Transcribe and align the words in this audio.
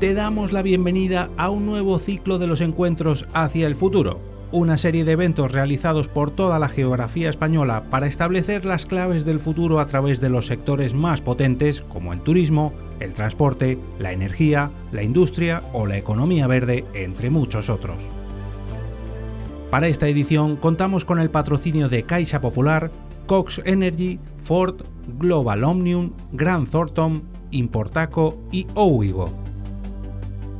te 0.00 0.14
damos 0.14 0.52
la 0.52 0.62
bienvenida 0.62 1.28
a 1.36 1.50
un 1.50 1.66
nuevo 1.66 1.98
ciclo 1.98 2.38
de 2.38 2.46
los 2.46 2.62
encuentros 2.62 3.26
hacia 3.34 3.66
el 3.66 3.74
futuro, 3.74 4.18
una 4.50 4.78
serie 4.78 5.04
de 5.04 5.12
eventos 5.12 5.52
realizados 5.52 6.08
por 6.08 6.30
toda 6.30 6.58
la 6.58 6.70
geografía 6.70 7.28
española 7.28 7.82
para 7.90 8.06
establecer 8.06 8.64
las 8.64 8.86
claves 8.86 9.26
del 9.26 9.40
futuro 9.40 9.78
a 9.78 9.86
través 9.86 10.18
de 10.22 10.30
los 10.30 10.46
sectores 10.46 10.94
más 10.94 11.20
potentes 11.20 11.82
como 11.82 12.14
el 12.14 12.20
turismo, 12.20 12.72
el 12.98 13.12
transporte, 13.12 13.78
la 13.98 14.12
energía, 14.12 14.70
la 14.90 15.02
industria 15.02 15.62
o 15.74 15.86
la 15.86 15.98
economía 15.98 16.46
verde, 16.46 16.86
entre 16.94 17.28
muchos 17.28 17.68
otros. 17.68 17.98
Para 19.70 19.88
esta 19.88 20.08
edición 20.08 20.56
contamos 20.56 21.04
con 21.04 21.18
el 21.18 21.28
patrocinio 21.28 21.90
de 21.90 22.04
Caixa 22.04 22.40
Popular, 22.40 22.90
Cox 23.26 23.60
Energy, 23.66 24.18
Ford, 24.38 24.76
Global 25.18 25.62
Omnium, 25.62 26.12
Grand 26.32 26.66
Thornton, 26.70 27.22
Importaco 27.50 28.40
y 28.50 28.66
Owigo. 28.74 29.39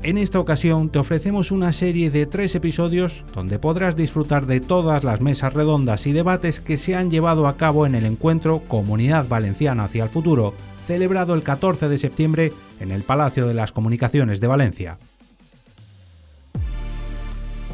En 0.03 0.17
esta 0.17 0.41
ocasión 0.41 0.89
te 0.89 0.99
ofrecemos 0.99 1.51
una 1.51 1.75
serie 1.75 2.11
de 2.11 2.25
tres 2.25 2.55
episodios 2.55 3.23
donde 3.35 3.59
podrás 3.59 3.97
disfrutar 3.97 4.47
de 4.47 4.61
todas 4.61 5.05
las 5.05 5.21
mesas 5.21 5.53
redondas 5.53 6.07
y 6.07 6.13
debates 6.13 6.59
que 6.59 6.79
se 6.79 6.97
han 6.97 7.11
llevado 7.11 7.47
a 7.47 7.59
cabo 7.59 7.85
en 7.85 7.95
el 7.95 8.07
encuentro 8.07 8.63
Comunidad 8.67 9.29
Valenciana 9.29 9.85
hacia 9.85 10.05
el 10.05 10.09
Futuro, 10.09 10.55
celebrado 10.87 11.35
el 11.35 11.43
14 11.43 11.91
de 11.91 11.99
septiembre 11.99 12.53
en 12.81 12.93
el 12.93 13.03
Palacio 13.03 13.47
de 13.47 13.53
las 13.53 13.73
Comunicaciones 13.73 14.41
de 14.41 14.47
Valencia. 14.47 14.99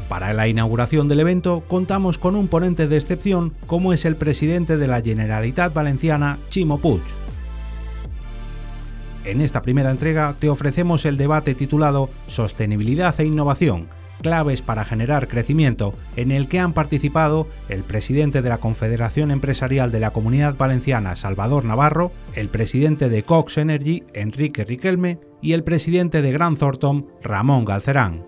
Para 0.09 0.33
la 0.33 0.49
inauguración 0.49 1.07
del 1.07 1.21
evento 1.21 1.63
contamos 1.65 2.17
con 2.17 2.35
un 2.35 2.49
ponente 2.49 2.89
de 2.89 2.97
excepción 2.97 3.53
como 3.67 3.93
es 3.93 4.03
el 4.03 4.17
presidente 4.17 4.75
de 4.75 4.87
la 4.87 5.01
Generalitat 5.01 5.73
Valenciana, 5.73 6.39
Chimo 6.49 6.77
Puig 6.77 7.01
en 9.27 9.41
esta 9.41 9.61
primera 9.61 9.91
entrega 9.91 10.35
te 10.39 10.49
ofrecemos 10.49 11.05
el 11.05 11.17
debate 11.17 11.55
titulado 11.55 12.09
Sostenibilidad 12.27 13.19
e 13.19 13.25
Innovación, 13.25 13.87
claves 14.21 14.61
para 14.61 14.85
generar 14.85 15.27
crecimiento, 15.27 15.93
en 16.15 16.31
el 16.31 16.47
que 16.47 16.59
han 16.59 16.73
participado 16.73 17.47
el 17.69 17.83
presidente 17.83 18.41
de 18.41 18.49
la 18.49 18.57
Confederación 18.57 19.31
Empresarial 19.31 19.91
de 19.91 19.99
la 19.99 20.11
Comunidad 20.11 20.55
Valenciana, 20.57 21.15
Salvador 21.15 21.65
Navarro, 21.65 22.11
el 22.35 22.49
presidente 22.49 23.09
de 23.09 23.23
Cox 23.23 23.57
Energy, 23.57 24.03
Enrique 24.13 24.63
Riquelme, 24.63 25.19
y 25.41 25.53
el 25.53 25.63
presidente 25.63 26.21
de 26.21 26.31
Gran 26.31 26.55
Thornton, 26.55 27.07
Ramón 27.21 27.65
Galcerán. 27.65 28.26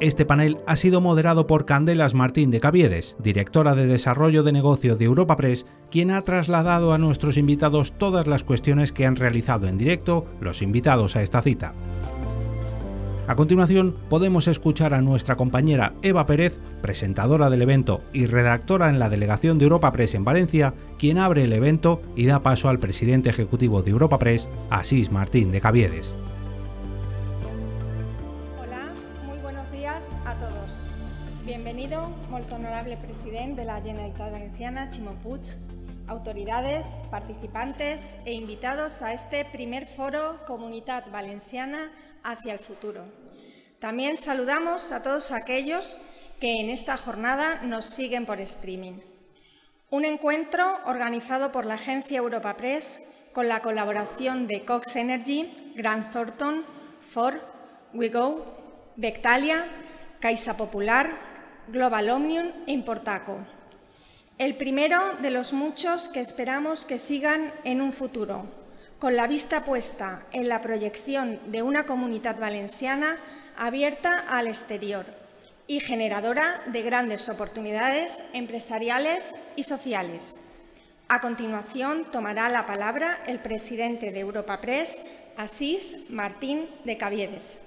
Este 0.00 0.24
panel 0.24 0.58
ha 0.66 0.76
sido 0.76 1.00
moderado 1.00 1.48
por 1.48 1.66
Candelas 1.66 2.14
Martín 2.14 2.52
de 2.52 2.60
Caviedes, 2.60 3.16
directora 3.18 3.74
de 3.74 3.86
Desarrollo 3.86 4.44
de 4.44 4.52
Negocio 4.52 4.96
de 4.96 5.04
Europa 5.04 5.36
Press, 5.36 5.66
quien 5.90 6.12
ha 6.12 6.22
trasladado 6.22 6.92
a 6.92 6.98
nuestros 6.98 7.36
invitados 7.36 7.90
todas 7.90 8.28
las 8.28 8.44
cuestiones 8.44 8.92
que 8.92 9.06
han 9.06 9.16
realizado 9.16 9.66
en 9.66 9.76
directo 9.76 10.24
los 10.40 10.62
invitados 10.62 11.16
a 11.16 11.22
esta 11.22 11.42
cita. 11.42 11.74
A 13.26 13.34
continuación, 13.34 13.96
podemos 14.08 14.46
escuchar 14.46 14.94
a 14.94 15.02
nuestra 15.02 15.36
compañera 15.36 15.94
Eva 16.02 16.26
Pérez, 16.26 16.60
presentadora 16.80 17.50
del 17.50 17.62
evento 17.62 18.00
y 18.12 18.26
redactora 18.26 18.90
en 18.90 19.00
la 19.00 19.08
delegación 19.08 19.58
de 19.58 19.64
Europa 19.64 19.90
Press 19.90 20.14
en 20.14 20.24
Valencia, 20.24 20.74
quien 20.96 21.18
abre 21.18 21.42
el 21.42 21.52
evento 21.52 22.00
y 22.14 22.26
da 22.26 22.40
paso 22.44 22.68
al 22.68 22.78
presidente 22.78 23.30
ejecutivo 23.30 23.82
de 23.82 23.90
Europa 23.90 24.20
Press, 24.20 24.48
Asís 24.70 25.10
Martín 25.10 25.50
de 25.50 25.60
Caviedes. 25.60 26.14
Molt 32.38 32.52
honorable 32.52 32.96
president 32.98 33.56
de 33.56 33.64
la 33.64 33.80
Generalitat 33.82 34.30
Valenciana, 34.30 34.88
Chimo 34.90 35.10
Puig, 35.24 35.42
autoridades, 36.06 36.86
participantes 37.10 38.14
e 38.24 38.32
invitados 38.32 39.02
a 39.02 39.12
este 39.12 39.44
primer 39.44 39.86
foro 39.86 40.38
Comunidad 40.46 41.10
Valenciana 41.10 41.90
hacia 42.22 42.52
el 42.52 42.60
futuro. 42.60 43.02
También 43.80 44.16
saludamos 44.16 44.92
a 44.92 45.02
todos 45.02 45.32
aquellos 45.32 46.00
que 46.38 46.60
en 46.60 46.70
esta 46.70 46.96
jornada 46.96 47.62
nos 47.62 47.86
siguen 47.86 48.24
por 48.24 48.38
streaming. 48.38 49.00
Un 49.90 50.04
encuentro 50.04 50.78
organizado 50.86 51.50
por 51.50 51.66
la 51.66 51.74
agencia 51.74 52.18
Europa 52.18 52.56
Press 52.56 53.02
con 53.32 53.48
la 53.48 53.62
colaboración 53.62 54.46
de 54.46 54.64
Cox 54.64 54.94
Energy, 54.94 55.72
Grant 55.74 56.12
Thornton, 56.12 56.64
Ford, 57.00 57.38
WeGo, 57.94 58.44
Bectalia, 58.94 59.66
Caixa 60.20 60.56
Popular, 60.56 61.27
Global 61.70 62.08
Omnium 62.08 62.50
e 62.66 62.72
Importaco. 62.72 63.36
El 64.38 64.56
primero 64.56 65.16
de 65.20 65.30
los 65.30 65.52
muchos 65.52 66.08
que 66.08 66.20
esperamos 66.20 66.86
que 66.86 66.98
sigan 66.98 67.52
en 67.62 67.82
un 67.82 67.92
futuro, 67.92 68.46
con 68.98 69.16
la 69.16 69.26
vista 69.26 69.62
puesta 69.64 70.22
en 70.32 70.48
la 70.48 70.62
proyección 70.62 71.38
de 71.52 71.62
una 71.62 71.84
comunidad 71.84 72.38
valenciana 72.38 73.18
abierta 73.54 74.18
al 74.18 74.46
exterior 74.46 75.04
y 75.66 75.80
generadora 75.80 76.62
de 76.68 76.80
grandes 76.80 77.28
oportunidades 77.28 78.18
empresariales 78.32 79.28
y 79.54 79.64
sociales. 79.64 80.36
A 81.08 81.20
continuación 81.20 82.06
tomará 82.10 82.48
la 82.48 82.66
palabra 82.66 83.18
el 83.26 83.40
presidente 83.40 84.10
de 84.10 84.20
Europa 84.20 84.62
Press, 84.62 84.96
Asís 85.36 86.08
Martín 86.08 86.66
de 86.84 86.96
Caviedes. 86.96 87.58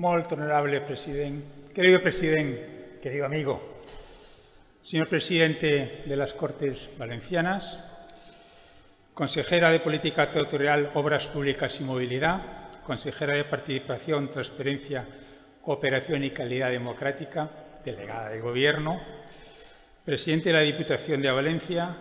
Molt 0.00 0.32
honorable 0.32 0.80
presidente, 0.80 1.74
querido 1.74 2.00
presidente, 2.00 2.96
querido 3.02 3.26
amigo, 3.26 3.60
señor 4.80 5.10
presidente 5.10 6.04
de 6.06 6.16
las 6.16 6.32
Cortes 6.32 6.88
Valencianas, 6.96 7.84
consejera 9.12 9.68
de 9.68 9.80
Política 9.80 10.30
Territorial, 10.30 10.90
Obras 10.94 11.26
Públicas 11.26 11.78
y 11.82 11.84
Movilidad, 11.84 12.80
consejera 12.82 13.36
de 13.36 13.44
Participación, 13.44 14.30
Transparencia, 14.30 15.06
Cooperación 15.60 16.24
y 16.24 16.30
Calidad 16.30 16.70
Democrática, 16.70 17.50
delegada 17.84 18.30
del 18.30 18.40
Gobierno, 18.40 19.02
presidente 20.02 20.48
de 20.48 20.54
la 20.54 20.60
Diputación 20.60 21.20
de 21.20 21.30
Valencia, 21.30 21.94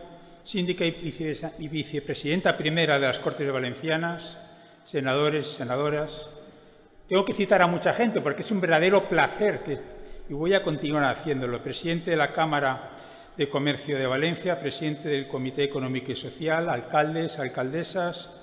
síndica 0.43 0.85
y 0.85 1.67
vicepresidenta 1.67 2.55
primera 2.55 2.97
de 2.97 3.07
las 3.07 3.19
Cortes 3.19 3.51
Valencianas, 3.51 4.39
senadores, 4.85 5.47
senadoras, 5.47 6.38
tengo 7.09 7.25
que 7.25 7.33
citar 7.33 7.59
a 7.63 7.67
mucha 7.67 7.91
gente 7.91 8.21
porque 8.21 8.43
es 8.43 8.51
un 8.51 8.61
verdadero 8.61 9.09
placer 9.09 9.81
y 10.29 10.33
voy 10.33 10.53
a 10.53 10.61
continuar 10.61 11.05
haciéndolo. 11.05 11.63
Presidente 11.63 12.11
de 12.11 12.17
la 12.17 12.31
Cámara 12.31 12.91
de 13.35 13.49
Comercio 13.49 13.97
de 13.97 14.05
Valencia, 14.05 14.59
presidente 14.59 15.09
del 15.09 15.27
Comité 15.27 15.63
Económico 15.63 16.11
y 16.11 16.15
Social, 16.15 16.69
alcaldes, 16.69 17.39
alcaldesas, 17.39 18.39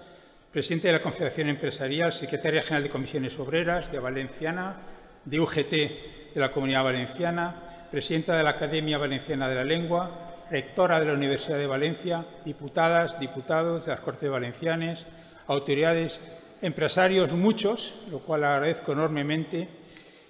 presidente 0.50 0.88
de 0.88 0.94
la 0.94 1.03
Confederación 1.03 1.49
Empresarial, 1.49 2.12
secretaria 2.12 2.60
general 2.60 2.82
de 2.82 2.91
Comisiones 2.91 3.38
Obreras 3.38 3.93
de 3.93 4.00
Valenciana, 4.00 4.78
de 5.25 5.38
UGT 5.38 5.71
de 5.71 6.41
la 6.41 6.50
Comunidad 6.50 6.83
Valenciana, 6.83 7.54
presidenta 7.93 8.37
de 8.37 8.43
la 8.43 8.50
Academia 8.50 8.98
Valenciana 8.98 9.48
de 9.48 9.54
la 9.54 9.65
Lengua, 9.65 10.44
rectora 10.50 10.98
de 10.98 11.06
la 11.06 11.12
Universidad 11.12 11.59
de 11.59 11.69
Valencia, 11.69 12.25
diputadas, 12.44 13.21
diputados 13.21 13.84
de 13.87 13.93
las 13.93 14.00
Cortes 14.00 14.28
Valencianas, 14.28 15.06
autoridades 15.47 16.21
empresarios 16.62 17.33
muchos, 17.33 18.05
lo 18.11 18.21
cual 18.21 18.44
agradezco 18.44 18.93
enormemente, 18.93 19.69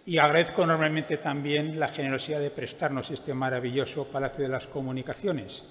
y 0.04 0.18
agradezco 0.18 0.62
enormemente 0.62 1.16
también 1.16 1.80
la 1.80 1.88
generosidad 1.88 2.40
de 2.40 2.50
prestarnos 2.50 3.10
este 3.10 3.34
maravilloso 3.34 4.04
Palacio 4.04 4.44
de 4.44 4.50
las 4.50 4.66
Comunicaciones. 4.66 5.64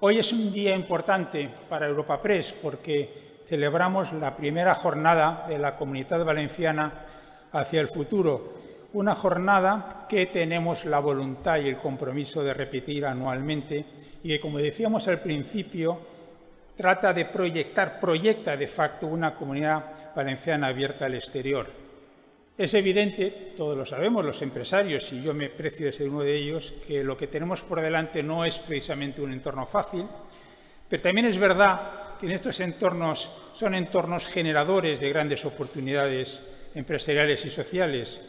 Hoy 0.00 0.18
es 0.18 0.32
un 0.32 0.52
día 0.52 0.76
importante 0.76 1.50
para 1.68 1.88
Europa 1.88 2.22
Press 2.22 2.54
porque 2.62 3.42
celebramos 3.48 4.12
la 4.12 4.36
primera 4.36 4.74
jornada 4.74 5.44
de 5.48 5.58
la 5.58 5.76
Comunidad 5.76 6.24
Valenciana 6.24 7.04
hacia 7.50 7.80
el 7.80 7.88
futuro, 7.88 8.54
una 8.92 9.16
jornada 9.16 10.06
que 10.08 10.26
tenemos 10.26 10.84
la 10.84 11.00
voluntad 11.00 11.56
y 11.58 11.68
el 11.68 11.78
compromiso 11.78 12.44
de 12.44 12.54
repetir 12.54 13.06
anualmente 13.06 13.84
y 14.22 14.28
que, 14.28 14.40
como 14.40 14.58
decíamos 14.58 15.08
al 15.08 15.20
principio, 15.20 15.98
trata 16.78 17.12
de 17.12 17.24
proyectar, 17.24 17.98
proyecta 17.98 18.56
de 18.56 18.68
facto 18.68 19.08
una 19.08 19.34
comunidad 19.34 20.14
valenciana 20.14 20.68
abierta 20.68 21.06
al 21.06 21.16
exterior. 21.16 21.66
Es 22.56 22.72
evidente, 22.74 23.52
todos 23.56 23.76
lo 23.76 23.84
sabemos, 23.84 24.24
los 24.24 24.40
empresarios, 24.42 25.12
y 25.12 25.20
yo 25.20 25.34
me 25.34 25.48
precio 25.48 25.86
de 25.86 25.92
ser 25.92 26.08
uno 26.08 26.20
de 26.20 26.36
ellos, 26.36 26.72
que 26.86 27.02
lo 27.02 27.16
que 27.16 27.26
tenemos 27.26 27.62
por 27.62 27.80
delante 27.80 28.22
no 28.22 28.44
es 28.44 28.60
precisamente 28.60 29.20
un 29.20 29.32
entorno 29.32 29.66
fácil, 29.66 30.06
pero 30.88 31.02
también 31.02 31.26
es 31.26 31.36
verdad 31.36 32.16
que 32.20 32.26
en 32.26 32.32
estos 32.32 32.60
entornos 32.60 33.28
son 33.54 33.74
entornos 33.74 34.26
generadores 34.26 35.00
de 35.00 35.08
grandes 35.08 35.44
oportunidades 35.44 36.40
empresariales 36.76 37.44
y 37.44 37.50
sociales, 37.50 38.20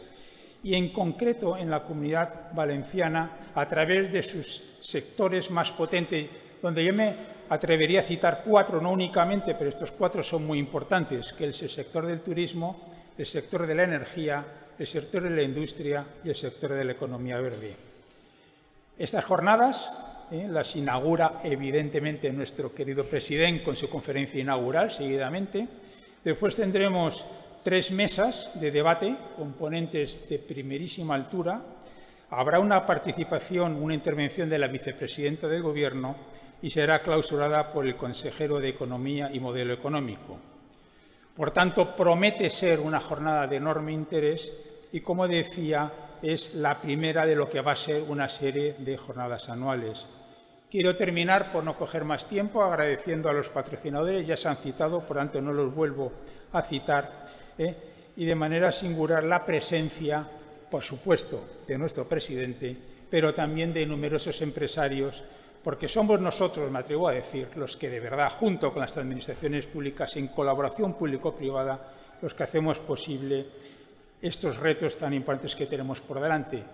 y 0.64 0.74
en 0.74 0.88
concreto 0.88 1.56
en 1.56 1.70
la 1.70 1.84
comunidad 1.84 2.52
valenciana 2.52 3.50
a 3.54 3.64
través 3.66 4.12
de 4.12 4.24
sus 4.24 4.46
sectores 4.80 5.52
más 5.52 5.70
potentes, 5.70 6.26
donde 6.62 6.84
yo 6.84 6.92
me 6.92 7.14
atrevería 7.48 8.00
a 8.00 8.04
citar 8.04 8.42
cuatro, 8.44 8.80
no 8.80 8.92
únicamente, 8.92 9.54
pero 9.54 9.70
estos 9.70 9.90
cuatro 9.90 10.22
son 10.22 10.46
muy 10.46 10.58
importantes, 10.58 11.32
que 11.32 11.48
es 11.48 11.62
el 11.62 11.70
sector 11.70 12.06
del 12.06 12.20
turismo, 12.20 12.88
el 13.18 13.26
sector 13.26 13.66
de 13.66 13.74
la 13.74 13.84
energía, 13.84 14.44
el 14.78 14.86
sector 14.86 15.22
de 15.22 15.30
la 15.30 15.42
industria 15.42 16.04
y 16.24 16.28
el 16.28 16.36
sector 16.36 16.72
de 16.72 16.84
la 16.84 16.92
economía 16.92 17.38
verde. 17.40 17.74
Estas 18.98 19.24
jornadas 19.24 19.92
¿eh? 20.30 20.46
las 20.48 20.76
inaugura 20.76 21.40
evidentemente 21.42 22.32
nuestro 22.32 22.74
querido 22.74 23.04
presidente 23.04 23.64
con 23.64 23.76
su 23.76 23.88
conferencia 23.88 24.40
inaugural 24.40 24.90
seguidamente. 24.90 25.66
Después 26.22 26.56
tendremos 26.56 27.24
tres 27.64 27.90
mesas 27.90 28.60
de 28.60 28.70
debate 28.70 29.16
con 29.36 29.52
ponentes 29.52 30.28
de 30.28 30.38
primerísima 30.38 31.14
altura. 31.14 31.60
Habrá 32.30 32.60
una 32.60 32.86
participación, 32.86 33.82
una 33.82 33.94
intervención 33.94 34.48
de 34.48 34.58
la 34.58 34.68
vicepresidenta 34.68 35.48
del 35.48 35.62
Gobierno 35.62 36.16
y 36.62 36.70
será 36.70 37.02
clausurada 37.02 37.72
por 37.72 37.86
el 37.86 37.96
consejero 37.96 38.60
de 38.60 38.68
Economía 38.68 39.30
y 39.32 39.40
Modelo 39.40 39.72
Económico. 39.72 40.38
Por 41.34 41.52
tanto, 41.52 41.96
promete 41.96 42.50
ser 42.50 42.80
una 42.80 43.00
jornada 43.00 43.46
de 43.46 43.56
enorme 43.56 43.92
interés 43.92 44.52
y, 44.92 45.00
como 45.00 45.26
decía, 45.26 45.90
es 46.22 46.54
la 46.54 46.78
primera 46.78 47.24
de 47.24 47.36
lo 47.36 47.48
que 47.48 47.60
va 47.60 47.72
a 47.72 47.76
ser 47.76 48.02
una 48.02 48.28
serie 48.28 48.74
de 48.78 48.96
jornadas 48.96 49.48
anuales. 49.48 50.06
Quiero 50.70 50.94
terminar, 50.96 51.50
por 51.50 51.64
no 51.64 51.76
coger 51.76 52.04
más 52.04 52.28
tiempo, 52.28 52.62
agradeciendo 52.62 53.28
a 53.28 53.32
los 53.32 53.48
patrocinadores, 53.48 54.26
ya 54.26 54.36
se 54.36 54.48
han 54.48 54.56
citado, 54.56 55.00
por 55.00 55.16
tanto 55.16 55.40
no 55.40 55.52
los 55.52 55.74
vuelvo 55.74 56.12
a 56.52 56.62
citar, 56.62 57.26
¿eh? 57.58 57.74
y 58.16 58.24
de 58.24 58.34
manera 58.34 58.70
singular 58.70 59.24
la 59.24 59.44
presencia, 59.44 60.24
por 60.70 60.84
supuesto, 60.84 61.42
de 61.66 61.78
nuestro 61.78 62.04
presidente, 62.04 62.76
pero 63.08 63.34
también 63.34 63.72
de 63.72 63.86
numerosos 63.86 64.42
empresarios, 64.42 65.24
porque 65.62 65.88
somos 65.88 66.20
nosotros, 66.20 66.70
me 66.70 66.78
atrevo 66.78 67.08
a 67.08 67.12
decir, 67.12 67.48
los 67.56 67.76
que 67.76 67.90
de 67.90 68.00
verdad, 68.00 68.32
junto 68.32 68.72
con 68.72 68.80
las 68.80 68.96
administraciones 68.96 69.66
públicas, 69.66 70.16
en 70.16 70.28
colaboración 70.28 70.94
público-privada, 70.94 71.78
los 72.22 72.34
que 72.34 72.42
hacemos 72.42 72.78
posible 72.78 73.46
estos 74.22 74.56
retos 74.58 74.96
tan 74.96 75.12
importantes 75.14 75.56
que 75.56 75.66
tenemos 75.66 76.00
por 76.00 76.20
delante. 76.20 76.64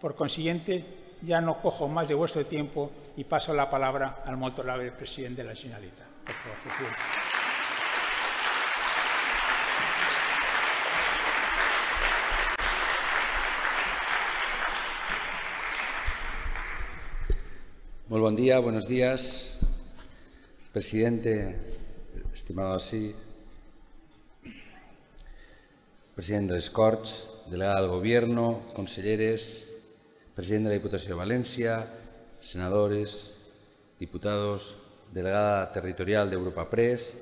Por 0.00 0.14
consiguiente, 0.14 0.84
ya 1.22 1.40
no 1.40 1.60
cojo 1.60 1.88
más 1.88 2.08
de 2.08 2.14
vuestro 2.14 2.44
tiempo 2.44 2.90
y 3.16 3.24
paso 3.24 3.54
la 3.54 3.68
palabra 3.70 4.22
al 4.24 4.36
molt 4.36 4.58
honorable 4.58 4.92
presidente 4.92 5.42
de 5.42 5.48
la 5.48 5.54
Generalitat. 5.54 6.08
Por 6.24 6.34
favor, 6.34 6.58
presidente. 6.62 7.33
Muy 18.14 18.20
buen 18.20 18.36
día, 18.36 18.60
buenos 18.60 18.86
días, 18.86 19.58
presidente, 20.72 21.56
estimado 22.32 22.74
así, 22.74 23.12
presidente 26.14 26.54
de 26.54 26.62
Corts, 26.70 27.26
delegada 27.50 27.80
del 27.80 27.90
Gobierno, 27.90 28.60
conselleres, 28.72 29.64
presidente 30.32 30.68
de 30.68 30.76
la 30.76 30.78
Diputación 30.80 31.08
de 31.08 31.14
Valencia, 31.16 31.86
senadores, 32.38 33.32
diputados, 33.98 34.76
delegada 35.12 35.72
territorial 35.72 36.30
de 36.30 36.36
Europa 36.36 36.70
Press, 36.70 37.14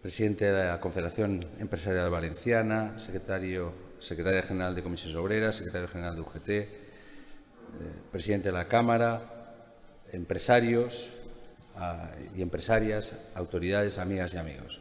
presidente 0.00 0.44
de 0.52 0.66
la 0.66 0.80
Confederación 0.80 1.44
Empresarial 1.58 2.10
Valenciana, 2.10 2.96
secretario, 3.00 3.72
secretaria 3.98 4.44
general 4.44 4.76
de 4.76 4.84
Comisiones 4.84 5.16
Obreras, 5.16 5.56
secretario 5.56 5.88
general 5.88 6.14
de 6.14 6.20
UGT, 6.20 6.48
eh, 6.48 6.68
presidente 8.12 8.50
de 8.50 8.52
la 8.52 8.68
Cámara, 8.68 9.34
empresarios 10.12 11.10
ah, 11.76 12.10
y 12.36 12.42
empresarias, 12.42 13.12
autoridades, 13.34 13.98
amigas 13.98 14.34
y 14.34 14.38
amigos. 14.38 14.80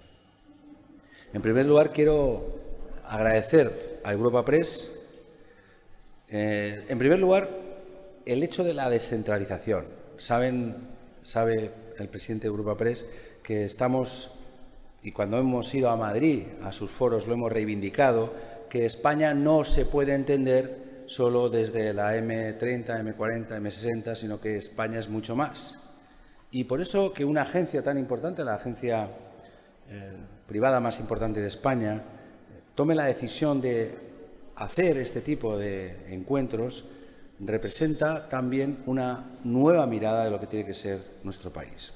En 1.33 1.41
primer 1.41 1.65
lugar, 1.65 1.91
quiero 1.91 2.59
agradecer 3.05 3.99
a 4.03 4.11
Europa 4.11 4.43
Press, 4.45 4.89
eh, 6.29 6.85
en 6.87 6.97
primer 6.97 7.19
lugar, 7.19 7.49
el 8.25 8.43
hecho 8.43 8.63
de 8.63 8.73
la 8.73 8.89
descentralización. 8.89 9.85
Saben, 10.17 10.75
sabe 11.23 11.71
el 11.97 12.09
presidente 12.09 12.43
de 12.43 12.49
Europa 12.49 12.77
Press 12.77 13.05
que 13.43 13.65
estamos, 13.65 14.31
y 15.03 15.11
cuando 15.11 15.37
hemos 15.37 15.73
ido 15.73 15.89
a 15.89 15.95
Madrid, 15.95 16.43
a 16.63 16.71
sus 16.71 16.91
foros, 16.91 17.27
lo 17.27 17.33
hemos 17.33 17.51
reivindicado, 17.51 18.33
que 18.69 18.85
España 18.85 19.33
no 19.33 19.63
se 19.63 19.85
puede 19.85 20.13
entender 20.13 20.86
solo 21.07 21.49
desde 21.49 21.93
la 21.93 22.15
M30, 22.15 22.85
M40, 22.85 23.47
M60, 23.49 24.15
sino 24.15 24.39
que 24.39 24.57
España 24.57 24.99
es 24.99 25.09
mucho 25.09 25.35
más. 25.35 25.75
Y 26.51 26.65
por 26.65 26.79
eso 26.79 27.13
que 27.13 27.25
una 27.25 27.41
agencia 27.41 27.83
tan 27.83 27.97
importante, 27.97 28.43
la 28.43 28.55
agencia 28.55 29.09
eh, 29.89 30.13
privada 30.47 30.79
más 30.79 30.99
importante 30.99 31.41
de 31.41 31.47
España, 31.47 32.03
tome 32.75 32.95
la 32.95 33.05
decisión 33.05 33.59
de 33.61 33.95
hacer 34.55 34.97
este 34.97 35.21
tipo 35.21 35.57
de 35.57 36.13
encuentros, 36.13 36.85
representa 37.39 38.27
también 38.29 38.83
una 38.85 39.37
nueva 39.43 39.85
mirada 39.85 40.25
de 40.25 40.31
lo 40.31 40.39
que 40.39 40.47
tiene 40.47 40.65
que 40.65 40.73
ser 40.73 40.99
nuestro 41.23 41.51
país. 41.51 41.91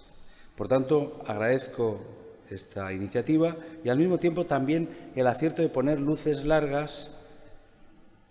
Por 0.56 0.68
tanto, 0.68 1.22
agradezco 1.26 2.02
esta 2.50 2.92
iniciativa 2.92 3.56
y 3.84 3.90
al 3.90 3.98
mismo 3.98 4.18
tiempo 4.18 4.46
también 4.46 4.90
el 5.16 5.28
acierto 5.28 5.62
de 5.62 5.70
poner 5.70 6.00
luces 6.00 6.46
largas 6.46 7.10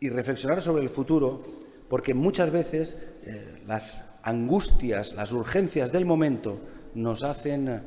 y 0.00 0.08
reflexionar 0.08 0.62
sobre 0.62 0.82
el 0.82 0.88
futuro, 0.88 1.44
porque 1.88 2.14
muchas 2.14 2.50
veces 2.50 2.97
eh, 3.25 3.62
las 3.67 4.19
angustias, 4.23 5.14
las 5.14 5.32
urgencias 5.32 5.93
del 5.93 6.05
momento 6.05 6.58
nos 6.94 7.23
hacen 7.23 7.82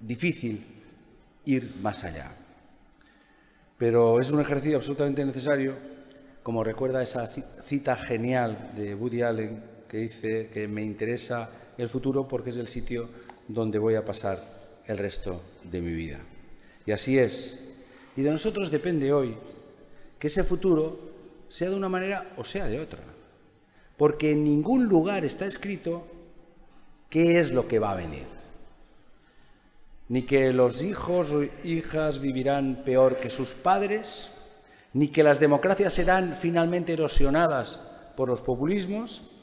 difícil 0.00 0.64
ir 1.44 1.72
más 1.82 2.04
allá. 2.04 2.32
Pero 3.76 4.20
es 4.20 4.30
un 4.30 4.40
ejercicio 4.40 4.76
absolutamente 4.76 5.24
necesario 5.24 5.74
como 6.42 6.64
recuerda 6.64 7.02
esa 7.02 7.28
cita 7.28 7.96
genial 7.96 8.72
de 8.74 8.94
Woody 8.94 9.22
Allen 9.22 9.62
que 9.88 9.98
dice 9.98 10.48
que 10.48 10.66
me 10.68 10.82
interesa 10.82 11.50
el 11.76 11.88
futuro 11.88 12.26
porque 12.26 12.50
es 12.50 12.56
el 12.56 12.68
sitio 12.68 13.08
donde 13.46 13.78
voy 13.78 13.94
a 13.94 14.04
pasar 14.04 14.42
el 14.86 14.98
resto 14.98 15.42
de 15.64 15.80
mi 15.80 15.92
vida. 15.92 16.18
Y 16.86 16.92
así 16.92 17.18
es. 17.18 17.58
Y 18.16 18.22
de 18.22 18.30
nosotros 18.30 18.70
depende 18.70 19.12
hoy 19.12 19.36
que 20.18 20.26
ese 20.26 20.42
futuro 20.42 21.07
sea 21.48 21.70
de 21.70 21.76
una 21.76 21.88
manera 21.88 22.32
o 22.36 22.44
sea 22.44 22.66
de 22.66 22.80
otra. 22.80 23.00
Porque 23.96 24.32
en 24.32 24.44
ningún 24.44 24.86
lugar 24.86 25.24
está 25.24 25.46
escrito 25.46 26.06
qué 27.10 27.40
es 27.40 27.52
lo 27.52 27.66
que 27.66 27.78
va 27.78 27.92
a 27.92 27.96
venir. 27.96 28.26
Ni 30.08 30.22
que 30.22 30.52
los 30.52 30.82
hijos 30.82 31.30
o 31.30 31.42
hijas 31.64 32.20
vivirán 32.20 32.82
peor 32.84 33.16
que 33.16 33.30
sus 33.30 33.54
padres, 33.54 34.28
ni 34.92 35.08
que 35.08 35.22
las 35.22 35.40
democracias 35.40 35.92
serán 35.92 36.34
finalmente 36.34 36.94
erosionadas 36.94 37.80
por 38.16 38.28
los 38.28 38.40
populismos, 38.40 39.36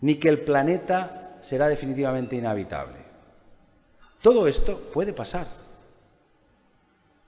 ni 0.00 0.16
que 0.16 0.28
el 0.28 0.40
planeta 0.40 1.38
será 1.42 1.68
definitivamente 1.68 2.36
inhabitable. 2.36 3.04
Todo 4.22 4.48
esto 4.48 4.90
puede 4.92 5.12
pasar, 5.12 5.46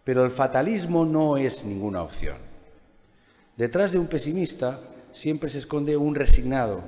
pero 0.04 0.24
el 0.24 0.30
fatalismo 0.30 1.04
no 1.04 1.36
es 1.36 1.64
ninguna 1.64 2.02
opción. 2.02 2.47
Detrás 3.58 3.90
de 3.90 3.98
un 3.98 4.06
pesimista 4.06 4.78
siempre 5.10 5.50
se 5.50 5.58
esconde 5.58 5.96
un 5.96 6.14
resignado, 6.14 6.80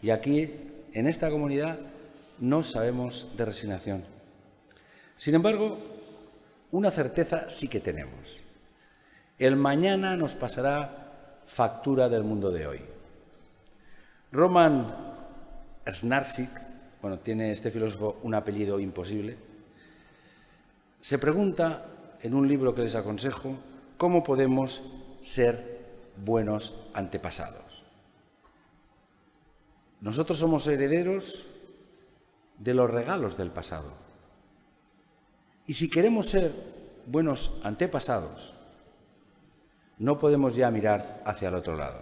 y 0.00 0.10
aquí, 0.10 0.52
en 0.92 1.08
esta 1.08 1.30
comunidad, 1.30 1.80
no 2.38 2.62
sabemos 2.62 3.26
de 3.36 3.44
resignación. 3.44 4.04
Sin 5.16 5.34
embargo, 5.34 5.78
una 6.70 6.92
certeza 6.92 7.50
sí 7.50 7.66
que 7.66 7.80
tenemos. 7.80 8.38
El 9.40 9.56
mañana 9.56 10.16
nos 10.16 10.36
pasará 10.36 11.42
factura 11.48 12.08
del 12.08 12.22
mundo 12.22 12.52
de 12.52 12.68
hoy. 12.68 12.80
Roman 14.30 14.94
Snarsik, 15.90 16.50
bueno, 17.02 17.18
tiene 17.18 17.50
este 17.50 17.72
filósofo 17.72 18.20
un 18.22 18.34
apellido 18.36 18.78
imposible, 18.78 19.36
se 21.00 21.18
pregunta 21.18 21.84
en 22.22 22.32
un 22.32 22.46
libro 22.46 22.76
que 22.76 22.82
les 22.82 22.94
aconsejo 22.94 23.56
cómo 23.96 24.22
podemos 24.22 24.82
ser 25.20 25.75
buenos 26.24 26.74
antepasados. 26.94 27.84
Nosotros 30.00 30.38
somos 30.38 30.66
herederos 30.66 31.46
de 32.58 32.74
los 32.74 32.90
regalos 32.90 33.36
del 33.36 33.50
pasado. 33.50 33.90
Y 35.66 35.74
si 35.74 35.90
queremos 35.90 36.28
ser 36.28 36.52
buenos 37.06 37.60
antepasados, 37.64 38.52
no 39.98 40.18
podemos 40.18 40.54
ya 40.54 40.70
mirar 40.70 41.22
hacia 41.24 41.48
el 41.48 41.54
otro 41.54 41.76
lado. 41.76 42.00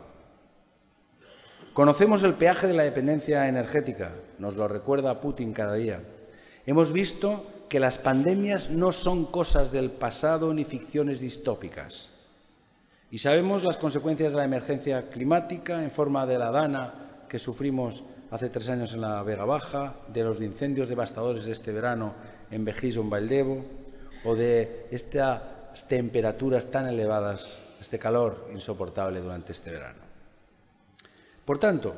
Conocemos 1.73 2.23
el 2.23 2.35
peaje 2.35 2.67
de 2.67 2.75
la 2.75 2.85
dependencia 2.85 3.49
energética, 3.49 4.13
nos 4.39 4.55
lo 4.55 4.69
recuerda 4.69 5.21
Putin 5.21 5.53
cada 5.53 5.75
día. 5.75 6.01
Hemos 6.67 6.93
visto 6.93 7.45
que 7.69 7.81
las 7.81 7.99
pandemias 7.99 8.71
no 8.71 8.93
son 8.93 9.27
cosas 9.27 9.73
del 9.73 9.91
pasado 9.91 10.55
ni 10.55 10.65
ficciones 10.65 11.21
distópicas. 11.21 12.11
Y 13.15 13.19
sabemos 13.19 13.63
las 13.63 13.77
consecuencias 13.77 14.33
de 14.33 14.39
la 14.39 14.45
emergencia 14.45 15.09
climática 15.09 15.85
en 15.85 15.93
forma 15.93 16.27
de 16.27 16.37
la 16.37 16.51
dana 16.51 16.95
que 17.29 17.39
sufrimos 17.39 18.03
hace 18.33 18.51
tres 18.51 18.69
años 18.69 18.93
en 18.93 19.03
la 19.03 19.23
Vega 19.23 19.45
Baja, 19.45 19.95
de 20.09 20.25
los 20.25 20.41
incendios 20.41 20.89
devastadores 20.89 21.47
de 21.47 21.53
este 21.53 21.71
verano 21.71 22.13
en 22.51 22.65
Vejizo, 22.65 23.03
en 23.03 23.11
Valdevo, 23.11 23.65
o 24.25 24.35
de 24.35 24.89
estas 24.91 25.87
temperaturas 25.87 26.73
tan 26.73 26.89
elevadas 26.89 27.47
este 27.81 28.01
calor 28.01 28.51
insoportable 28.53 29.21
durante 29.21 29.53
este 29.53 29.71
verano. 29.71 30.03
Por 31.45 31.59
tanto, 31.59 31.95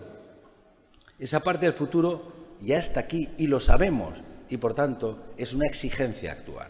Esa 1.19 1.41
parte 1.41 1.65
del 1.65 1.73
futuro 1.73 2.59
ya 2.61 2.77
está 2.77 3.01
aquí 3.01 3.31
y 3.39 3.47
lo 3.47 3.59
sabemos 3.59 4.19
y 4.51 4.59
por 4.59 4.75
tanto 4.75 5.33
es 5.39 5.55
una 5.55 5.67
exigencia 5.67 6.33
actuar. 6.33 6.69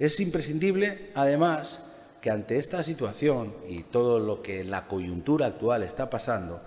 Es 0.00 0.18
imprescindible, 0.18 1.12
además, 1.14 1.91
que 2.22 2.30
ante 2.30 2.56
esta 2.56 2.84
situación 2.84 3.52
y 3.68 3.82
todo 3.82 4.20
lo 4.20 4.42
que 4.42 4.62
la 4.62 4.86
coyuntura 4.86 5.46
actual 5.46 5.82
está 5.82 6.08
pasando, 6.08 6.62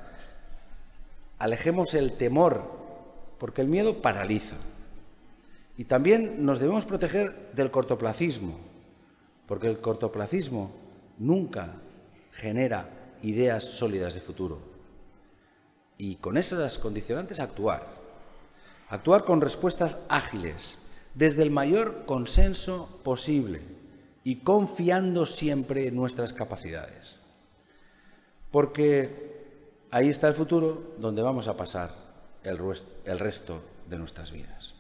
alejemos 1.39 1.93
el 1.93 2.11
temor, 2.11 2.61
porque 3.39 3.61
el 3.61 3.69
miedo 3.69 4.01
paraliza. 4.01 4.57
Y 5.77 5.85
también 5.85 6.45
nos 6.45 6.59
debemos 6.59 6.83
proteger 6.83 7.51
del 7.53 7.71
cortoplacismo, 7.71 8.59
porque 9.47 9.67
el 9.67 9.79
cortoplacismo 9.79 10.71
nunca 11.17 11.75
genera 12.33 12.89
ideas 13.23 13.63
sólidas 13.63 14.13
de 14.13 14.21
futuro. 14.21 14.59
Y 15.97 16.17
con 16.17 16.35
esas 16.35 16.77
condicionantes 16.77 17.39
actuar. 17.39 17.87
Actuar 18.89 19.23
con 19.23 19.39
respuestas 19.39 19.99
ágiles, 20.09 20.79
desde 21.13 21.43
el 21.43 21.49
mayor 21.49 22.03
consenso 22.05 22.99
posible 23.03 23.74
y 24.25 24.37
confiando 24.37 25.27
siempre 25.27 25.87
en 25.87 25.95
nuestras 25.95 26.33
capacidades. 26.33 27.15
Porque 28.49 29.61
ahí 29.91 30.09
está 30.09 30.27
el 30.27 30.33
futuro 30.33 30.95
donde 30.97 31.21
vamos 31.21 31.47
a 31.47 31.55
pasar 31.55 31.91
el, 32.43 32.57
resto 33.19 33.61
de 33.87 33.99
nuestras 33.99 34.31
vidas. 34.31 34.73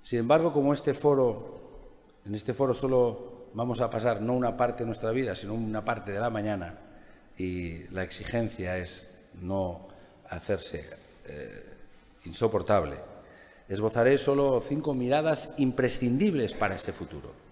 Sin 0.00 0.20
embargo, 0.20 0.52
como 0.52 0.72
este 0.72 0.94
foro, 0.94 1.58
en 2.24 2.36
este 2.36 2.54
foro 2.54 2.72
solo 2.72 3.48
vamos 3.54 3.80
a 3.80 3.90
pasar 3.90 4.22
no 4.22 4.34
una 4.34 4.56
parte 4.56 4.84
de 4.84 4.86
nuestra 4.86 5.10
vida, 5.10 5.34
sino 5.34 5.54
una 5.54 5.84
parte 5.84 6.12
de 6.12 6.20
la 6.20 6.30
mañana, 6.30 6.78
y 7.36 7.88
la 7.88 8.04
exigencia 8.04 8.78
es 8.78 9.08
no 9.42 9.88
hacerse 10.30 10.88
eh, 11.26 11.64
insoportable, 12.26 12.96
esbozaré 13.68 14.18
solo 14.18 14.62
cinco 14.64 14.94
miradas 14.94 15.58
imprescindibles 15.58 16.52
para 16.52 16.76
ese 16.76 16.92
futuro. 16.92 17.47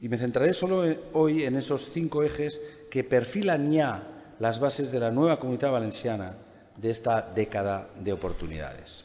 Y 0.00 0.08
me 0.08 0.16
centraré 0.16 0.54
solo 0.54 0.82
hoy 1.12 1.44
en 1.44 1.56
esos 1.56 1.90
cinco 1.92 2.22
ejes 2.22 2.60
que 2.90 3.04
perfilan 3.04 3.70
ya 3.70 4.34
las 4.38 4.58
bases 4.58 4.90
de 4.90 5.00
la 5.00 5.10
nueva 5.10 5.38
comunidad 5.38 5.72
valenciana 5.72 6.32
de 6.76 6.90
esta 6.90 7.20
década 7.20 7.90
de 8.02 8.12
oportunidades. 8.14 9.04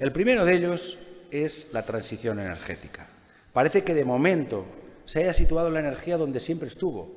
El 0.00 0.10
primero 0.10 0.44
de 0.44 0.54
ellos 0.56 0.98
es 1.30 1.72
la 1.72 1.84
transición 1.84 2.40
energética. 2.40 3.06
Parece 3.52 3.84
que 3.84 3.94
de 3.94 4.04
momento 4.04 4.64
se 5.04 5.20
haya 5.20 5.32
situado 5.32 5.70
la 5.70 5.80
energía 5.80 6.16
donde 6.16 6.40
siempre 6.40 6.68
estuvo. 6.68 7.14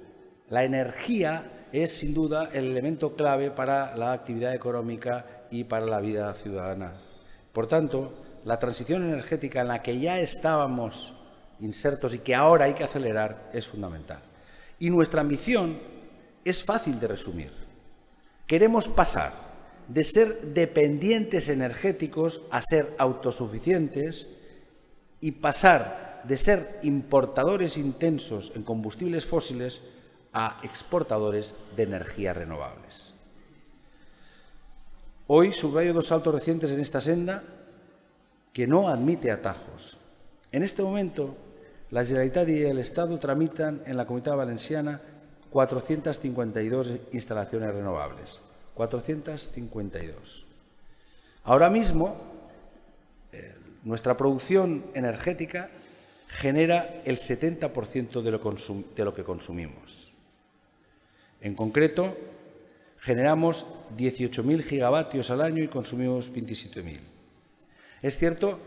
La 0.49 0.63
energía 0.63 1.67
es 1.71 1.91
sin 1.91 2.13
duda 2.13 2.49
el 2.53 2.65
elemento 2.65 3.15
clave 3.15 3.49
para 3.49 3.95
la 3.97 4.13
actividad 4.13 4.53
económica 4.53 5.25
y 5.49 5.63
para 5.63 5.87
la 5.87 5.99
vida 5.99 6.33
ciudadana. 6.35 6.93
Por 7.53 7.67
tanto, 7.67 8.13
la 8.45 8.59
transición 8.59 9.03
energética 9.03 9.61
en 9.61 9.69
la 9.69 9.81
que 9.81 9.99
ya 9.99 10.19
estábamos 10.19 11.20
insertos 11.61 12.13
y 12.13 12.19
que 12.19 12.35
ahora 12.35 12.65
hay 12.65 12.73
que 12.73 12.83
acelerar 12.83 13.49
es 13.53 13.67
fundamental. 13.67 14.21
Y 14.79 14.89
nuestra 14.89 15.21
ambición 15.21 15.77
es 16.43 16.63
fácil 16.63 16.99
de 16.99 17.07
resumir. 17.07 17.51
Queremos 18.47 18.87
pasar 18.87 19.31
de 19.87 20.03
ser 20.03 20.27
dependientes 20.53 21.49
energéticos 21.49 22.41
a 22.51 22.61
ser 22.61 22.87
autosuficientes 22.97 24.37
y 25.19 25.31
pasar 25.31 26.23
de 26.23 26.37
ser 26.37 26.79
importadores 26.83 27.77
intensos 27.77 28.51
en 28.55 28.63
combustibles 28.63 29.25
fósiles 29.25 29.81
a 30.33 30.59
exportadores 30.63 31.53
de 31.75 31.83
energías 31.83 32.37
renovables. 32.37 33.13
Hoy 35.27 35.51
subrayo 35.51 35.93
dos 35.93 36.07
saltos 36.07 36.33
recientes 36.33 36.71
en 36.71 36.79
esta 36.79 37.01
senda 37.01 37.43
que 38.53 38.67
no 38.67 38.89
admite 38.89 39.31
atajos. 39.31 39.97
En 40.51 40.63
este 40.63 40.83
momento, 40.83 41.37
la 41.91 42.05
Generalitat 42.05 42.48
y 42.48 42.63
el 42.63 42.79
Estado 42.79 43.19
tramitan 43.19 43.83
en 43.86 43.98
la 43.98 44.05
Comunidad 44.05 44.38
Valenciana 44.38 45.00
452 45.50 46.91
instalaciones 47.12 47.74
renovables. 47.74 48.39
452. 48.74 50.45
Ahora 51.43 51.69
mismo, 51.69 52.15
eh, 53.33 53.55
nuestra 53.83 54.15
producción 54.15 54.86
energética 54.93 55.69
genera 56.29 57.01
el 57.03 57.17
70% 57.17 58.21
de 58.21 58.31
lo, 58.31 58.39
de 58.95 59.05
lo 59.05 59.13
que 59.13 59.24
consumimos. 59.25 60.13
En 61.41 61.55
concreto, 61.55 62.15
generamos 63.00 63.65
18.000 63.98 64.63
gigavatios 64.63 65.29
al 65.29 65.41
año 65.41 65.62
y 65.62 65.67
consumimos 65.67 66.31
27.000. 66.33 67.00
Es 68.01 68.17
cierto 68.17 68.60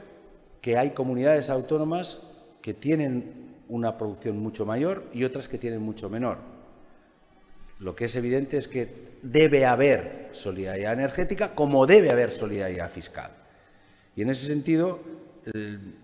que 0.61 0.77
hay 0.77 0.91
comunidades 0.91 1.49
autónomas 1.49 2.34
que 2.65 2.73
tienen 2.73 3.61
una 3.69 3.99
producción 3.99 4.39
mucho 4.39 4.65
mayor 4.65 5.05
y 5.13 5.25
otras 5.25 5.49
que 5.49 5.59
tienen 5.59 5.83
mucho 5.83 6.09
menor. 6.09 6.39
Lo 7.79 7.95
que 7.95 8.07
es 8.07 8.17
evidente 8.17 8.57
es 8.57 8.69
que 8.69 9.19
debe 9.21 9.67
haber 9.67 10.31
solidaridad 10.33 10.95
energética 10.95 11.55
como 11.55 11.85
debe 11.85 12.11
haber 12.11 12.31
solidaridad 12.31 12.91
fiscal. 12.91 13.31
Y 14.17 14.23
en 14.23 14.31
ese 14.31 14.47
sentido, 14.47 14.99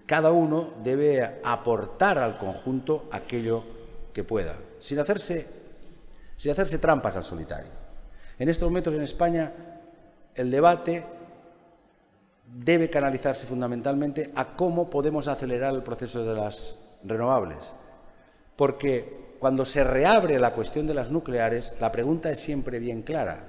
cada 0.05 0.33
uno 0.33 0.75
debe 0.85 1.41
aportar 1.43 2.19
al 2.19 2.37
conjunto 2.37 3.09
aquello 3.11 3.65
que 4.13 4.23
pueda, 4.23 4.59
sin 4.81 4.99
hacerse, 4.99 5.47
sin 6.37 6.53
hacerse 6.53 6.77
trampas 6.77 7.17
al 7.17 7.25
solitario. 7.25 7.73
En 8.39 8.51
estos 8.51 8.69
momentos 8.69 8.93
en 8.93 9.01
España 9.01 9.51
el 10.35 10.51
debate 10.51 11.07
debe 12.53 12.91
canalizarse 12.91 13.47
fundamentalmente 13.47 14.33
a 14.35 14.57
cómo 14.57 14.91
podemos 14.91 15.29
acelerar 15.29 15.75
el 15.75 15.83
proceso 15.83 16.25
de 16.25 16.35
las 16.35 16.75
renovables. 17.05 17.73
Porque 18.57 19.37
cuando 19.39 19.65
se 19.65 19.85
reabre 19.85 20.39
la 20.39 20.53
cuestión 20.53 20.87
de 20.87 20.95
las 20.95 21.11
nucleares, 21.11 21.75
la 21.81 21.93
pregunta 21.93 22.31
es 22.31 22.41
siempre 22.41 22.79
bien 22.79 23.03
clara. 23.03 23.47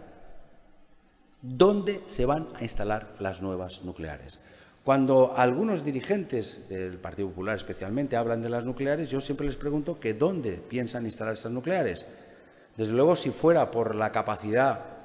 ¿Dónde 1.42 2.02
se 2.06 2.26
van 2.26 2.48
a 2.56 2.64
instalar 2.64 3.16
las 3.20 3.42
nuevas 3.42 3.84
nucleares? 3.84 4.40
Cuando 4.84 5.34
algunos 5.36 5.84
dirigentes 5.84 6.70
del 6.70 6.98
Partido 6.98 7.30
Popular 7.30 7.56
especialmente 7.56 8.16
hablan 8.16 8.42
de 8.42 8.50
las 8.50 8.66
nucleares, 8.66 9.10
yo 9.10 9.22
siempre 9.22 9.48
les 9.48 9.56
pregunto 9.56 10.00
que 10.00 10.14
dónde 10.14 10.54
piensan 10.54 11.06
instalar 11.06 11.34
estas 11.34 11.52
nucleares. 11.52 12.08
Desde 12.78 12.94
luego, 12.94 13.16
si 13.16 13.32
fuera 13.32 13.70
por 13.70 13.96
la 13.96 14.12
capacidad 14.12 15.01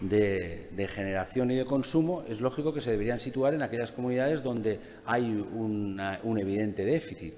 de, 0.00 0.88
generación 0.92 1.50
y 1.50 1.56
de 1.56 1.64
consumo, 1.64 2.24
es 2.28 2.40
lógico 2.40 2.72
que 2.72 2.80
se 2.80 2.90
deberían 2.90 3.20
situar 3.20 3.54
en 3.54 3.62
aquellas 3.62 3.92
comunidades 3.92 4.42
donde 4.42 4.80
hay 5.04 5.46
un 5.52 6.38
evidente 6.38 6.84
déficit. 6.84 7.34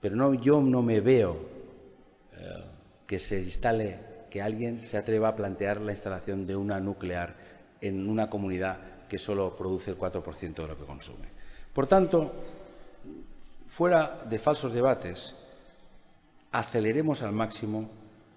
Pero 0.00 0.16
no, 0.16 0.34
yo 0.34 0.60
no 0.60 0.82
me 0.82 1.00
veo 1.00 1.36
eh, 2.36 2.64
que 3.06 3.18
se 3.18 3.38
instale, 3.38 3.98
que 4.30 4.42
alguien 4.42 4.84
se 4.84 4.98
atreva 4.98 5.28
a 5.28 5.36
plantear 5.36 5.80
la 5.80 5.92
instalación 5.92 6.46
de 6.46 6.56
una 6.56 6.78
nuclear 6.78 7.34
en 7.80 8.08
una 8.08 8.28
comunidad 8.28 8.78
que 9.08 9.18
solo 9.18 9.56
produce 9.56 9.90
el 9.90 9.98
4% 9.98 10.54
de 10.54 10.66
lo 10.66 10.76
que 10.76 10.84
consume. 10.84 11.28
Por 11.72 11.86
tanto, 11.86 12.32
fuera 13.68 14.24
de 14.28 14.38
falsos 14.38 14.72
debates, 14.72 15.34
aceleremos 16.52 17.22
al 17.22 17.32
máximo 17.32 17.90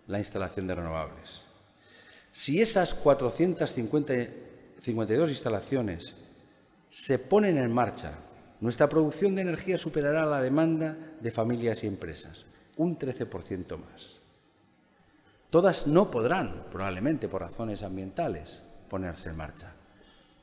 la 0.07 0.19
instalación 0.19 0.67
de 0.67 0.75
renovables. 0.75 1.46
Si 2.37 2.61
esas 2.61 2.93
452 2.93 5.29
instalaciones 5.31 6.13
se 6.87 7.17
ponen 7.17 7.57
en 7.57 7.73
marcha 7.73 8.13
nuestra 8.61 8.87
producción 8.87 9.33
de 9.33 9.41
energía 9.41 9.79
superará 9.79 10.23
la 10.23 10.39
demanda 10.39 10.95
de 11.19 11.31
familias 11.31 11.83
y 11.83 11.87
empresas, 11.87 12.45
un 12.75 12.99
13% 12.99 13.79
más. 13.79 14.17
Todas 15.49 15.87
no 15.87 16.11
podrán, 16.11 16.65
probablemente 16.71 17.27
por 17.27 17.41
razones 17.41 17.81
ambientales, 17.81 18.61
ponerse 18.87 19.29
en 19.29 19.37
marcha. 19.37 19.73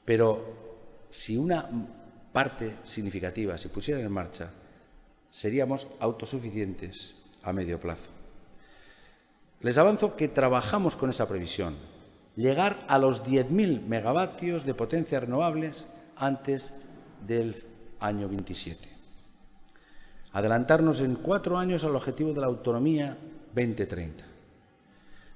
Pero 0.05 0.99
si 1.09 1.37
una 1.37 1.71
parte 2.33 2.79
significativa 2.83 3.57
se 3.57 3.69
pusiera 3.69 4.01
en 4.01 4.11
marcha, 4.11 4.51
seríamos 5.31 5.87
autosuficientes 6.01 7.15
a 7.45 7.53
medio 7.53 7.79
plazo. 7.79 8.24
Les 9.61 9.79
avanzo 9.79 10.17
que 10.17 10.29
trabajamos 10.29 10.97
con 10.97 11.11
esa 11.11 11.29
previsión, 11.29 11.75
llegar 12.37 12.85
a 12.89 12.99
los 12.99 13.25
10.000 13.25 13.87
megavatios 13.87 14.65
de 14.65 14.75
potencia 14.75 15.21
renovables 15.21 15.87
antes 16.17 16.75
del 17.27 17.63
año 18.01 18.29
27. 18.29 18.89
Adelantarnos 20.33 21.01
en 21.01 21.15
cuatro 21.15 21.59
años 21.59 21.85
al 21.85 21.97
objetivo 21.97 22.33
de 22.33 22.41
la 22.41 22.47
autonomía 22.47 23.17
2030. 23.55 24.25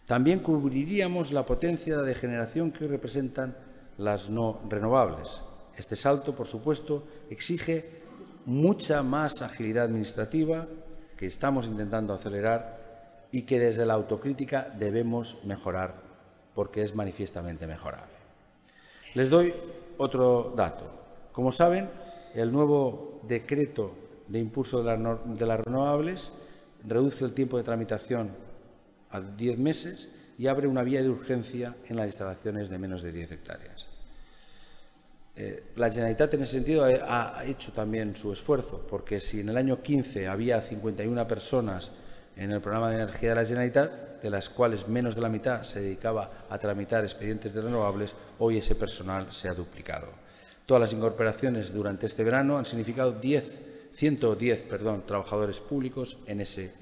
También 0.07 0.41
cubriríamos 0.41 1.33
la 1.33 1.45
potencia 1.45 1.99
de 1.99 2.15
generación 2.15 2.73
que 2.73 2.89
representan 2.89 3.57
las 3.99 4.31
no 4.31 4.61
renovables. 4.69 5.43
Este 5.77 5.97
salto, 5.97 6.35
por 6.35 6.47
supuesto, 6.47 7.07
exige 7.31 8.01
mucha 8.47 9.03
más 9.03 9.43
agilidad 9.43 9.85
administrativa 9.85 10.67
que 11.17 11.27
estamos 11.27 11.67
intentando 11.67 12.15
acelerar 12.15 12.78
y 13.31 13.43
que 13.43 13.59
desde 13.59 13.87
la 13.87 13.95
autocrítica 13.95 14.73
debemos 14.79 15.39
mejorar 15.45 15.95
porque 16.55 16.83
es 16.83 16.95
manifiestamente 16.95 17.67
mejorable. 17.67 18.13
Les 19.15 19.31
doy 19.31 19.55
otro 19.99 20.55
dato. 20.57 20.91
Como 21.33 21.53
saben, 21.53 21.89
el 22.35 22.53
nuevo 22.53 23.21
decreto 23.29 23.93
de 24.27 24.39
impulso 24.39 24.83
de, 24.83 25.47
las 25.47 25.61
renovables 25.61 26.31
reduce 26.87 27.25
el 27.25 27.33
tiempo 27.33 27.57
de 27.57 27.65
tramitación 27.65 28.31
a 29.11 29.21
10 29.21 29.59
meses 29.59 30.09
y 30.39 30.47
abre 30.47 30.69
una 30.69 30.83
vía 30.83 31.03
de 31.03 31.09
urgencia 31.09 31.75
en 31.89 31.97
las 31.97 32.07
instalaciones 32.07 32.69
de 32.69 32.79
menos 32.79 33.03
de 33.03 33.13
10 33.13 33.33
hectáreas. 33.33 33.89
Eh, 35.37 35.73
la 35.77 35.91
Generalitat 35.91 36.35
en 36.35 36.43
ese 36.43 36.53
sentido 36.53 36.85
ha, 36.85 37.45
hecho 37.47 37.73
también 37.73 38.17
su 38.17 38.33
esfuerzo, 38.33 38.87
porque 38.89 39.21
si 39.21 39.41
en 39.41 39.49
el 39.49 39.57
año 39.57 39.83
15 39.83 40.27
había 40.27 40.61
51 40.61 41.29
personas 41.29 41.93
en 42.39 42.53
el 42.53 42.61
programa 42.61 42.91
de 42.91 42.97
energía 42.97 43.31
de 43.31 43.35
la 43.35 43.45
Generalitat, 43.45 44.23
de 44.23 44.31
las 44.31 44.49
cuales 44.49 44.89
menos 44.89 45.15
de 45.15 45.21
la 45.21 45.29
mitad 45.29 45.63
se 45.63 45.81
dedicaba 45.81 46.47
a 46.49 46.59
tramitar 46.59 47.05
expedientes 47.05 47.53
de 47.53 47.63
renovables, 47.63 48.15
hoy 48.39 48.59
ese 48.59 48.77
personal 48.77 49.33
se 49.33 49.49
ha 49.49 49.55
duplicado. 49.55 50.07
Todas 50.65 50.81
las 50.81 50.93
incorporaciones 50.93 51.73
durante 51.73 52.07
este 52.07 52.25
verano 52.25 52.57
han 52.57 52.65
significado 52.65 53.13
10, 53.13 53.45
110 53.95 54.63
perdón, 54.63 55.05
trabajadores 55.05 55.59
públicos 55.61 56.19
en 56.27 56.41
ese 56.41 56.73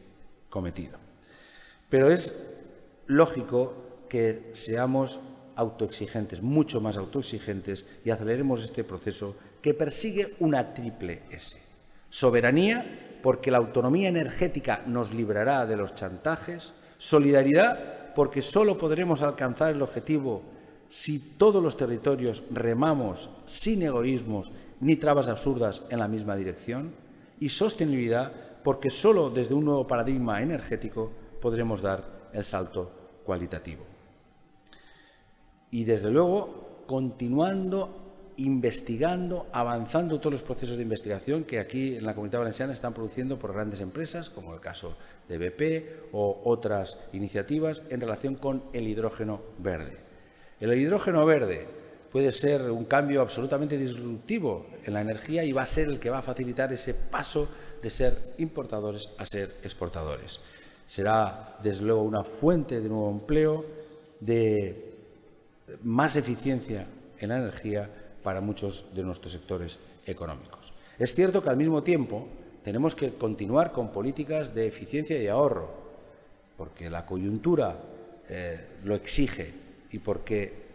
cometido. 0.50 0.98
Pero 1.88 2.10
es 2.10 2.34
lógico 3.06 4.06
que 4.08 4.50
seamos 4.52 5.18
autoexigentes, 5.56 6.42
mucho 6.42 6.80
más 6.80 6.98
autoexigentes, 6.98 7.86
y 8.04 8.10
aceleremos 8.10 8.62
este 8.62 8.84
proceso 8.84 9.34
que 9.62 9.72
persigue 9.72 10.34
una 10.40 10.74
triple 10.74 11.22
S. 11.30 11.56
Soberanía, 12.10 13.05
porque 13.26 13.50
la 13.50 13.58
autonomía 13.58 14.08
energética 14.08 14.84
nos 14.86 15.12
librará 15.12 15.66
de 15.66 15.76
los 15.76 15.96
chantajes. 15.96 16.74
Solidaridad, 16.96 18.14
porque 18.14 18.40
solo 18.40 18.78
podremos 18.78 19.22
alcanzar 19.22 19.72
el 19.74 19.82
objetivo 19.82 20.42
si 20.88 21.36
todos 21.36 21.60
los 21.60 21.76
territorios 21.76 22.44
remamos 22.52 23.28
sin 23.44 23.82
egoísmos 23.82 24.52
ni 24.78 24.94
trabas 24.94 25.26
absurdas 25.26 25.82
en 25.90 25.98
la 25.98 26.06
misma 26.06 26.36
dirección. 26.36 26.94
Y 27.40 27.48
sostenibilidad, 27.48 28.30
porque 28.62 28.90
solo 28.90 29.28
desde 29.30 29.54
un 29.54 29.64
nuevo 29.64 29.88
paradigma 29.88 30.40
energético 30.40 31.10
podremos 31.42 31.82
dar 31.82 32.30
el 32.32 32.44
salto 32.44 32.92
cualitativo 33.24 33.96
y 35.72 35.82
desde 35.82 36.12
luego 36.12 36.84
continuando 36.86 38.05
investigando, 38.38 39.46
avanzando 39.52 40.18
todos 40.20 40.34
los 40.34 40.42
procesos 40.42 40.76
de 40.76 40.82
investigación 40.82 41.44
que 41.44 41.58
aquí 41.58 41.96
en 41.96 42.04
la 42.04 42.14
Comunidad 42.14 42.40
Valenciana 42.40 42.72
están 42.72 42.92
produciendo 42.92 43.38
por 43.38 43.52
grandes 43.52 43.80
empresas, 43.80 44.28
como 44.28 44.54
el 44.54 44.60
caso 44.60 44.96
de 45.28 45.38
BP 45.38 46.12
o 46.12 46.42
otras 46.44 46.98
iniciativas 47.12 47.82
en 47.88 48.00
relación 48.00 48.34
con 48.34 48.62
el 48.72 48.88
hidrógeno 48.88 49.40
verde. 49.58 49.96
El 50.60 50.72
hidrógeno 50.78 51.24
verde 51.24 51.66
puede 52.12 52.32
ser 52.32 52.70
un 52.70 52.84
cambio 52.84 53.20
absolutamente 53.20 53.78
disruptivo 53.78 54.66
en 54.84 54.94
la 54.94 55.00
energía 55.00 55.44
y 55.44 55.52
va 55.52 55.62
a 55.62 55.66
ser 55.66 55.88
el 55.88 55.98
que 55.98 56.10
va 56.10 56.18
a 56.18 56.22
facilitar 56.22 56.72
ese 56.72 56.94
paso 56.94 57.48
de 57.82 57.90
ser 57.90 58.16
importadores 58.38 59.10
a 59.18 59.26
ser 59.26 59.50
exportadores. 59.62 60.40
Será, 60.86 61.56
desde 61.62 61.84
luego, 61.84 62.02
una 62.02 62.22
fuente 62.22 62.80
de 62.80 62.88
nuevo 62.88 63.10
empleo, 63.10 63.64
de 64.20 64.94
más 65.82 66.16
eficiencia 66.16 66.86
en 67.18 67.28
la 67.28 67.38
energía 67.38 67.90
para 68.26 68.40
muchos 68.40 68.92
de 68.92 69.04
nuestros 69.04 69.30
sectores 69.30 69.78
económicos. 70.04 70.72
Es 70.98 71.14
cierto 71.14 71.44
que 71.44 71.48
al 71.48 71.56
mismo 71.56 71.84
tiempo 71.84 72.26
tenemos 72.64 72.96
que 72.96 73.14
continuar 73.14 73.70
con 73.70 73.92
políticas 73.92 74.52
de 74.52 74.66
eficiencia 74.66 75.16
y 75.22 75.28
ahorro, 75.28 75.70
porque 76.56 76.90
la 76.90 77.06
coyuntura 77.06 77.78
eh, 78.28 78.78
lo 78.82 78.96
exige 78.96 79.54
y 79.92 80.00
porque 80.00 80.66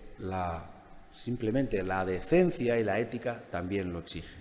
simplemente 1.12 1.84
la 1.84 2.06
decencia 2.06 2.80
y 2.80 2.86
la 2.86 3.00
ética 3.00 3.44
también 3.52 3.92
lo 3.92 4.00
exigen. 4.00 4.40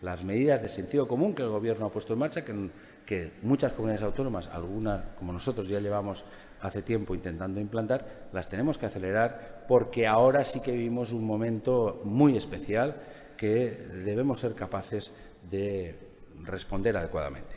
Las 0.00 0.24
medidas 0.24 0.62
de 0.62 0.68
sentido 0.68 1.06
común 1.06 1.34
que 1.34 1.42
el 1.42 1.50
Gobierno 1.50 1.84
ha 1.84 1.92
puesto 1.92 2.14
en 2.14 2.18
marcha, 2.18 2.46
que, 2.46 2.70
que 3.08 3.32
muchas 3.40 3.72
comunidades 3.72 4.02
autónomas, 4.02 4.48
algunas 4.48 5.02
como 5.16 5.32
nosotros 5.32 5.66
ya 5.66 5.80
llevamos 5.80 6.26
hace 6.60 6.82
tiempo 6.82 7.14
intentando 7.14 7.58
implantar, 7.58 8.28
las 8.34 8.50
tenemos 8.50 8.76
que 8.76 8.84
acelerar 8.84 9.64
porque 9.66 10.06
ahora 10.06 10.44
sí 10.44 10.60
que 10.60 10.72
vivimos 10.72 11.12
un 11.12 11.24
momento 11.24 12.02
muy 12.04 12.36
especial 12.36 13.00
que 13.38 13.70
debemos 14.04 14.40
ser 14.40 14.54
capaces 14.54 15.10
de 15.50 15.98
responder 16.42 16.98
adecuadamente. 16.98 17.56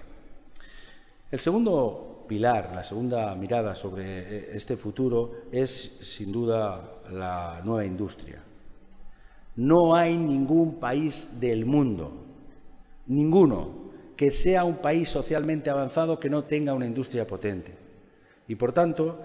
El 1.30 1.40
segundo 1.40 2.24
pilar, 2.30 2.72
la 2.74 2.86
segunda 2.86 3.36
mirada 3.36 3.76
sobre 3.76 4.56
este 4.56 4.78
futuro 4.78 5.34
es, 5.52 5.70
sin 5.70 6.32
duda, 6.32 7.02
la 7.12 7.60
nueva 7.66 7.84
industria. 7.84 8.42
No 9.58 9.96
hay 9.96 10.16
ningún 10.16 10.80
país 10.80 11.42
del 11.42 11.66
mundo, 11.66 12.26
ninguno, 13.08 13.81
que 14.22 14.30
sea 14.30 14.66
un 14.66 14.78
país 14.78 15.10
socialmente 15.10 15.72
avanzado 15.72 16.20
que 16.20 16.30
no 16.30 16.44
tenga 16.44 16.76
una 16.76 16.86
industria 16.86 17.26
potente. 17.26 17.74
Y 18.48 18.54
por 18.54 18.72
tanto, 18.72 19.20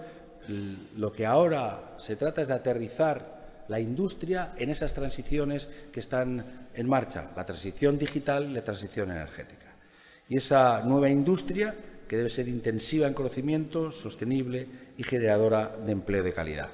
lo 0.95 1.11
que 1.13 1.23
ahora 1.23 1.93
se 1.99 2.15
trata 2.15 2.41
es 2.41 2.47
de 2.47 2.55
aterrizar 2.55 3.65
la 3.67 3.79
industria 3.79 4.55
en 4.57 4.71
esas 4.71 4.95
transiciones 4.95 5.69
que 5.93 5.99
están 5.99 6.69
en 6.73 6.89
marcha, 6.89 7.29
la 7.35 7.45
transición 7.45 7.99
digital 7.99 8.51
la 8.51 8.63
transición 8.63 9.11
energética. 9.11 9.75
Y 10.29 10.37
esa 10.37 10.81
nueva 10.83 11.09
industria 11.09 11.75
que 12.07 12.17
debe 12.17 12.31
ser 12.31 12.47
intensiva 12.47 13.05
en 13.05 13.13
conocimiento, 13.13 13.91
sostenible 13.91 14.67
y 14.97 15.03
generadora 15.03 15.77
de 15.77 15.91
empleo 15.91 16.23
de 16.23 16.33
calidad. 16.33 16.69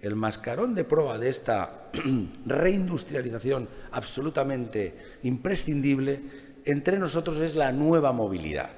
El 0.00 0.16
mascarón 0.16 0.74
de 0.74 0.84
proa 0.84 1.18
de 1.18 1.28
esta 1.28 1.90
reindustrialización 2.46 3.68
absolutamente 3.92 5.18
imprescindible 5.24 6.43
entre 6.64 6.98
nosotros 6.98 7.40
es 7.40 7.54
la 7.54 7.72
nueva 7.72 8.12
movilidad. 8.12 8.70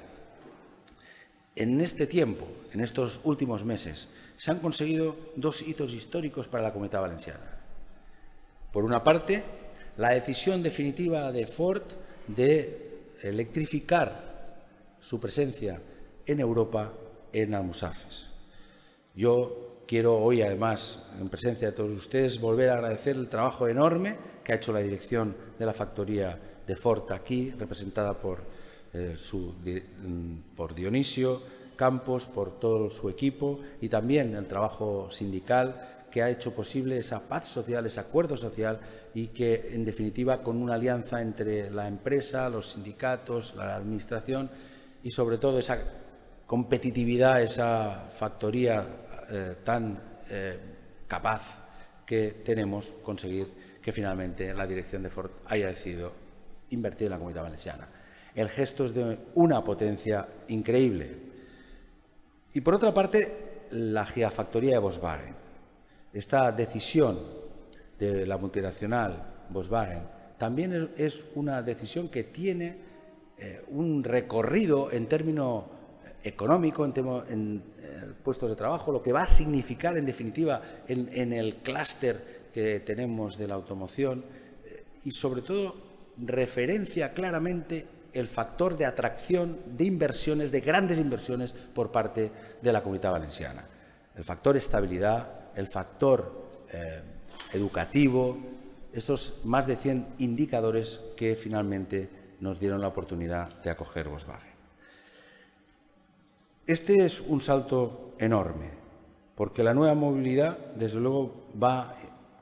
En 1.55 1.81
este 1.81 2.05
tiempo, 2.05 2.47
en 2.71 2.81
estos 2.81 3.19
últimos 3.23 3.65
meses, 3.65 4.07
se 4.35 4.51
han 4.51 4.59
conseguido 4.59 5.15
dos 5.35 5.67
hitos 5.67 5.93
históricos 5.93 6.47
para 6.47 6.63
la 6.63 6.73
Comunidad 6.73 7.01
Valenciana. 7.01 7.57
Por 8.71 8.83
una 8.83 9.03
parte, 9.03 9.43
la 9.97 10.11
decisión 10.11 10.61
definitiva 10.61 11.31
de 11.31 11.47
Ford 11.47 11.81
de 12.27 13.15
electrificar 13.23 14.27
su 14.99 15.19
presencia 15.19 15.81
en 16.25 16.39
Europa 16.39 16.93
en 17.33 17.55
Almusafes. 17.55 18.27
Yo 19.15 19.81
quiero 19.87 20.17
hoy, 20.17 20.43
además, 20.43 21.09
en 21.19 21.29
presencia 21.29 21.69
de 21.69 21.75
todos 21.75 21.91
ustedes, 21.91 22.39
volver 22.39 22.69
a 22.69 22.75
agradecer 22.75 23.15
el 23.15 23.29
trabajo 23.29 23.67
enorme 23.67 24.15
que 24.43 24.53
ha 24.53 24.57
hecho 24.57 24.73
la 24.73 24.79
dirección 24.79 25.35
de 25.57 25.65
la 25.65 25.73
factoría 25.73 26.37
de 26.67 26.75
Ford 26.75 27.11
aquí, 27.11 27.51
representada 27.51 28.13
por 28.13 28.41
eh, 28.93 29.15
mm, 29.15 30.55
por 30.55 30.73
Dionisio 30.73 31.41
Campos, 31.75 32.25
por 32.27 32.59
todo 32.59 32.89
su 32.89 33.09
equipo 33.09 33.59
y 33.81 33.89
también 33.89 34.35
el 34.35 34.47
trabajo 34.47 35.11
sindical 35.11 36.05
que 36.09 36.23
ha 36.23 36.29
hecho 36.29 36.53
posible 36.53 36.97
esa 36.97 37.27
paz 37.27 37.47
social, 37.47 37.85
ese 37.85 37.99
acuerdo 37.99 38.35
social 38.35 38.79
y 39.13 39.27
que, 39.27 39.69
en 39.73 39.85
definitiva, 39.85 40.41
con 40.41 40.57
una 40.57 40.73
alianza 40.75 41.21
entre 41.21 41.69
la 41.69 41.87
empresa, 41.87 42.49
los 42.49 42.71
sindicatos, 42.71 43.55
la 43.55 43.75
administración 43.75 44.49
y, 45.03 45.11
sobre 45.11 45.37
todo, 45.37 45.59
esa 45.59 45.77
competitividad, 46.47 47.43
esa 47.43 48.07
factoría 48.09 48.87
eh, 49.29 49.55
tan 49.63 50.01
eh, 50.29 50.57
capaz 51.07 51.59
que 52.05 52.41
tenemos, 52.43 52.93
conseguir 53.03 53.47
que 53.81 53.91
finalmente 53.91 54.53
la 54.53 54.65
dirección 54.65 55.03
de 55.03 55.09
Ford 55.09 55.31
haya 55.45 55.67
decidido 55.67 56.26
invertir 56.69 57.05
en 57.05 57.11
la 57.11 57.17
comunidad 57.17 57.43
valenciana 57.43 57.87
el 58.37 58.49
gesto 58.49 58.85
es 58.85 58.93
de 58.93 59.17
una 59.33 59.63
potencia 59.63 60.27
increíble. 60.49 61.09
Y 62.53 62.61
por 62.61 62.75
otra 62.75 62.93
parte, 62.93 63.65
la 63.71 64.05
gigafactoría 64.05 64.73
de 64.73 64.77
Volkswagen. 64.77 65.33
Esta 66.13 66.51
decisión 66.51 67.17
de 67.97 68.27
la 68.27 68.37
multinacional 68.37 69.45
Volkswagen 69.49 70.03
también 70.37 70.93
es, 70.95 71.31
una 71.33 71.63
decisión 71.63 72.09
que 72.09 72.25
tiene 72.25 72.77
eh, 73.39 73.63
un 73.69 74.03
recorrido 74.03 74.91
en 74.91 75.07
términos 75.07 75.63
económico, 76.23 76.85
en, 76.85 76.93
en 77.29 77.63
eh, 77.79 78.13
puestos 78.23 78.51
de 78.51 78.55
trabajo, 78.55 78.91
lo 78.91 79.01
que 79.01 79.13
va 79.13 79.23
a 79.23 79.27
significar 79.27 79.97
en 79.97 80.05
definitiva 80.05 80.61
en, 80.87 81.09
en 81.11 81.33
el 81.33 81.55
clúster 81.55 82.49
que 82.53 82.81
tenemos 82.81 83.35
de 83.35 83.47
la 83.47 83.55
automoción 83.55 84.23
eh, 84.63 84.83
y 85.05 85.11
sobre 85.11 85.41
todo 85.41 85.86
referencia 86.25 87.13
claramente 87.13 87.85
el 88.13 88.27
factor 88.27 88.77
de 88.77 88.85
atracción 88.85 89.57
de 89.77 89.85
inversiones, 89.85 90.51
de 90.51 90.61
grandes 90.61 90.97
inversiones 90.97 91.53
por 91.53 91.91
parte 91.91 92.31
de 92.61 92.71
la 92.71 92.81
comunidad 92.81 93.11
valenciana. 93.11 93.65
El 94.15 94.23
factor 94.23 94.57
estabilidad, 94.57 95.27
el 95.55 95.67
factor 95.67 96.49
eh, 96.71 97.01
educativo, 97.53 98.37
estos 98.93 99.41
más 99.45 99.67
de 99.67 99.75
100 99.75 100.07
indicadores 100.19 100.99
que 101.15 101.35
finalmente 101.35 102.09
nos 102.39 102.59
dieron 102.59 102.81
la 102.81 102.87
oportunidad 102.87 103.49
de 103.61 103.69
acoger 103.69 104.09
Volkswagen. 104.09 104.57
Este 106.65 107.05
es 107.05 107.21
un 107.21 107.39
salto 107.39 108.15
enorme 108.17 108.87
porque 109.37 109.61
la 109.63 109.75
nueva 109.75 109.93
movilidad, 109.93 110.57
desde 110.75 110.99
luego, 110.99 111.45
va, 111.61 111.95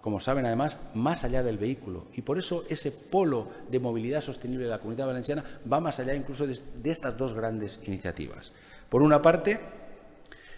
como 0.06 0.20
saben 0.20 0.46
además, 0.46 0.78
más 0.94 1.24
allá 1.24 1.41
del 1.41 1.58
vehículo. 1.58 2.06
Y 2.13 2.22
por 2.22 2.38
eso 2.38 2.63
ese 2.70 2.91
polo 2.91 3.48
de 3.72 3.80
movilidad 3.80 4.22
sostenible 4.22 4.65
de 4.65 4.70
la 4.70 4.78
Comunidad 4.78 5.08
Valenciana 5.08 5.44
va 5.65 5.80
más 5.80 6.00
allá 6.00 6.13
incluso 6.13 6.46
de, 6.46 6.62
estas 6.84 7.18
dos 7.18 7.34
grandes 7.34 7.80
iniciativas. 7.88 8.52
Por 8.88 9.02
una 9.02 9.20
parte, 9.20 9.60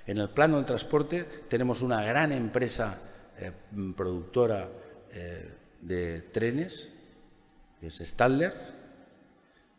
en 0.05 0.17
el 0.17 0.27
plano 0.31 0.57
del 0.57 0.65
transporte 0.65 1.25
tenemos 1.47 1.81
una 1.81 2.03
gran 2.03 2.33
empresa 2.33 3.01
eh, 3.39 3.53
productora 3.95 4.67
eh, 5.13 5.49
de 5.79 6.23
trenes, 6.23 6.89
que 7.79 7.87
es 7.87 8.01
Stadler. 8.03 8.53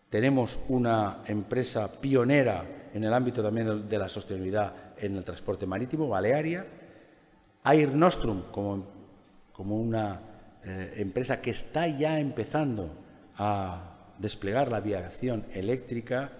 Tenemos 0.08 0.60
una 0.70 1.24
empresa 1.26 2.00
pionera 2.00 2.88
en 2.94 3.04
el 3.04 3.12
ámbito 3.12 3.42
también 3.42 3.86
de 3.86 3.98
la 3.98 4.08
sostenibilidad 4.08 4.94
en 4.96 5.14
el 5.14 5.24
transporte 5.24 5.66
marítimo, 5.66 6.08
Balearia, 6.08 6.64
Air 7.66 7.94
Nostrum 7.94 8.44
como, 8.50 8.97
como 9.58 9.76
una 9.76 10.20
eh, 10.64 10.94
empresa 10.98 11.42
que 11.42 11.50
está 11.50 11.88
ya 11.88 12.20
empezando 12.20 12.90
a 13.36 14.12
desplegar 14.16 14.70
la 14.70 14.76
aviación 14.76 15.46
eléctrica, 15.52 16.30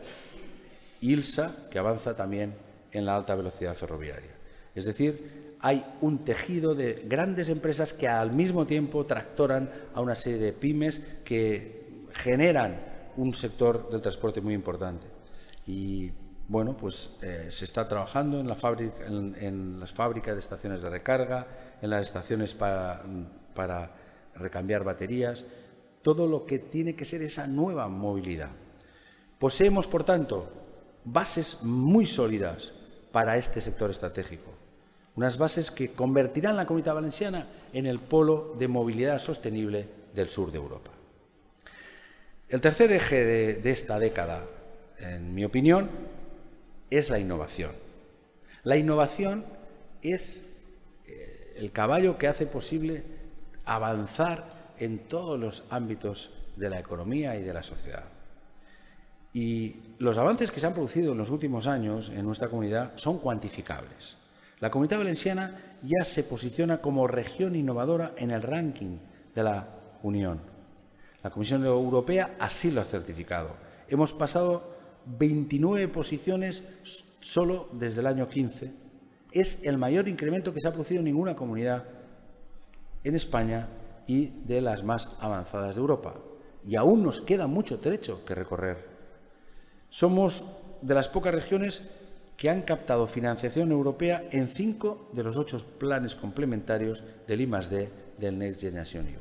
ILSA, 1.00 1.68
que 1.68 1.80
avanza 1.80 2.14
también 2.14 2.54
en 2.92 3.04
la 3.04 3.16
alta 3.16 3.34
velocidad 3.34 3.74
ferroviaria. 3.74 4.30
Es 4.72 4.84
decir, 4.84 5.56
hay 5.58 5.84
un 6.00 6.24
tejido 6.24 6.76
de 6.76 7.06
grandes 7.08 7.48
empresas 7.48 7.92
que 7.92 8.06
al 8.06 8.30
mismo 8.30 8.68
tiempo 8.68 9.04
tractoran 9.04 9.68
a 9.94 10.00
una 10.00 10.14
serie 10.14 10.38
de 10.38 10.52
pymes 10.52 11.00
que 11.24 12.06
generan 12.12 12.80
un 13.16 13.34
sector 13.34 13.90
del 13.90 14.00
transporte 14.00 14.40
muy 14.40 14.54
importante. 14.54 15.08
Y 15.66 16.12
bueno, 16.46 16.76
pues 16.76 17.18
eh, 17.22 17.48
se 17.50 17.64
está 17.64 17.88
trabajando 17.88 18.38
en, 18.38 18.46
la 18.46 18.54
fábrica, 18.54 19.04
en, 19.06 19.80
las 19.80 19.90
fábricas 19.90 20.34
de 20.34 20.40
estaciones 20.40 20.82
de 20.82 20.88
recarga, 20.88 21.46
en 21.82 21.90
las 21.90 22.06
estaciones 22.06 22.54
para, 22.54 23.02
para 23.54 23.92
recambiar 24.34 24.84
baterías, 24.84 25.44
todo 26.02 26.26
lo 26.26 26.46
que 26.46 26.58
tiene 26.58 26.94
que 26.94 27.04
ser 27.04 27.22
esa 27.22 27.46
nueva 27.46 27.88
movilidad. 27.88 28.50
Poseemos, 29.38 29.86
por 29.86 30.04
tanto, 30.04 30.50
bases 31.04 31.62
muy 31.62 32.06
sólidas 32.06 32.72
para 33.12 33.36
este 33.36 33.60
sector 33.60 33.90
estratégico. 33.90 34.52
Unas 35.16 35.38
bases 35.38 35.70
que 35.70 35.92
convertirán 35.92 36.56
la 36.56 36.66
Comunidad 36.66 36.94
Valenciana 36.94 37.46
en 37.72 37.86
el 37.86 37.98
polo 37.98 38.54
de 38.58 38.68
movilidad 38.68 39.18
sostenible 39.18 39.88
del 40.14 40.28
sur 40.28 40.52
de 40.52 40.58
Europa. 40.58 40.90
El 42.48 42.60
tercer 42.60 42.92
eje 42.92 43.24
de, 43.24 43.54
de 43.54 43.70
esta 43.70 43.98
década, 43.98 44.46
en 44.98 45.34
mi 45.34 45.44
opinión, 45.44 45.90
es 46.90 47.10
la 47.10 47.18
innovación. 47.18 47.72
La 48.62 48.76
innovación 48.76 49.44
es 50.02 50.47
el 51.58 51.72
caballo 51.72 52.18
que 52.18 52.28
hace 52.28 52.46
posible 52.46 53.04
avanzar 53.64 54.74
en 54.78 55.08
todos 55.08 55.38
los 55.38 55.64
ámbitos 55.70 56.30
de 56.56 56.70
la 56.70 56.78
economía 56.78 57.36
y 57.36 57.42
de 57.42 57.52
la 57.52 57.62
sociedad. 57.62 58.04
Y 59.32 59.76
los 59.98 60.16
avances 60.18 60.50
que 60.50 60.60
se 60.60 60.66
han 60.66 60.74
producido 60.74 61.12
en 61.12 61.18
los 61.18 61.30
últimos 61.30 61.66
años 61.66 62.10
en 62.10 62.24
nuestra 62.24 62.48
comunidad 62.48 62.92
son 62.96 63.18
cuantificables. 63.18 64.16
La 64.60 64.70
comunidad 64.70 64.98
valenciana 64.98 65.76
ya 65.82 66.04
se 66.04 66.24
posiciona 66.24 66.78
como 66.78 67.06
región 67.06 67.54
innovadora 67.54 68.14
en 68.16 68.30
el 68.30 68.42
ranking 68.42 68.98
de 69.34 69.42
la 69.42 69.68
Unión. 70.02 70.40
La 71.22 71.30
Comisión 71.30 71.64
Europea 71.64 72.36
así 72.38 72.70
lo 72.70 72.80
ha 72.80 72.84
certificado. 72.84 73.50
Hemos 73.88 74.12
pasado 74.12 74.76
29 75.06 75.88
posiciones 75.88 76.62
solo 77.20 77.68
desde 77.72 78.00
el 78.00 78.06
año 78.06 78.28
15. 78.28 78.87
Es 79.32 79.64
el 79.64 79.78
mayor 79.78 80.08
incremento 80.08 80.54
que 80.54 80.60
se 80.60 80.68
ha 80.68 80.72
producido 80.72 81.00
en 81.00 81.06
ninguna 81.06 81.36
comunidad 81.36 81.84
en 83.04 83.14
España 83.14 83.68
y 84.06 84.26
de 84.44 84.60
las 84.60 84.82
más 84.82 85.16
avanzadas 85.20 85.74
de 85.74 85.80
Europa. 85.80 86.14
Y 86.66 86.76
aún 86.76 87.02
nos 87.02 87.20
queda 87.20 87.46
mucho 87.46 87.78
trecho 87.78 88.24
que 88.24 88.34
recorrer. 88.34 88.86
Somos 89.88 90.78
de 90.82 90.94
las 90.94 91.08
pocas 91.08 91.34
regiones 91.34 91.82
que 92.36 92.50
han 92.50 92.62
captado 92.62 93.06
financiación 93.06 93.72
europea 93.72 94.22
en 94.30 94.48
cinco 94.48 95.10
de 95.12 95.24
los 95.24 95.36
ocho 95.36 95.58
planes 95.78 96.14
complementarios 96.14 97.02
del 97.26 97.40
I+D 97.40 97.90
del 98.16 98.38
Next 98.38 98.60
Generation 98.60 99.06
EU. 99.08 99.20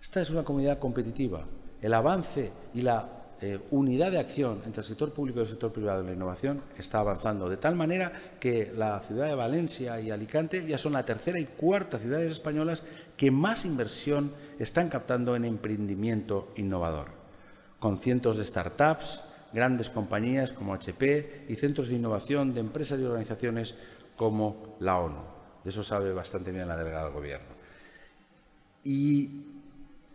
Esta 0.00 0.20
es 0.20 0.30
una 0.30 0.44
comunidad 0.44 0.78
competitiva. 0.78 1.44
El 1.82 1.92
avance 1.92 2.52
y 2.72 2.82
la 2.82 3.15
eh, 3.42 3.58
unidad 3.70 4.12
de 4.12 4.18
acción 4.18 4.62
entre 4.64 4.80
el 4.80 4.86
sector 4.86 5.12
público 5.12 5.38
y 5.38 5.42
el 5.42 5.48
sector 5.48 5.70
privado 5.70 6.00
en 6.00 6.06
la 6.06 6.12
innovación 6.14 6.62
está 6.78 7.00
avanzando, 7.00 7.50
de 7.50 7.58
tal 7.58 7.76
manera 7.76 8.10
que 8.40 8.72
la 8.74 9.00
ciudad 9.00 9.28
de 9.28 9.34
Valencia 9.34 10.00
y 10.00 10.10
Alicante 10.10 10.66
ya 10.66 10.78
son 10.78 10.94
la 10.94 11.04
tercera 11.04 11.38
y 11.38 11.44
cuarta 11.44 11.98
ciudades 11.98 12.32
españolas 12.32 12.82
que 13.16 13.30
más 13.30 13.66
inversión 13.66 14.32
están 14.58 14.88
captando 14.88 15.36
en 15.36 15.44
emprendimiento 15.44 16.48
innovador, 16.56 17.08
con 17.78 17.98
cientos 17.98 18.38
de 18.38 18.44
startups, 18.44 19.20
grandes 19.52 19.90
compañías 19.90 20.52
como 20.52 20.72
HP 20.72 21.44
y 21.48 21.54
centros 21.56 21.88
de 21.88 21.96
innovación 21.96 22.54
de 22.54 22.60
empresas 22.60 22.98
y 23.00 23.04
organizaciones 23.04 23.74
como 24.16 24.76
la 24.80 24.98
ONU. 24.98 25.20
De 25.62 25.70
eso 25.70 25.84
sabe 25.84 26.12
bastante 26.12 26.52
bien 26.52 26.68
la 26.68 26.76
delegada 26.76 27.04
del 27.04 27.12
Gobierno. 27.12 27.48
Y 28.82 29.55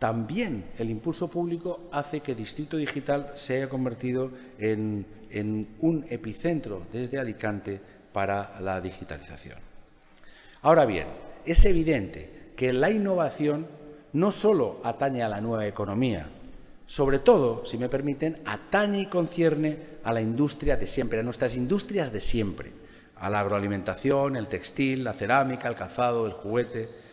también 0.02 0.66
el 0.80 0.90
impulso 0.90 1.30
público 1.30 1.82
hace 1.92 2.22
que 2.22 2.34
Distrito 2.34 2.76
Digital 2.76 3.34
se 3.36 3.58
haya 3.58 3.70
convertido 3.70 4.32
en, 4.58 5.06
un 5.80 6.08
epicentro 6.10 6.88
desde 6.92 7.20
Alicante 7.20 7.80
para 8.12 8.60
la 8.62 8.82
digitalización. 8.82 9.60
Ahora 10.64 10.86
bien, 10.86 11.06
es 11.46 11.64
evidente 11.66 12.54
que 12.56 12.74
la 12.74 12.90
innovación 12.90 13.68
no 14.14 14.32
solo 14.32 14.82
atañe 14.84 15.22
a 15.22 15.30
la 15.30 15.40
nueva 15.40 15.68
economía, 15.68 16.28
sobre 16.88 17.20
todo, 17.20 17.64
si 17.68 17.78
me 17.78 17.88
permiten, 17.88 18.42
atañe 18.44 19.02
y 19.02 19.06
concierne 19.06 19.78
a 20.04 20.12
la 20.12 20.22
industria 20.22 20.78
de 20.78 20.88
siempre, 20.88 21.20
a 21.20 21.24
nuestras 21.24 21.56
industrias 21.56 22.12
de 22.12 22.22
siempre, 22.22 22.72
a 23.18 23.30
la 23.30 23.42
agroalimentación, 23.42 24.36
el 24.36 24.48
textil, 24.48 25.04
la 25.04 25.14
cerámica, 25.14 25.68
el 25.68 25.76
calzado, 25.76 26.26
el 26.26 26.34
juguete. 26.34 27.11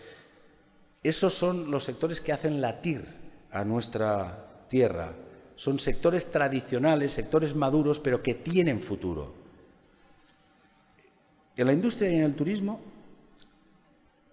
Esos 1.02 1.34
son 1.34 1.70
los 1.70 1.84
sectores 1.84 2.20
que 2.20 2.32
hacen 2.32 2.60
latir 2.60 3.04
a 3.50 3.64
nuestra 3.64 4.66
tierra. 4.68 5.12
Son 5.56 5.78
sectores 5.78 6.30
tradicionales, 6.30 7.12
sectores 7.12 7.54
maduros, 7.54 7.98
pero 7.98 8.22
que 8.22 8.34
tienen 8.34 8.80
futuro. 8.80 9.32
En 11.56 11.66
la 11.66 11.72
industria 11.72 12.10
y 12.10 12.16
en 12.16 12.22
el 12.22 12.36
turismo 12.36 12.80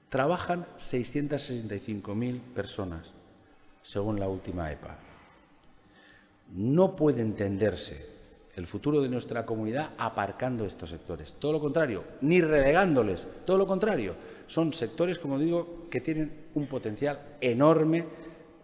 trabajan 0.10 0.66
665.000 0.78 2.40
personas, 2.40 3.12
según 3.82 4.20
la 4.20 4.28
última 4.28 4.72
EPA. 4.72 4.98
No 6.54 6.96
puede 6.96 7.22
entenderse 7.22 8.06
el 8.56 8.68
futuro 8.68 9.02
de 9.02 9.10
nuestra 9.10 9.46
comunidad 9.46 9.92
aparcando 9.98 10.66
estos 10.66 10.92
sectores. 10.92 11.34
Todo 11.34 11.54
lo 11.54 11.60
contrario, 11.60 12.04
ni 12.22 12.42
relegándoles, 12.42 13.28
todo 13.46 13.58
lo 13.58 13.68
contrario. 13.68 14.16
Son 14.48 14.74
sectores, 14.74 15.18
como 15.18 15.40
digo, 15.40 15.88
que 15.90 16.02
tienen 16.02 16.32
un 16.54 16.68
potencial 16.68 17.38
enorme, 17.42 18.06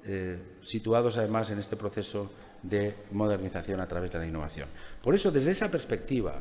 eh, 0.06 0.38
situados 0.62 1.18
además 1.18 1.50
en 1.50 1.60
este 1.60 1.76
proceso 1.76 2.32
de 2.64 2.96
modernización 3.12 3.80
a 3.80 3.88
través 3.88 4.12
de 4.12 4.20
la 4.20 4.28
innovación. 4.28 4.70
Por 5.02 5.16
eso, 5.16 5.32
desde 5.32 5.52
esa 5.52 5.70
perspectiva, 5.70 6.40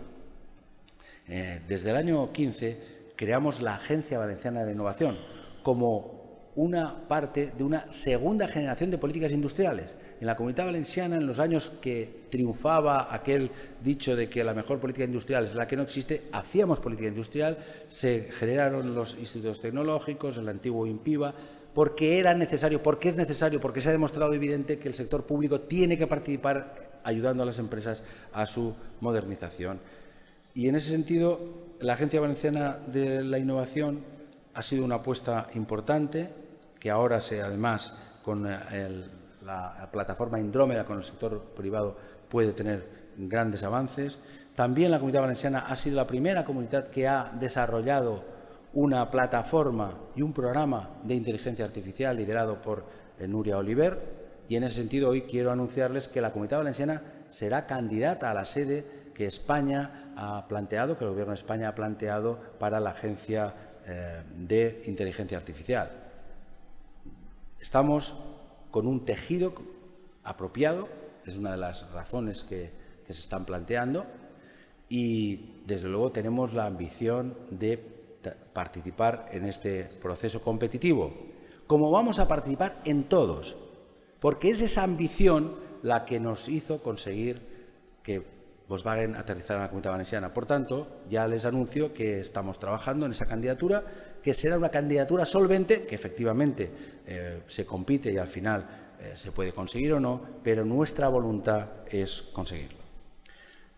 eh, 1.28 1.60
desde 1.66 1.90
el 1.90 1.96
año 1.96 2.32
15, 2.32 3.12
creamos 3.16 3.60
la 3.60 3.76
Agencia 3.76 4.18
Valenciana 4.18 4.64
de 4.64 4.72
Innovación 4.72 5.18
como 5.62 6.50
una 6.56 7.06
parte 7.06 7.52
de 7.56 7.64
una 7.64 7.90
segunda 7.92 8.48
generación 8.48 8.90
de 8.90 8.98
políticas 8.98 9.32
industriales. 9.32 9.94
En 10.20 10.26
la 10.26 10.36
comunidad 10.36 10.66
valenciana, 10.66 11.16
en 11.16 11.26
los 11.26 11.38
años 11.38 11.72
que 11.80 12.26
triunfaba 12.28 13.12
aquel 13.14 13.50
dicho 13.82 14.14
de 14.14 14.28
que 14.28 14.44
la 14.44 14.52
mejor 14.52 14.78
política 14.78 15.04
industrial 15.04 15.46
es 15.46 15.54
la 15.54 15.66
que 15.66 15.76
no 15.76 15.82
existe, 15.82 16.24
hacíamos 16.32 16.78
política 16.78 17.08
industrial, 17.08 17.56
se 17.88 18.28
generaron 18.30 18.94
los 18.94 19.16
institutos 19.18 19.62
tecnológicos, 19.62 20.36
el 20.36 20.48
antiguo 20.48 20.86
INPIVA, 20.86 21.32
porque 21.72 22.18
era 22.18 22.34
necesario, 22.34 22.82
porque 22.82 23.08
es 23.08 23.16
necesario, 23.16 23.60
porque 23.60 23.80
se 23.80 23.88
ha 23.88 23.92
demostrado 23.92 24.34
evidente 24.34 24.78
que 24.78 24.88
el 24.88 24.94
sector 24.94 25.24
público 25.24 25.62
tiene 25.62 25.96
que 25.96 26.06
participar 26.06 27.00
ayudando 27.02 27.42
a 27.42 27.46
las 27.46 27.58
empresas 27.58 28.02
a 28.34 28.44
su 28.44 28.76
modernización. 29.00 29.80
Y 30.54 30.68
en 30.68 30.74
ese 30.74 30.90
sentido, 30.90 31.40
la 31.80 31.94
Agencia 31.94 32.20
Valenciana 32.20 32.78
de 32.86 33.24
la 33.24 33.38
Innovación 33.38 34.00
ha 34.52 34.62
sido 34.62 34.84
una 34.84 34.96
apuesta 34.96 35.48
importante 35.54 36.28
que 36.78 36.90
ahora 36.90 37.22
se, 37.22 37.40
además, 37.40 37.94
con 38.22 38.46
eh, 38.46 38.58
la 39.42 39.88
plataforma 39.90 40.38
Indrómeda 40.38 40.84
con 40.84 40.98
el 40.98 41.04
sector 41.04 41.40
privado 41.54 41.96
puede 42.28 42.52
tener 42.52 43.00
grandes 43.16 43.62
avances. 43.62 44.18
También 44.54 44.90
la 44.90 44.98
Comunidad 44.98 45.22
Valenciana 45.22 45.66
ha 45.68 45.76
sido 45.76 45.96
la 45.96 46.06
primera 46.06 46.44
comunidad 46.44 46.88
que 46.88 47.08
ha 47.08 47.32
desarrollado 47.38 48.24
una 48.72 49.10
plataforma 49.10 49.98
y 50.14 50.22
un 50.22 50.32
programa 50.32 50.90
de 51.02 51.14
inteligencia 51.14 51.64
artificial 51.64 52.16
liderado 52.16 52.62
por 52.62 52.84
eh, 53.18 53.26
Nuria 53.26 53.58
Oliver. 53.58 54.20
Y 54.48 54.56
en 54.56 54.64
ese 54.64 54.76
sentido 54.76 55.10
hoy 55.10 55.22
quiero 55.22 55.50
anunciarles 55.50 56.08
que 56.08 56.20
la 56.20 56.32
Comunidad 56.32 56.58
Valenciana 56.58 57.02
será 57.28 57.66
candidata 57.66 58.30
a 58.30 58.34
la 58.34 58.44
sede 58.44 58.84
que 59.14 59.26
España 59.26 60.12
ha 60.16 60.46
planteado, 60.48 60.96
que 60.96 61.04
el 61.04 61.10
Gobierno 61.10 61.32
de 61.32 61.38
España 61.38 61.68
ha 61.68 61.74
planteado 61.74 62.38
para 62.58 62.80
la 62.80 62.90
Agencia 62.90 63.54
eh, 63.86 64.22
de 64.36 64.82
Inteligencia 64.86 65.38
Artificial. 65.38 65.90
Estamos 67.60 68.14
con 68.70 68.86
un 68.86 69.04
tejido 69.04 69.54
apropiado, 70.24 70.88
es 71.26 71.36
una 71.36 71.52
de 71.52 71.56
las 71.56 71.90
razones 71.92 72.44
que, 72.44 72.78
se 73.10 73.18
están 73.18 73.44
planteando, 73.44 74.06
y 74.88 75.62
desde 75.66 75.88
luego 75.88 76.12
tenemos 76.12 76.52
la 76.52 76.66
ambición 76.66 77.34
de 77.50 77.76
participar 78.52 79.28
en 79.32 79.46
este 79.46 79.82
proceso 79.82 80.40
competitivo, 80.40 81.12
como 81.66 81.90
vamos 81.90 82.20
a 82.20 82.28
participar 82.28 82.80
en 82.84 83.02
todos, 83.04 83.56
porque 84.20 84.50
es 84.50 84.60
esa 84.60 84.84
ambición 84.84 85.56
la 85.82 86.04
que 86.04 86.20
nos 86.20 86.48
hizo 86.48 86.84
conseguir 86.84 87.40
que 88.04 88.22
Volkswagen 88.68 89.16
aterrizara 89.16 89.58
en 89.58 89.62
la 89.64 89.68
Comunidad 89.70 89.90
Valenciana. 89.90 90.32
Por 90.32 90.46
tanto, 90.46 90.86
ya 91.08 91.26
les 91.26 91.44
anuncio 91.44 91.92
que 91.92 92.20
estamos 92.20 92.60
trabajando 92.60 93.04
en 93.04 93.12
esa 93.12 93.26
candidatura, 93.26 93.82
que 94.22 94.34
será 94.34 94.58
una 94.58 94.68
candidatura 94.68 95.24
solvente, 95.24 95.86
que 95.86 95.94
efectivamente 95.94 96.70
eh, 97.06 97.42
se 97.46 97.64
compite 97.64 98.12
y 98.12 98.18
al 98.18 98.28
final 98.28 98.96
eh, 99.00 99.12
se 99.14 99.32
puede 99.32 99.52
conseguir 99.52 99.94
o 99.94 100.00
no, 100.00 100.20
pero 100.42 100.64
nuestra 100.64 101.08
voluntad 101.08 101.68
es 101.90 102.22
conseguirlo. 102.32 102.80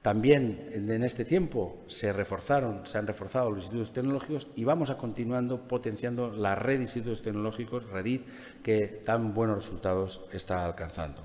También 0.03 0.69
en 0.75 1.05
este 1.05 1.25
tiempo 1.25 1.85
se 1.87 2.13
reforzaron, 2.13 2.85
se 2.89 2.99
han 2.99 3.07
reforzado 3.07 3.51
los 3.51 3.61
institutos 3.61 3.93
tecnológicos 3.93 4.49
y 4.57 4.65
vamos 4.65 4.91
a 4.91 4.99
continuando 4.99 5.69
potenciando 5.69 6.33
la 6.33 6.57
red 6.57 6.79
de 6.79 6.83
institutos 6.83 7.23
tecnológicos, 7.23 7.89
REDIT, 7.89 8.27
que 8.65 8.89
tan 8.89 9.33
buenos 9.33 9.59
resultados 9.59 10.23
está 10.33 10.65
alcanzando. 10.65 11.23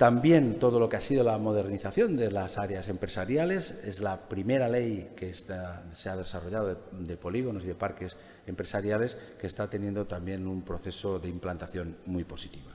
También 0.00 0.58
todo 0.58 0.80
lo 0.80 0.88
que 0.88 0.96
ha 0.96 1.00
sido 1.00 1.22
la 1.24 1.36
modernización 1.36 2.16
de 2.16 2.30
las 2.30 2.56
áreas 2.56 2.88
empresariales 2.88 3.82
es 3.84 4.00
la 4.00 4.16
primera 4.16 4.66
ley 4.66 5.10
que 5.14 5.34
se 5.34 6.08
ha 6.08 6.16
desarrollado 6.16 6.74
de, 6.92 7.16
polígonos 7.18 7.64
y 7.64 7.66
de 7.66 7.74
parques 7.74 8.16
empresariales 8.46 9.18
que 9.38 9.46
está 9.46 9.68
teniendo 9.68 10.06
también 10.06 10.46
un 10.46 10.62
proceso 10.62 11.18
de 11.18 11.28
implantación 11.28 11.98
muy 12.06 12.24
positiva. 12.24 12.72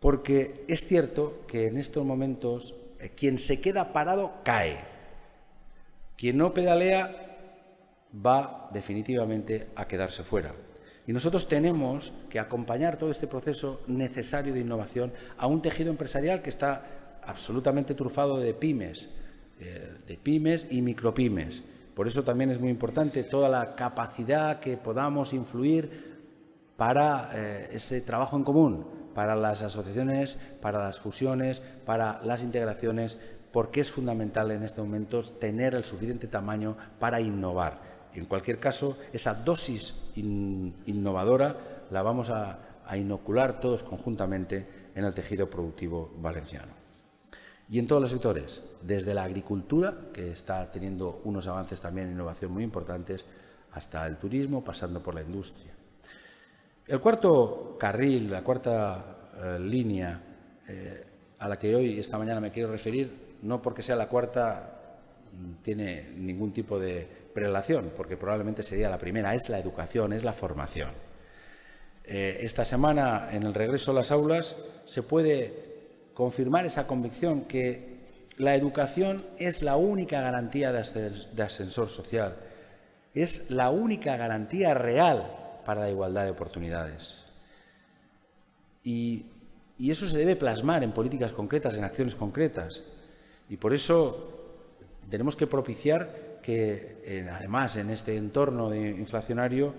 Porque 0.00 0.64
es 0.66 0.80
cierto 0.86 1.44
que 1.46 1.66
en 1.66 1.76
estos 1.76 2.06
momentos 2.06 2.74
eh, 2.98 3.12
quien 3.14 3.38
se 3.38 3.60
queda 3.60 3.92
parado 3.92 4.32
cae. 4.44 4.78
Quien 6.16 6.38
no 6.38 6.54
pedalea 6.54 7.36
va 8.14 8.70
definitivamente 8.72 9.66
a 9.76 9.86
quedarse 9.86 10.24
fuera. 10.24 10.54
Y 11.06 11.12
nosotros 11.12 11.46
tenemos 11.46 12.12
que 12.28 12.40
acompañar 12.40 12.98
todo 12.98 13.10
este 13.10 13.28
proceso 13.28 13.80
necesario 13.86 14.52
de 14.52 14.60
innovación 14.60 15.12
a 15.38 15.46
un 15.46 15.62
tejido 15.62 15.90
empresarial 15.90 16.42
que 16.42 16.50
está 16.50 17.20
absolutamente 17.24 17.94
trufado 17.94 18.38
de 18.38 18.54
pymes, 18.54 19.08
eh, 19.60 19.92
de 20.06 20.16
pymes 20.16 20.66
y 20.70 20.82
micropymes. 20.82 21.62
Por 21.94 22.06
eso 22.06 22.24
también 22.24 22.50
es 22.50 22.60
muy 22.60 22.70
importante 22.70 23.22
toda 23.22 23.48
la 23.48 23.74
capacidad 23.74 24.60
que 24.60 24.76
podamos 24.76 25.32
influir 25.32 26.16
para 26.76 27.30
eh, 27.34 27.70
ese 27.72 28.00
trabajo 28.00 28.36
en 28.36 28.44
común, 28.44 28.86
para 29.14 29.34
las 29.34 29.62
asociaciones, 29.62 30.38
para 30.60 30.78
las 30.80 30.98
fusiones, 30.98 31.62
para 31.86 32.20
las 32.22 32.42
integraciones, 32.42 33.16
porque 33.52 33.80
es 33.80 33.90
fundamental 33.90 34.50
en 34.50 34.62
estos 34.62 34.84
momentos 34.84 35.38
tener 35.38 35.74
el 35.74 35.84
suficiente 35.84 36.26
tamaño 36.26 36.76
para 36.98 37.20
innovar. 37.20 37.95
En 38.16 38.24
cualquier 38.24 38.58
caso, 38.58 38.96
esa 39.12 39.34
dosis 39.34 39.94
innovadora 40.16 41.84
la 41.90 42.02
vamos 42.02 42.30
a, 42.30 42.60
inocular 42.94 43.60
todos 43.60 43.82
conjuntamente 43.82 44.66
en 44.94 45.04
el 45.04 45.12
tejido 45.12 45.50
productivo 45.50 46.14
valenciano. 46.18 46.72
Y 47.68 47.80
en 47.80 47.88
todos 47.88 48.00
los 48.00 48.12
sectores, 48.12 48.62
desde 48.80 49.12
la 49.12 49.24
agricultura, 49.24 49.92
que 50.14 50.30
está 50.30 50.70
teniendo 50.70 51.20
unos 51.24 51.48
avances 51.48 51.80
también 51.80 52.06
en 52.06 52.14
innovación 52.14 52.52
muy 52.52 52.62
importantes, 52.62 53.26
hasta 53.72 54.06
el 54.06 54.16
turismo, 54.18 54.62
pasando 54.62 55.02
por 55.02 55.16
la 55.16 55.22
industria. 55.22 55.72
El 56.86 57.00
cuarto 57.00 57.76
carril, 57.78 58.30
la 58.30 58.42
cuarta 58.42 59.32
eh, 59.36 59.58
línea 59.58 60.22
eh, 60.68 61.04
a 61.40 61.48
la 61.48 61.58
que 61.58 61.74
hoy, 61.74 61.98
esta 61.98 62.16
mañana, 62.18 62.40
me 62.40 62.52
quiero 62.52 62.70
referir, 62.70 63.36
no 63.42 63.60
porque 63.60 63.82
sea 63.82 63.96
la 63.96 64.08
cuarta, 64.08 65.00
tiene 65.62 66.12
ningún 66.16 66.52
tipo 66.52 66.78
de 66.78 67.15
prelación, 67.36 67.92
porque 67.94 68.16
probablemente 68.16 68.62
sería 68.62 68.88
la 68.88 68.96
primera, 68.96 69.34
es 69.34 69.50
la 69.50 69.58
educación, 69.58 70.14
es 70.14 70.24
la 70.24 70.32
formación. 70.32 70.88
Eh, 72.04 72.38
esta 72.40 72.64
semana, 72.64 73.28
en 73.30 73.42
el 73.42 73.52
regreso 73.52 73.90
a 73.90 73.94
las 73.94 74.10
aulas, 74.10 74.56
se 74.86 75.02
puede 75.02 75.52
confirmar 76.14 76.64
esa 76.64 76.86
convicción 76.86 77.42
que 77.42 77.96
la 78.38 78.54
educación 78.54 79.26
es 79.38 79.60
la 79.60 79.76
única 79.76 80.22
garantía 80.22 80.72
de 80.72 81.42
ascensor 81.42 81.88
social, 81.90 82.36
es 83.14 83.50
la 83.50 83.68
única 83.68 84.16
garantía 84.16 84.72
real 84.72 85.60
para 85.66 85.82
la 85.82 85.90
igualdad 85.90 86.24
de 86.24 86.30
oportunidades. 86.30 87.16
Y, 88.82 89.26
eso 89.78 90.08
se 90.08 90.16
debe 90.16 90.36
plasmar 90.36 90.82
en 90.82 90.92
políticas 90.92 91.32
concretas, 91.32 91.74
en 91.74 91.84
acciones 91.84 92.14
concretas. 92.14 92.80
Y 93.50 93.58
por 93.58 93.74
eso 93.74 94.62
tenemos 95.10 95.36
que 95.36 95.46
propiciar 95.46 96.25
que, 96.46 97.26
además, 97.28 97.74
en 97.74 97.90
este 97.90 98.16
entorno 98.16 98.72
inflacionario, 98.72 99.74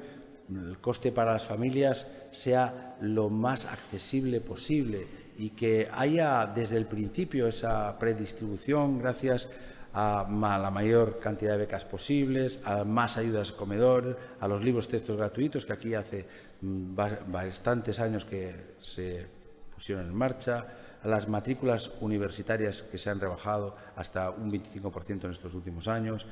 el 0.54 0.80
coste 0.80 1.14
para 1.14 1.32
las 1.32 1.46
familias 1.46 2.08
sea 2.32 2.98
lo 3.00 3.30
más 3.30 3.66
accesible 3.66 4.42
posible 4.42 5.08
y 5.38 5.52
que 5.52 5.88
haya 5.94 6.46
desde 6.46 6.76
el 6.76 6.86
principio 6.86 7.48
esa 7.48 7.98
predistribución 7.98 9.00
gracias 9.00 9.48
a 9.94 10.28
la 10.30 10.70
mayor 10.70 11.20
cantidad 11.22 11.54
de 11.54 11.60
becas 11.60 11.86
posibles, 11.86 12.60
a 12.66 12.84
más 12.84 13.16
ayudas 13.16 13.54
comedor, 13.54 14.20
a 14.42 14.48
los 14.50 14.62
libros 14.62 14.90
textos 14.90 15.16
gratuitos, 15.16 15.66
que 15.66 15.72
aquí 15.72 15.94
hace 15.94 16.26
mm, 16.60 16.96
bastantes 17.32 18.02
años 18.02 18.26
que 18.26 18.76
se 18.82 19.26
pusieron 19.74 20.08
en 20.08 20.16
marcha, 20.16 20.66
a 21.02 21.08
las 21.08 21.30
matrículas 21.30 21.92
universitarias 22.02 22.84
que 22.84 22.98
se 22.98 23.10
han 23.10 23.22
rebajado 23.22 23.78
hasta 23.96 24.30
un 24.32 24.52
25% 24.52 25.24
en 25.24 25.32
estos 25.32 25.54
últimos 25.54 25.88
años, 25.88 26.28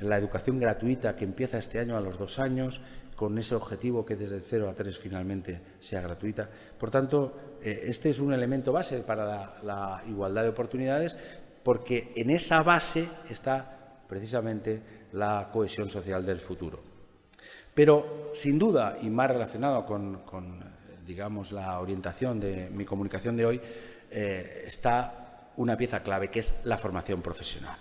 la 0.00 0.18
educación 0.18 0.58
gratuita 0.58 1.16
que 1.16 1.24
empieza 1.24 1.58
este 1.58 1.78
año 1.78 1.96
a 1.96 2.00
los 2.00 2.18
dos 2.18 2.38
años, 2.38 2.80
con 3.16 3.38
ese 3.38 3.54
objetivo 3.54 4.04
que 4.04 4.16
desde 4.16 4.40
0 4.40 4.68
a 4.68 4.74
3 4.74 4.98
finalmente 4.98 5.60
sea 5.78 6.00
gratuita. 6.00 6.48
Por 6.78 6.90
tanto, 6.90 7.58
eh, 7.62 7.84
este 7.86 8.10
es 8.10 8.18
un 8.18 8.32
elemento 8.32 8.72
base 8.72 9.00
para 9.00 9.60
la 9.62 10.02
igualdad 10.08 10.42
de 10.42 10.48
oportunidades, 10.48 11.16
porque 11.62 12.12
en 12.16 12.30
esa 12.30 12.62
base 12.62 13.08
está 13.30 14.00
precisamente 14.08 14.82
la 15.12 15.48
cohesión 15.52 15.88
social 15.88 16.26
del 16.26 16.40
futuro. 16.40 16.80
Pero, 17.72 18.30
sin 18.34 18.58
duda, 18.58 18.98
y 19.00 19.10
más 19.10 19.30
relacionado 19.30 19.84
con, 19.84 20.22
digamos, 21.06 21.52
la 21.52 21.80
orientación 21.80 22.38
de 22.38 22.70
mi 22.70 22.84
comunicación 22.84 23.36
de 23.36 23.46
hoy, 23.46 23.60
eh, 24.10 24.64
está 24.66 25.50
una 25.56 25.76
pieza 25.76 26.02
clave, 26.02 26.30
que 26.30 26.40
es 26.40 26.60
la 26.64 26.78
formación 26.78 27.22
profesional. 27.22 27.76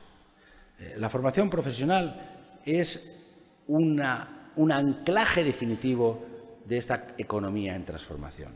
Eh, 0.79 0.95
la 0.97 1.09
formación 1.09 1.49
profesional 1.49 2.59
es 2.65 3.19
un 3.67 4.01
anclaje 4.01 5.43
definitivo 5.43 6.25
de 6.65 6.77
esta 6.77 7.15
economía 7.17 7.75
en 7.75 7.85
transformación. 7.85 8.51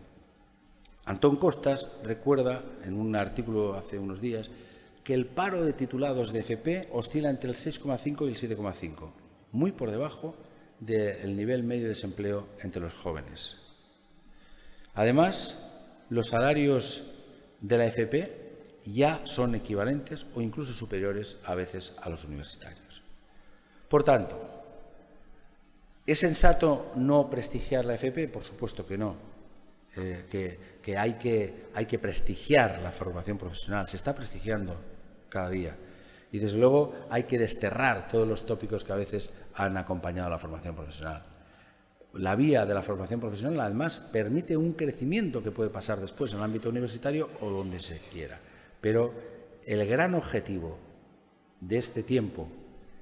Antón 1.05 1.37
Costas 1.37 1.87
recuerda 2.03 2.63
en 2.83 2.93
un 2.93 3.15
artículo 3.15 3.75
hace 3.75 3.97
unos 3.97 4.19
días 4.19 4.51
que 5.03 5.13
el 5.13 5.25
paro 5.25 5.63
de 5.63 5.71
titulados 5.71 6.33
de 6.33 6.41
FP 6.41 6.89
oscila 6.91 7.29
entre 7.29 7.49
el 7.49 7.55
6,5 7.55 8.25
y 8.25 8.29
el 8.29 8.57
7,5, 8.57 9.09
muy 9.53 9.71
por 9.71 9.89
debajo 9.89 10.35
del 10.81 11.35
nivel 11.37 11.63
medio 11.63 11.83
de 11.83 11.89
desempleo 11.89 12.47
entre 12.61 12.81
los 12.81 12.93
jóvenes. 12.93 13.55
Además, 14.93 15.57
los 16.09 16.27
salarios 16.27 17.03
de 17.61 17.77
la 17.77 17.85
FP 17.85 18.46
ya 18.93 19.21
son 19.25 19.55
equivalentes 19.55 20.25
o 20.35 20.41
incluso 20.41 20.73
superiores 20.73 21.37
a 21.45 21.55
veces 21.55 21.93
a 22.01 22.09
los 22.09 22.23
universitarios. 22.23 23.01
Por 23.89 24.03
tanto, 24.03 24.37
¿es 26.05 26.19
sensato 26.19 26.93
no 26.95 27.29
prestigiar 27.29 27.85
la 27.85 27.95
FP? 27.95 28.27
Por 28.27 28.43
supuesto 28.43 28.85
que 28.85 28.97
no. 28.97 29.15
Eh, 29.95 30.25
que, 30.83 30.97
hay 30.97 31.13
que 31.13 31.65
hay 31.73 31.85
que 31.85 31.99
prestigiar 31.99 32.79
la 32.83 32.91
formación 32.91 33.37
profesional. 33.37 33.87
Se 33.87 33.97
está 33.97 34.15
prestigiando 34.15 34.75
cada 35.29 35.49
día. 35.49 35.75
Y 36.31 36.39
desde 36.39 36.57
luego 36.57 36.93
hay 37.09 37.23
que 37.23 37.39
desterrar 37.39 38.07
todos 38.09 38.27
los 38.27 38.45
tópicos 38.45 38.83
que 38.83 38.93
a 38.93 38.97
veces 38.97 39.31
han 39.55 39.75
acompañado 39.77 40.27
a 40.27 40.31
la 40.31 40.39
formación 40.39 40.75
profesional. 40.75 41.23
La 42.13 42.35
vía 42.35 42.65
de 42.65 42.73
la 42.73 42.81
formación 42.81 43.19
profesional, 43.19 43.59
además, 43.59 43.97
permite 43.97 44.55
un 44.55 44.73
crecimiento 44.73 45.43
que 45.43 45.51
puede 45.51 45.69
pasar 45.69 45.99
después 45.99 46.31
en 46.31 46.37
el 46.37 46.43
ámbito 46.43 46.69
universitario 46.69 47.29
o 47.41 47.49
donde 47.49 47.79
se 47.79 47.99
quiera. 48.11 48.39
Pero 48.87 49.13
el 49.65 49.85
gran 49.85 50.15
objetivo 50.15 50.77
de 51.59 51.77
este 51.77 52.03
tiempo 52.03 52.47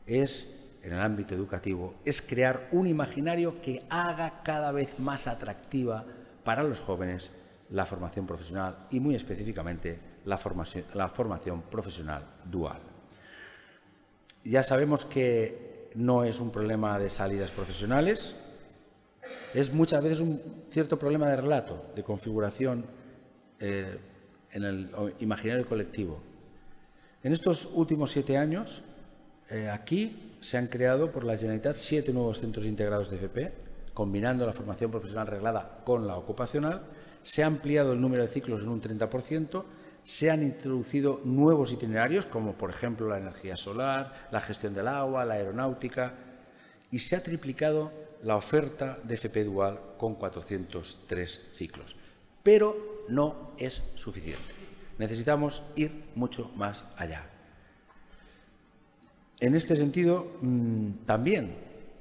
es, 0.08 0.80
en 0.82 0.94
el 0.94 1.00
ámbito 1.00 1.36
educativo, 1.36 1.94
es 2.04 2.24
crear 2.24 2.70
un 2.72 2.88
imaginario 2.88 3.62
que 3.62 3.84
haga 3.92 4.42
cada 4.42 4.72
vez 4.72 4.98
más 4.98 5.28
atractiva 5.28 6.04
para 6.44 6.64
los 6.64 6.80
jóvenes 6.80 7.30
la 7.70 7.86
formación 7.86 8.26
profesional 8.26 8.88
y 8.90 9.00
muy 9.00 9.14
específicamente 9.14 10.00
la 10.26 10.40
formación, 10.40 11.62
profesional 11.70 12.24
dual. 12.46 12.80
Ya 14.44 14.64
sabemos 14.64 15.06
que 15.06 15.92
no 15.94 16.24
es 16.24 16.40
un 16.40 16.50
problema 16.50 16.98
de 16.98 17.12
salidas 17.12 17.52
profesionales, 17.52 18.38
es 19.54 19.72
muchas 19.72 20.02
veces 20.02 20.20
un 20.20 20.42
cierto 20.68 20.98
problema 20.98 21.30
de 21.30 21.36
relato, 21.36 21.92
de 21.96 22.02
configuración 22.02 22.88
eh, 23.60 24.00
en 24.56 24.64
el 24.64 24.90
imaginario 25.20 25.66
colectivo. 25.68 26.22
En 27.22 27.34
estos 27.34 27.74
últimos 27.76 28.12
siete 28.12 28.38
años, 28.38 28.82
eh, 29.50 29.70
aquí 29.70 30.38
se 30.40 30.58
han 30.58 30.68
creado 30.68 31.12
por 31.12 31.26
la 31.26 31.38
Generalitat 31.38 31.76
siete 31.76 32.14
nuevos 32.14 32.40
centros 32.40 32.66
integrados 32.66 33.12
de 33.12 33.18
FP, 33.18 33.52
combinando 33.94 34.46
la 34.46 34.54
formación 34.54 34.92
profesional 34.92 35.28
reglada 35.28 35.82
con 35.84 36.08
la 36.08 36.16
ocupacional. 36.16 36.84
Se 37.22 37.44
ha 37.44 37.48
ampliado 37.48 37.94
el 37.94 38.02
número 38.02 38.24
de 38.24 38.30
ciclos 38.30 38.62
en 38.62 38.70
un 38.70 38.82
30%, 38.82 39.66
se 40.04 40.32
han 40.32 40.42
introducido 40.42 41.20
nuevos 41.26 41.74
itinerarios, 41.74 42.26
como 42.26 42.54
por 42.54 42.70
ejemplo 42.70 43.10
la 43.10 43.18
energía 43.18 43.58
solar, 43.58 44.14
la 44.32 44.40
gestión 44.40 44.74
del 44.74 44.88
agua, 44.88 45.26
la 45.26 45.34
aeronáutica, 45.34 46.14
y 46.92 47.00
se 47.00 47.16
ha 47.16 47.24
triplicado 47.24 47.92
la 48.24 48.38
oferta 48.38 49.00
de 49.04 49.16
FP 49.16 49.44
Dual 49.44 49.80
con 49.98 50.16
403 50.16 51.42
ciclos. 51.54 51.98
Pero 52.42 52.95
no 53.08 53.52
es 53.58 53.84
suficiente. 53.96 54.44
Necesitamos 54.98 55.64
ir 55.76 56.06
mucho 56.16 56.52
más 56.56 56.84
allá. 56.98 57.30
En 59.40 59.56
este 59.56 59.76
sentido, 59.76 60.38
mm, 60.42 61.06
también 61.06 61.56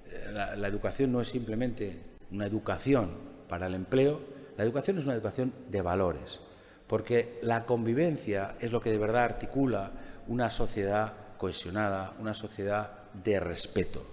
eh, 0.07 0.31
la, 0.33 0.55
la, 0.57 0.69
educación 0.69 1.11
no 1.11 1.21
es 1.21 1.29
simplemente 1.29 1.99
una 2.31 2.47
educación 2.47 3.11
para 3.49 3.67
el 3.67 3.75
empleo, 3.75 4.21
la 4.57 4.65
educación 4.65 4.99
es 4.99 5.05
una 5.05 5.15
educación 5.15 5.53
de 5.69 5.83
valores, 5.83 6.39
porque 6.87 7.41
la 7.43 7.67
convivencia 7.67 8.55
es 8.61 8.71
lo 8.71 8.81
que 8.81 8.93
de 8.93 8.99
verdad 8.99 9.25
articula 9.25 9.91
una 10.29 10.51
sociedad 10.51 11.13
cohesionada, 11.39 12.15
una 12.21 12.35
sociedad 12.35 12.91
de 13.13 13.41
respeto. 13.41 14.07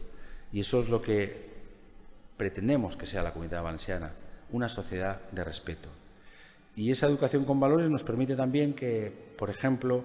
Y 0.51 0.61
eso 0.61 0.81
es 0.81 0.89
lo 0.89 1.01
que 1.01 1.51
pretendemos 2.37 2.97
que 2.97 3.05
sea 3.05 3.23
la 3.23 3.33
comunidad 3.33 3.63
valenciana, 3.63 4.11
una 4.51 4.67
sociedad 4.67 5.21
de 5.31 5.43
respeto. 5.43 5.89
Y 6.75 6.91
esa 6.91 7.07
educación 7.07 7.43
con 7.45 7.59
valores 7.59 7.89
nos 7.89 8.03
permite 8.03 8.35
también 8.35 8.73
que, 8.73 9.13
por 9.37 9.49
ejemplo, 9.49 10.03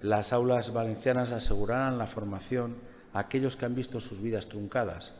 las 0.00 0.32
aulas 0.32 0.72
valencianas 0.72 1.32
aseguraran 1.32 1.98
la 1.98 2.06
formación 2.06 2.76
a 3.12 3.20
aquellos 3.20 3.56
que 3.56 3.64
han 3.64 3.74
visto 3.74 3.98
sus 4.00 4.20
vidas 4.20 4.46
truncadas. 4.46 5.14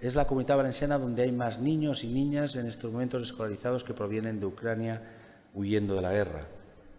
Es 0.00 0.14
la 0.14 0.26
comunidad 0.26 0.56
valenciana 0.56 0.98
donde 0.98 1.22
hay 1.22 1.32
más 1.32 1.60
niños 1.60 2.04
y 2.04 2.08
niñas 2.08 2.56
en 2.56 2.66
estos 2.66 2.92
momentos 2.92 3.22
escolarizados 3.22 3.84
que 3.84 3.94
provienen 3.94 4.40
de 4.40 4.46
Ucrania 4.46 5.02
huyendo 5.54 5.94
de 5.94 6.02
la 6.02 6.12
guerra. 6.12 6.46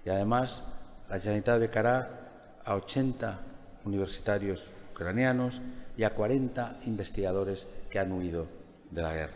Y 0.06 0.10
además, 0.10 0.64
la 1.10 1.20
Generalitat 1.20 1.60
becará 1.60 2.62
a 2.64 2.76
80 2.76 3.40
universitarios 3.84 4.70
ucranianos 4.94 5.62
y 5.98 6.04
a 6.04 6.14
40 6.16 6.80
investigadores 6.86 7.68
que 7.90 8.00
han 8.00 8.12
huido 8.12 8.48
de 8.92 9.02
la 9.02 9.14
guerra. 9.14 9.34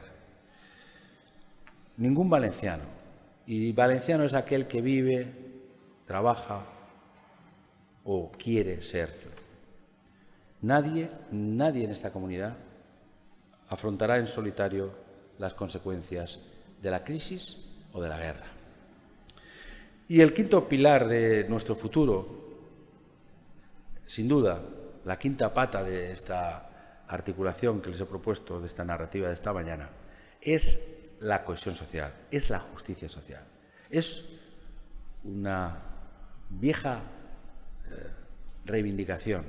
Ningún 1.98 2.30
valenciano 2.30 2.99
y 3.50 3.72
valenciano 3.72 4.26
es 4.26 4.36
aquel 4.36 4.68
que 4.68 4.80
vive, 4.80 5.26
trabaja 6.06 6.68
o 8.04 8.32
quiere 8.32 8.84
ser. 8.84 9.10
Nadie, 10.62 11.10
nadie 11.32 11.86
en 11.86 11.90
esta 11.90 12.14
comunidad 12.14 12.56
afrontará 13.70 14.20
en 14.20 14.28
solitario 14.28 14.92
las 15.40 15.56
consecuencias 15.56 16.44
de 16.80 16.92
la 16.92 17.04
crisis 17.04 17.88
o 17.92 18.00
de 18.00 18.10
la 18.10 18.20
guerra. 18.20 18.46
Y 20.08 20.22
el 20.22 20.32
quinto 20.32 20.70
pilar 20.70 21.08
de 21.08 21.48
nuestro 21.50 21.74
futuro, 21.74 22.28
sin 24.06 24.28
duda, 24.28 24.62
la 25.06 25.18
quinta 25.18 25.52
pata 25.52 25.84
de 25.84 26.12
esta 26.12 27.04
articulación 27.08 27.82
que 27.82 27.90
les 27.90 28.00
he 28.00 28.06
propuesto, 28.06 28.62
de 28.62 28.68
esta 28.68 28.86
narrativa 28.86 29.28
de 29.28 29.34
esta 29.34 29.52
mañana, 29.54 29.90
es 30.40 30.99
la 31.22 31.44
cohesión 31.44 31.76
social, 31.76 32.14
es 32.32 32.50
la 32.50 32.60
justicia 32.60 33.10
social. 33.10 33.44
Es 33.90 34.40
una 35.24 35.80
vieja 36.50 37.02
eh, 37.90 38.08
reivindicación, 38.66 39.44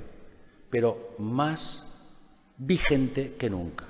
pero 0.69 1.15
más 1.19 1.85
vigente 2.57 3.35
que 3.35 3.49
nunca. 3.49 3.85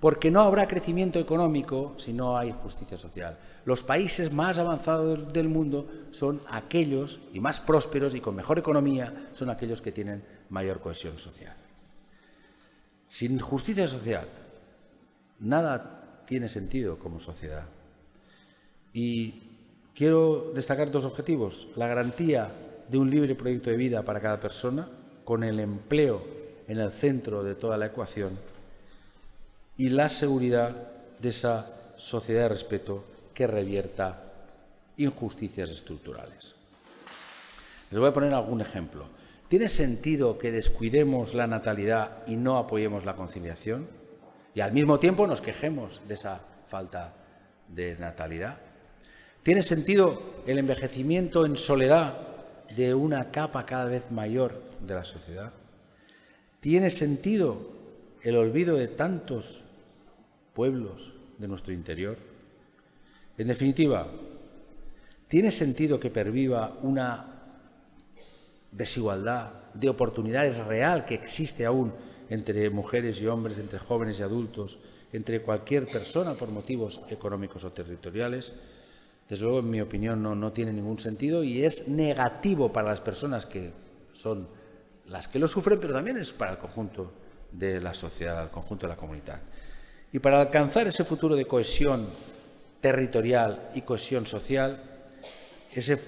Porque 0.00 0.32
no 0.32 0.40
habrá 0.40 0.66
crecimiento 0.66 1.20
económico 1.20 1.94
si 1.96 2.12
no 2.12 2.36
hay 2.36 2.50
justicia 2.50 2.98
social. 2.98 3.38
Los 3.64 3.84
países 3.84 4.32
más 4.32 4.58
avanzados 4.58 5.32
del 5.32 5.48
mundo 5.48 5.88
son 6.10 6.40
aquellos, 6.50 7.20
y 7.32 7.38
más 7.38 7.60
prósperos 7.60 8.14
y 8.14 8.20
con 8.20 8.34
mejor 8.34 8.58
economía, 8.58 9.28
son 9.32 9.48
aquellos 9.48 9.80
que 9.80 9.92
tienen 9.92 10.24
mayor 10.48 10.80
cohesión 10.80 11.16
social. 11.18 11.54
Sin 13.06 13.38
justicia 13.38 13.86
social, 13.86 14.26
nada 15.38 16.01
tiene 16.32 16.48
sentido 16.48 16.98
como 16.98 17.20
sociedad. 17.20 17.66
Y 18.94 19.34
quiero 19.94 20.50
destacar 20.54 20.90
dos 20.90 21.04
objetivos. 21.04 21.68
La 21.76 21.86
garantía 21.86 22.50
de 22.88 22.96
un 22.96 23.10
libre 23.10 23.34
proyecto 23.34 23.68
de 23.68 23.76
vida 23.76 24.02
para 24.02 24.22
cada 24.22 24.40
persona, 24.40 24.88
con 25.26 25.44
el 25.44 25.60
empleo 25.60 26.24
en 26.68 26.80
el 26.80 26.90
centro 26.90 27.44
de 27.44 27.54
toda 27.54 27.76
la 27.76 27.84
ecuación, 27.84 28.38
y 29.76 29.90
la 29.90 30.08
seguridad 30.08 30.74
de 31.18 31.28
esa 31.28 31.66
sociedad 31.96 32.44
de 32.44 32.48
respeto 32.48 33.04
que 33.34 33.46
revierta 33.46 34.32
injusticias 34.96 35.68
estructurales. 35.68 36.54
Les 37.90 38.00
voy 38.00 38.08
a 38.08 38.14
poner 38.14 38.32
algún 38.32 38.62
ejemplo. 38.62 39.04
¿Tiene 39.48 39.68
sentido 39.68 40.38
que 40.38 40.50
descuidemos 40.50 41.34
la 41.34 41.46
natalidad 41.46 42.26
y 42.26 42.36
no 42.36 42.56
apoyemos 42.56 43.04
la 43.04 43.16
conciliación? 43.16 44.01
Y 44.54 44.60
al 44.60 44.72
mismo 44.72 44.98
tiempo 44.98 45.26
nos 45.26 45.40
quejemos 45.40 46.00
de 46.06 46.14
esa 46.14 46.40
falta 46.66 47.14
de 47.68 47.96
natalidad. 47.96 48.58
¿Tiene 49.42 49.62
sentido 49.62 50.42
el 50.46 50.58
envejecimiento 50.58 51.46
en 51.46 51.56
soledad 51.56 52.16
de 52.76 52.94
una 52.94 53.30
capa 53.30 53.66
cada 53.66 53.86
vez 53.86 54.10
mayor 54.10 54.62
de 54.80 54.94
la 54.94 55.04
sociedad? 55.04 55.52
¿Tiene 56.60 56.90
sentido 56.90 57.60
el 58.22 58.36
olvido 58.36 58.76
de 58.76 58.88
tantos 58.88 59.64
pueblos 60.54 61.14
de 61.38 61.48
nuestro 61.48 61.72
interior? 61.72 62.16
En 63.36 63.48
definitiva, 63.48 64.06
¿tiene 65.26 65.50
sentido 65.50 65.98
que 65.98 66.10
perviva 66.10 66.78
una 66.82 67.32
desigualdad 68.70 69.50
de 69.74 69.88
oportunidades 69.88 70.64
real 70.66 71.04
que 71.04 71.14
existe 71.14 71.64
aún 71.64 71.92
entre 72.32 72.70
mujeres 72.70 73.20
y 73.20 73.26
hombres, 73.26 73.58
entre 73.58 73.78
jóvenes 73.78 74.18
y 74.18 74.22
adultos, 74.22 74.78
entre 75.12 75.42
cualquier 75.42 75.86
persona 75.86 76.34
por 76.34 76.48
motivos 76.48 77.02
económicos 77.10 77.64
o 77.64 77.72
territoriales, 77.72 78.52
desde 79.28 79.44
luego, 79.44 79.60
en 79.60 79.70
mi 79.70 79.80
opinión, 79.80 80.22
no, 80.22 80.34
no 80.34 80.52
tiene 80.52 80.72
ningún 80.72 80.98
sentido 80.98 81.44
y 81.44 81.64
es 81.64 81.88
negativo 81.88 82.72
para 82.72 82.88
las 82.88 83.00
personas 83.00 83.46
que 83.46 83.70
son 84.12 84.48
las 85.08 85.28
que 85.28 85.38
lo 85.38 85.48
sufren, 85.48 85.78
pero 85.78 85.92
también 85.92 86.16
es 86.16 86.32
para 86.32 86.52
el 86.52 86.58
conjunto 86.58 87.12
de 87.50 87.80
la 87.80 87.94
sociedad, 87.94 88.42
el 88.42 88.50
conjunto 88.50 88.86
de 88.86 88.92
la 88.92 88.96
comunidad. 88.96 89.40
Y 90.12 90.18
para 90.18 90.40
alcanzar 90.40 90.86
ese 90.86 91.04
futuro 91.04 91.36
de 91.36 91.46
cohesión 91.46 92.06
territorial 92.80 93.70
y 93.74 93.82
cohesión 93.82 94.26
social, 94.26 94.82
ese 95.72 95.98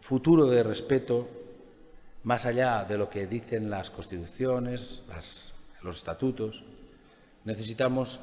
futuro 0.00 0.46
de 0.46 0.62
respeto, 0.62 1.28
más 2.22 2.46
allá 2.46 2.84
de 2.84 2.98
lo 2.98 3.08
que 3.08 3.26
dicen 3.26 3.70
las 3.70 3.90
constituciones, 3.90 5.02
los 5.82 5.96
estatutos, 5.96 6.64
necesitamos 7.44 8.20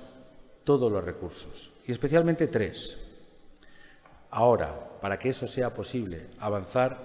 todos 0.63 0.91
los 0.91 1.03
recursos, 1.03 1.71
y 1.88 1.91
especialmente 1.91 2.47
tres. 2.47 2.97
Ahora, 4.30 4.99
para 5.01 5.17
que 5.17 5.30
eso 5.30 5.47
sea 5.47 5.74
posible, 5.74 6.28
avanzar 6.39 6.97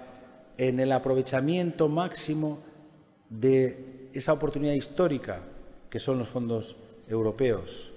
en 0.59 0.81
el 0.81 0.93
aprovechamiento 0.93 1.89
máximo 1.89 2.63
de 3.31 4.11
esa 4.13 4.33
oportunidad 4.33 4.75
histórica 4.75 5.41
que 5.89 5.99
son 5.99 6.19
los 6.19 6.29
fondos 6.29 6.77
europeos. 7.09 7.91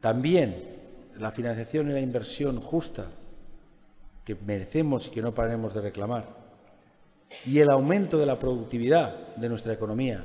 También 0.00 0.80
la 1.18 1.30
financiación 1.30 1.90
y 1.90 1.92
la 1.92 2.00
inversión 2.00 2.60
justa 2.60 3.06
que 4.24 4.34
merecemos 4.34 5.06
y 5.06 5.10
que 5.10 5.22
no 5.22 5.32
pararemos 5.32 5.74
de 5.74 5.82
reclamar 5.82 6.41
y 7.46 7.58
el 7.58 7.70
aumento 7.70 8.18
de 8.18 8.26
la 8.26 8.38
productividad 8.38 9.34
de 9.36 9.48
nuestra 9.48 9.72
economía, 9.72 10.24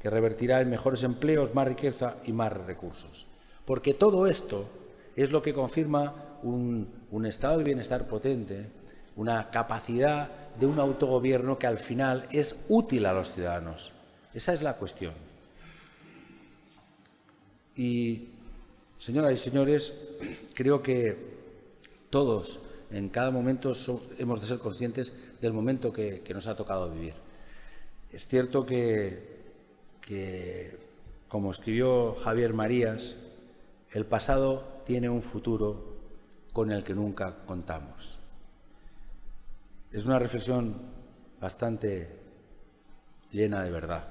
que 0.00 0.10
revertirá 0.10 0.60
en 0.60 0.70
mejores 0.70 1.02
empleos, 1.02 1.54
más 1.54 1.68
riqueza 1.68 2.16
y 2.24 2.32
más 2.32 2.52
recursos. 2.52 3.26
Porque 3.64 3.94
todo 3.94 4.26
esto 4.26 4.68
es 5.16 5.30
lo 5.30 5.42
que 5.42 5.54
confirma 5.54 6.38
un, 6.42 7.26
estado 7.26 7.58
de 7.58 7.64
bienestar 7.64 8.06
potente, 8.06 8.66
una 9.16 9.50
capacidad 9.50 10.30
de 10.58 10.66
un 10.66 10.78
autogobierno 10.78 11.58
que 11.58 11.66
al 11.66 11.78
final 11.78 12.28
es 12.30 12.64
útil 12.68 13.06
a 13.06 13.12
los 13.12 13.32
ciudadanos. 13.32 13.92
Esa 14.34 14.52
es 14.52 14.62
la 14.62 14.74
cuestión. 14.74 15.12
Y, 17.74 18.28
señoras 18.96 19.32
y 19.32 19.36
señores, 19.36 19.92
creo 20.54 20.82
que 20.82 21.16
todos 22.10 22.60
en 22.90 23.08
cada 23.08 23.30
momento 23.30 23.72
hemos 24.18 24.40
de 24.40 24.46
ser 24.46 24.58
conscientes 24.58 25.12
del 25.40 25.52
momento 25.52 25.92
que, 25.92 26.22
nos 26.32 26.46
ha 26.46 26.56
tocado 26.56 26.90
vivir. 26.90 27.14
Es 28.10 28.26
cierto 28.26 28.64
que, 28.64 29.46
como 31.28 31.50
escribió 31.50 32.14
Javier 32.14 32.54
Marías, 32.54 33.16
el 33.92 34.06
pasado 34.06 34.82
tiene 34.86 35.08
un 35.08 35.22
futuro 35.22 35.96
con 36.52 36.70
el 36.70 36.84
que 36.84 36.94
nunca 36.94 37.44
contamos. 37.46 38.18
Es 39.92 40.06
una 40.06 40.18
reflexión 40.18 40.74
bastante 41.40 42.08
llena 43.30 43.62
de 43.62 43.70
verdad, 43.70 44.08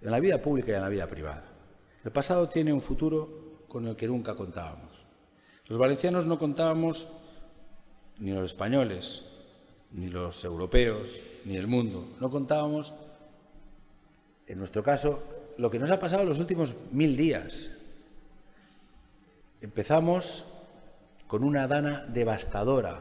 en 0.00 0.10
la 0.10 0.20
vida 0.20 0.42
pública 0.42 0.72
y 0.72 0.74
en 0.74 0.82
la 0.82 0.88
vida 0.88 1.06
privada. 1.06 1.44
El 2.04 2.12
pasado 2.12 2.48
tiene 2.48 2.72
un 2.72 2.80
futuro 2.80 3.64
con 3.68 3.86
el 3.86 3.96
que 3.96 4.06
nunca 4.06 4.34
contábamos. 4.34 5.04
Los 5.66 5.78
valencianos 5.78 6.26
no 6.26 6.38
contábamos, 6.38 7.08
ni 8.18 8.32
los 8.32 8.44
españoles, 8.44 9.24
ni 9.92 10.08
los 10.08 10.44
europeos, 10.44 11.20
ni 11.44 11.56
el 11.56 11.66
mundo, 11.66 12.08
no 12.20 12.30
contábamos, 12.30 12.94
en 14.46 14.58
nuestro 14.58 14.82
caso, 14.82 15.22
lo 15.58 15.70
que 15.70 15.78
nos 15.78 15.90
ha 15.90 15.98
pasado 15.98 16.24
los 16.24 16.38
últimos 16.38 16.74
mil 16.92 17.16
días. 17.16 17.70
Empezamos 19.60 20.44
con 21.26 21.42
una 21.42 21.66
dana 21.66 22.04
devastadora 22.08 23.00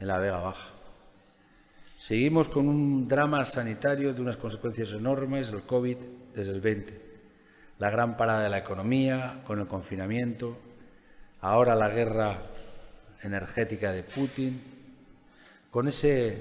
en 0.00 0.06
la 0.06 0.18
Vega 0.18 0.38
Baja. 0.38 0.70
Seguimos 1.98 2.48
con 2.48 2.68
un 2.68 3.08
drama 3.08 3.44
sanitario 3.44 4.12
de 4.12 4.20
unas 4.20 4.36
consecuencias 4.36 4.90
enormes, 4.90 5.50
el 5.50 5.62
COVID 5.62 5.96
desde 6.34 6.52
el 6.52 6.60
20, 6.60 7.00
la 7.78 7.90
gran 7.90 8.16
parada 8.16 8.42
de 8.42 8.50
la 8.50 8.58
economía 8.58 9.42
con 9.46 9.60
el 9.60 9.66
confinamiento, 9.66 10.58
ahora 11.40 11.74
la 11.74 11.88
guerra 11.88 12.42
energética 13.22 13.92
de 13.92 14.02
Putin, 14.02 14.73
con 15.74 15.88
ese 15.88 16.40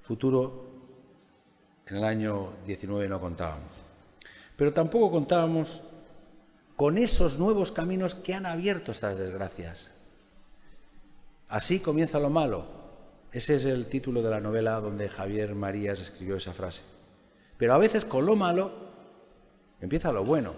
futuro 0.00 0.64
en 1.86 1.98
el 1.98 2.02
año 2.02 2.54
19 2.66 3.08
no 3.08 3.20
contábamos. 3.20 3.70
Pero 4.56 4.72
tampoco 4.72 5.12
contábamos 5.12 5.80
con 6.74 6.98
esos 6.98 7.38
nuevos 7.38 7.70
caminos 7.70 8.16
que 8.16 8.34
han 8.34 8.44
abierto 8.44 8.90
estas 8.90 9.16
desgracias. 9.16 9.92
Así 11.48 11.78
comienza 11.78 12.18
lo 12.18 12.30
malo, 12.30 12.64
ese 13.30 13.54
es 13.54 13.64
el 13.64 13.86
título 13.86 14.22
de 14.22 14.30
la 14.30 14.40
novela 14.40 14.80
donde 14.80 15.08
Javier 15.08 15.54
Marías 15.54 16.00
escribió 16.00 16.34
esa 16.34 16.52
frase. 16.52 16.82
Pero 17.58 17.74
a 17.74 17.78
veces 17.78 18.04
con 18.04 18.26
lo 18.26 18.34
malo 18.34 18.72
empieza 19.80 20.10
lo 20.10 20.24
bueno, 20.24 20.52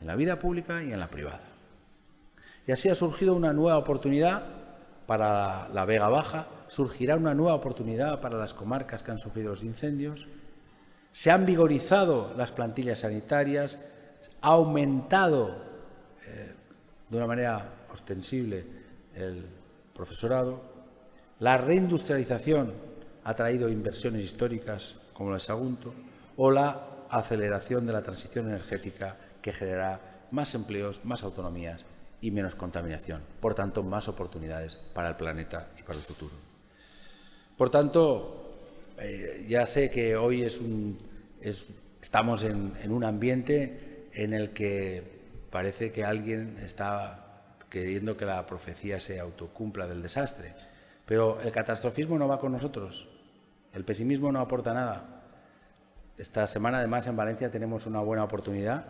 en 0.00 0.06
la 0.08 0.16
vida 0.16 0.40
pública 0.40 0.82
y 0.82 0.92
en 0.92 0.98
la 0.98 1.10
privada. 1.10 1.44
Y 2.66 2.72
así 2.72 2.88
ha 2.88 2.96
surgido 2.96 3.36
una 3.36 3.52
nueva 3.52 3.78
oportunidad 3.78 4.59
para 5.10 5.68
la 5.70 5.84
Vega 5.86 6.08
Baja, 6.08 6.46
surgirá 6.68 7.16
una 7.16 7.34
nueva 7.34 7.56
oportunidad 7.56 8.20
para 8.20 8.38
las 8.38 8.54
comarcas 8.54 9.02
que 9.02 9.10
han 9.10 9.18
sufrido 9.18 9.50
los 9.50 9.64
incendios, 9.64 10.28
se 11.10 11.32
han 11.32 11.44
vigorizado 11.44 12.32
las 12.36 12.52
plantillas 12.52 13.00
sanitarias, 13.00 13.80
ha 14.40 14.50
aumentado 14.50 15.64
eh, 16.28 16.54
de 17.08 17.16
una 17.16 17.26
manera 17.26 17.72
ostensible 17.92 18.64
el 19.16 19.46
profesorado, 19.92 20.62
la 21.40 21.56
reindustrialización 21.56 22.72
ha 23.24 23.34
traído 23.34 23.68
inversiones 23.68 24.24
históricas 24.24 24.94
como 25.12 25.30
la 25.30 25.38
de 25.38 25.40
Sagunto 25.40 25.92
o 26.36 26.52
la 26.52 26.86
aceleración 27.10 27.84
de 27.84 27.94
la 27.94 28.02
transición 28.04 28.46
energética 28.46 29.16
que 29.42 29.52
generará 29.52 30.28
más 30.30 30.54
empleos, 30.54 31.04
más 31.04 31.24
autonomías 31.24 31.84
y 32.20 32.30
menos 32.30 32.54
contaminación. 32.54 33.22
Por 33.40 33.54
tanto, 33.54 33.82
más 33.82 34.08
oportunidades 34.08 34.76
para 34.76 35.08
el 35.08 35.16
planeta 35.16 35.70
y 35.78 35.82
para 35.82 35.98
el 35.98 36.04
futuro. 36.04 36.34
Por 37.56 37.70
tanto, 37.70 38.50
eh, 38.98 39.44
ya 39.48 39.66
sé 39.66 39.90
que 39.90 40.16
hoy 40.16 40.42
es 40.42 40.60
un, 40.60 40.98
estamos 41.40 42.44
en, 42.44 42.72
en 42.82 42.92
un 42.92 43.04
ambiente 43.04 44.08
en 44.12 44.34
el 44.34 44.50
que 44.50 45.20
parece 45.50 45.92
que 45.92 46.04
alguien 46.04 46.58
está 46.64 47.26
queriendo 47.68 48.16
que 48.16 48.24
la 48.24 48.46
profecía 48.46 49.00
se 49.00 49.20
autocumpla 49.20 49.86
del 49.86 50.02
desastre. 50.02 50.52
Pero 51.06 51.40
el 51.40 51.50
catastrofismo 51.52 52.18
no 52.18 52.28
va 52.28 52.38
con 52.38 52.52
nosotros, 52.52 53.08
el 53.72 53.84
pesimismo 53.84 54.30
no 54.32 54.40
aporta 54.40 54.74
nada. 54.74 55.22
Esta 56.18 56.46
semana, 56.46 56.78
además, 56.78 57.06
en 57.06 57.16
Valencia 57.16 57.50
tenemos 57.50 57.86
una 57.86 58.00
buena 58.00 58.24
oportunidad 58.24 58.84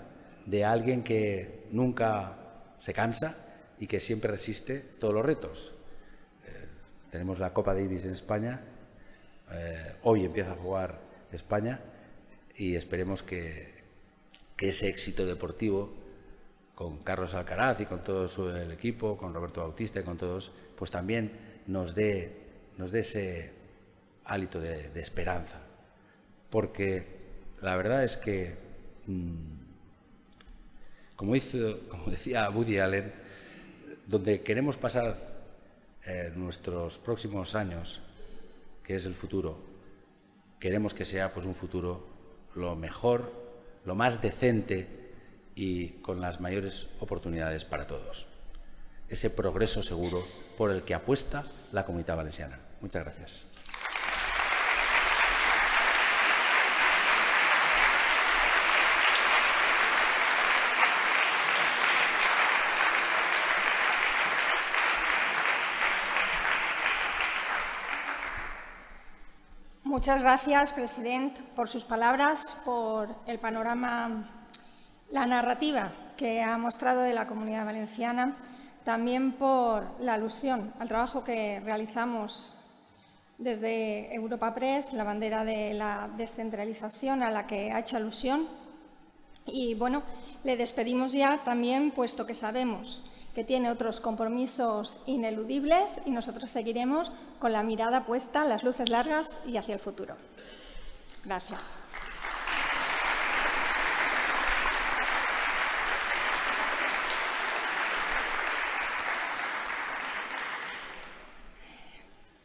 de 0.47 0.64
alguien 0.64 1.05
que 1.05 1.68
nunca 1.70 2.39
se 2.81 2.93
cansa 2.93 3.37
y 3.78 3.87
que 3.87 4.01
siempre 4.01 4.33
resiste 4.33 4.81
todos 4.99 5.14
los 5.14 5.24
retos. 5.24 5.72
Eh, 6.45 6.66
tenemos 7.12 7.39
la 7.39 7.53
Copa 7.53 7.74
Davis 7.74 8.05
en 8.05 8.12
España, 8.12 8.61
eh, 9.53 9.95
hoy 10.03 10.24
empieza 10.24 10.53
a 10.53 10.57
jugar 10.57 10.99
España 11.31 11.81
y 12.57 12.74
esperemos 12.74 13.22
que, 13.22 13.72
que, 14.57 14.68
ese 14.68 14.89
éxito 14.89 15.24
deportivo 15.26 15.93
con 16.74 16.99
Carlos 17.03 17.35
Alcaraz 17.35 17.81
y 17.81 17.87
con 17.87 18.03
todo 18.03 18.28
su, 18.28 18.49
el 18.49 18.72
equipo, 18.72 19.16
con 19.16 19.35
Roberto 19.35 19.61
Bautista 19.61 20.01
y 20.01 20.03
con 20.03 20.16
todos, 20.16 20.51
pues 20.76 20.91
también 20.91 21.33
nos 21.66 21.95
dé, 21.95 22.33
nos 22.78 22.91
dé 22.91 23.01
ese 23.01 23.53
hálito 24.24 24.61
de, 24.61 24.91
esperanza. 25.01 25.59
Porque 26.49 27.05
la 27.61 27.76
verdad 27.76 28.05
es 28.05 28.16
que, 28.16 28.57
mm, 29.07 29.60
como, 31.21 31.35
decía 32.07 32.49
Woody 32.49 32.79
Allen, 32.79 33.12
donde 34.07 34.41
queremos 34.41 34.79
pasar 34.79 35.18
eh, 36.07 36.33
nuestros 36.35 36.99
próximos 36.99 37.55
años, 37.55 38.01
que 38.83 38.97
es 38.97 39.05
el 39.05 39.14
futuro, 39.14 39.59
queremos 40.59 40.95
que 40.95 41.05
sea 41.05 41.35
pues, 41.35 41.45
un 41.45 41.55
futuro 41.55 42.07
lo 42.55 42.75
mejor, 42.75 43.31
lo 43.85 43.95
más 43.95 44.23
decente 44.23 44.89
y 45.55 45.89
con 46.01 46.23
las 46.23 46.41
mayores 46.41 46.87
oportunidades 47.01 47.66
para 47.66 47.87
todos. 47.87 48.27
Ese 49.11 49.29
progreso 49.29 49.83
seguro 49.83 50.25
por 50.57 50.71
el 50.71 50.85
que 50.85 50.95
apuesta 50.95 51.45
la 51.71 51.85
comunidad 51.85 52.16
valenciana. 52.16 52.59
Muchas 52.81 53.05
gracias. 53.05 53.49
Muchas 70.01 70.22
gracias, 70.22 70.72
presidente, 70.72 71.42
por 71.55 71.68
sus 71.68 71.84
palabras, 71.84 72.57
por 72.64 73.14
el 73.26 73.38
panorama, 73.38 74.30
la 75.11 75.26
narrativa 75.26 75.92
que 76.16 76.40
ha 76.40 76.57
mostrado 76.57 77.03
de 77.03 77.12
la 77.12 77.26
comunidad 77.26 77.66
valenciana 77.66 78.34
también 78.82 79.32
por 79.32 79.84
la 80.01 80.14
alusión 80.14 80.72
al 80.78 80.88
trabajo 80.88 81.22
que 81.22 81.61
realizamos 81.61 82.61
desde 83.36 84.14
Europa 84.14 84.55
Press, 84.55 84.94
la 84.94 85.05
bandera 85.05 85.44
de 85.44 85.74
la 85.74 86.09
descentralización 86.16 87.22
a 87.22 87.30
la 87.30 87.46
que 87.46 87.70
ha 87.70 87.80
hecho 87.80 87.98
alusión. 87.98 88.46
Y 89.44 89.74
bueno, 89.74 90.03
le 90.44 90.57
despedimos 90.57 91.12
ya 91.12 91.36
también, 91.44 91.90
puesto 91.90 92.26
que 92.26 92.32
sabemos 92.32 93.20
que 93.41 93.45
tiene 93.45 93.70
otros 93.70 94.03
compromisos 94.03 95.01
ineludibles 95.07 96.03
y 96.05 96.11
nosotros 96.11 96.53
seguiremos 96.53 97.11
con 97.38 97.55
la 97.55 97.62
mirada 97.62 98.05
puesta, 98.05 98.45
las 98.45 98.62
luces 98.62 98.91
largas 98.91 99.41
y 99.47 99.57
hacia 99.57 99.72
el 99.72 99.80
futuro. 99.80 100.14
Gracias. 101.24 101.74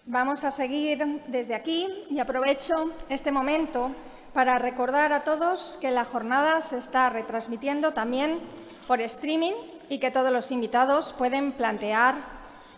Vamos 0.05 0.45
a 0.45 0.51
seguir 0.51 1.23
desde 1.27 1.55
aquí 1.55 1.89
y 2.09 2.19
aprovecho 2.19 2.73
este 3.09 3.33
momento 3.33 3.91
para 4.33 4.59
recordar 4.59 5.11
a 5.11 5.25
todos 5.25 5.77
que 5.81 5.91
la 5.91 6.05
jornada 6.05 6.61
se 6.61 6.77
está 6.77 7.09
retransmitiendo 7.09 7.91
también 7.91 8.39
por 8.87 9.01
streaming 9.01 9.74
y 9.89 9.99
que 9.99 10.11
todos 10.11 10.31
los 10.31 10.51
invitados 10.51 11.13
pueden 11.13 11.51
plantear 11.51 12.15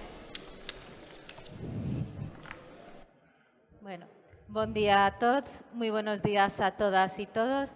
Bueno, 3.81 4.07
buen 4.55 4.73
día 4.73 5.05
a 5.05 5.19
todos, 5.19 5.65
muy 5.73 5.89
buenos 5.89 6.23
días 6.23 6.61
a 6.61 6.71
todas 6.71 7.19
y 7.19 7.25
todos. 7.25 7.71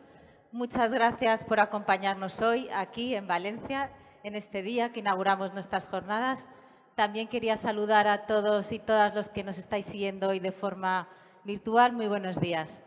Muchas 0.53 0.93
gracias 0.93 1.43
por 1.43 1.59
acompañarnos 1.59 2.39
hoy 2.39 2.69
aquí 2.73 3.15
en 3.15 3.27
Valencia, 3.27 3.91
en 4.23 4.33
este 4.33 4.61
día 4.61 4.93
que 4.93 5.01
inauguramos 5.01 5.53
nuestras 5.53 5.87
jornadas. 5.87 6.47
También 6.95 7.27
quería 7.27 7.57
saludar 7.57 8.07
a 8.07 8.25
todos 8.27 8.71
y 8.71 8.79
todas 8.79 9.13
los 9.13 9.27
que 9.27 9.43
nos 9.43 9.57
estáis 9.57 9.87
siguiendo 9.87 10.29
hoy 10.29 10.39
de 10.39 10.53
forma 10.53 11.09
virtual. 11.43 11.91
Muy 11.91 12.07
buenos 12.07 12.39
días. 12.39 12.81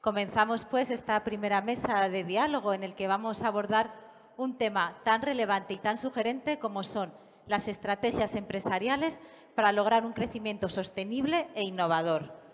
Comenzamos 0.00 0.64
pues 0.64 0.90
esta 0.90 1.22
primera 1.22 1.60
mesa 1.60 2.08
de 2.08 2.24
diálogo 2.24 2.72
en 2.72 2.84
el 2.84 2.94
que 2.94 3.06
vamos 3.06 3.42
a 3.42 3.48
abordar 3.48 3.92
un 4.38 4.56
tema 4.56 4.96
tan 5.04 5.20
relevante 5.20 5.74
y 5.74 5.78
tan 5.78 5.98
sugerente 5.98 6.58
como 6.58 6.82
son 6.82 7.12
las 7.46 7.68
estrategias 7.68 8.34
empresariales 8.34 9.20
para 9.54 9.72
lograr 9.72 10.06
un 10.06 10.14
crecimiento 10.14 10.70
sostenible 10.70 11.48
e 11.54 11.64
innovador. 11.64 12.45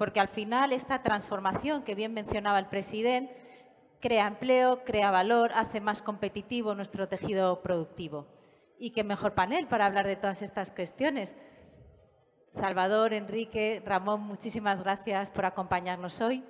Porque 0.00 0.18
al 0.18 0.28
final 0.28 0.72
esta 0.72 1.02
transformación 1.02 1.82
que 1.82 1.94
bien 1.94 2.14
mencionaba 2.14 2.58
el 2.58 2.68
presidente 2.68 3.36
crea 4.00 4.28
empleo, 4.28 4.82
crea 4.82 5.10
valor, 5.10 5.52
hace 5.54 5.78
más 5.78 6.00
competitivo 6.00 6.74
nuestro 6.74 7.06
tejido 7.06 7.60
productivo. 7.60 8.26
Y 8.78 8.92
qué 8.92 9.04
mejor 9.04 9.34
panel 9.34 9.66
para 9.66 9.84
hablar 9.84 10.06
de 10.06 10.16
todas 10.16 10.40
estas 10.40 10.72
cuestiones. 10.72 11.36
Salvador, 12.50 13.12
Enrique, 13.12 13.82
Ramón, 13.84 14.22
muchísimas 14.22 14.82
gracias 14.82 15.28
por 15.28 15.44
acompañarnos 15.44 16.22
hoy. 16.22 16.46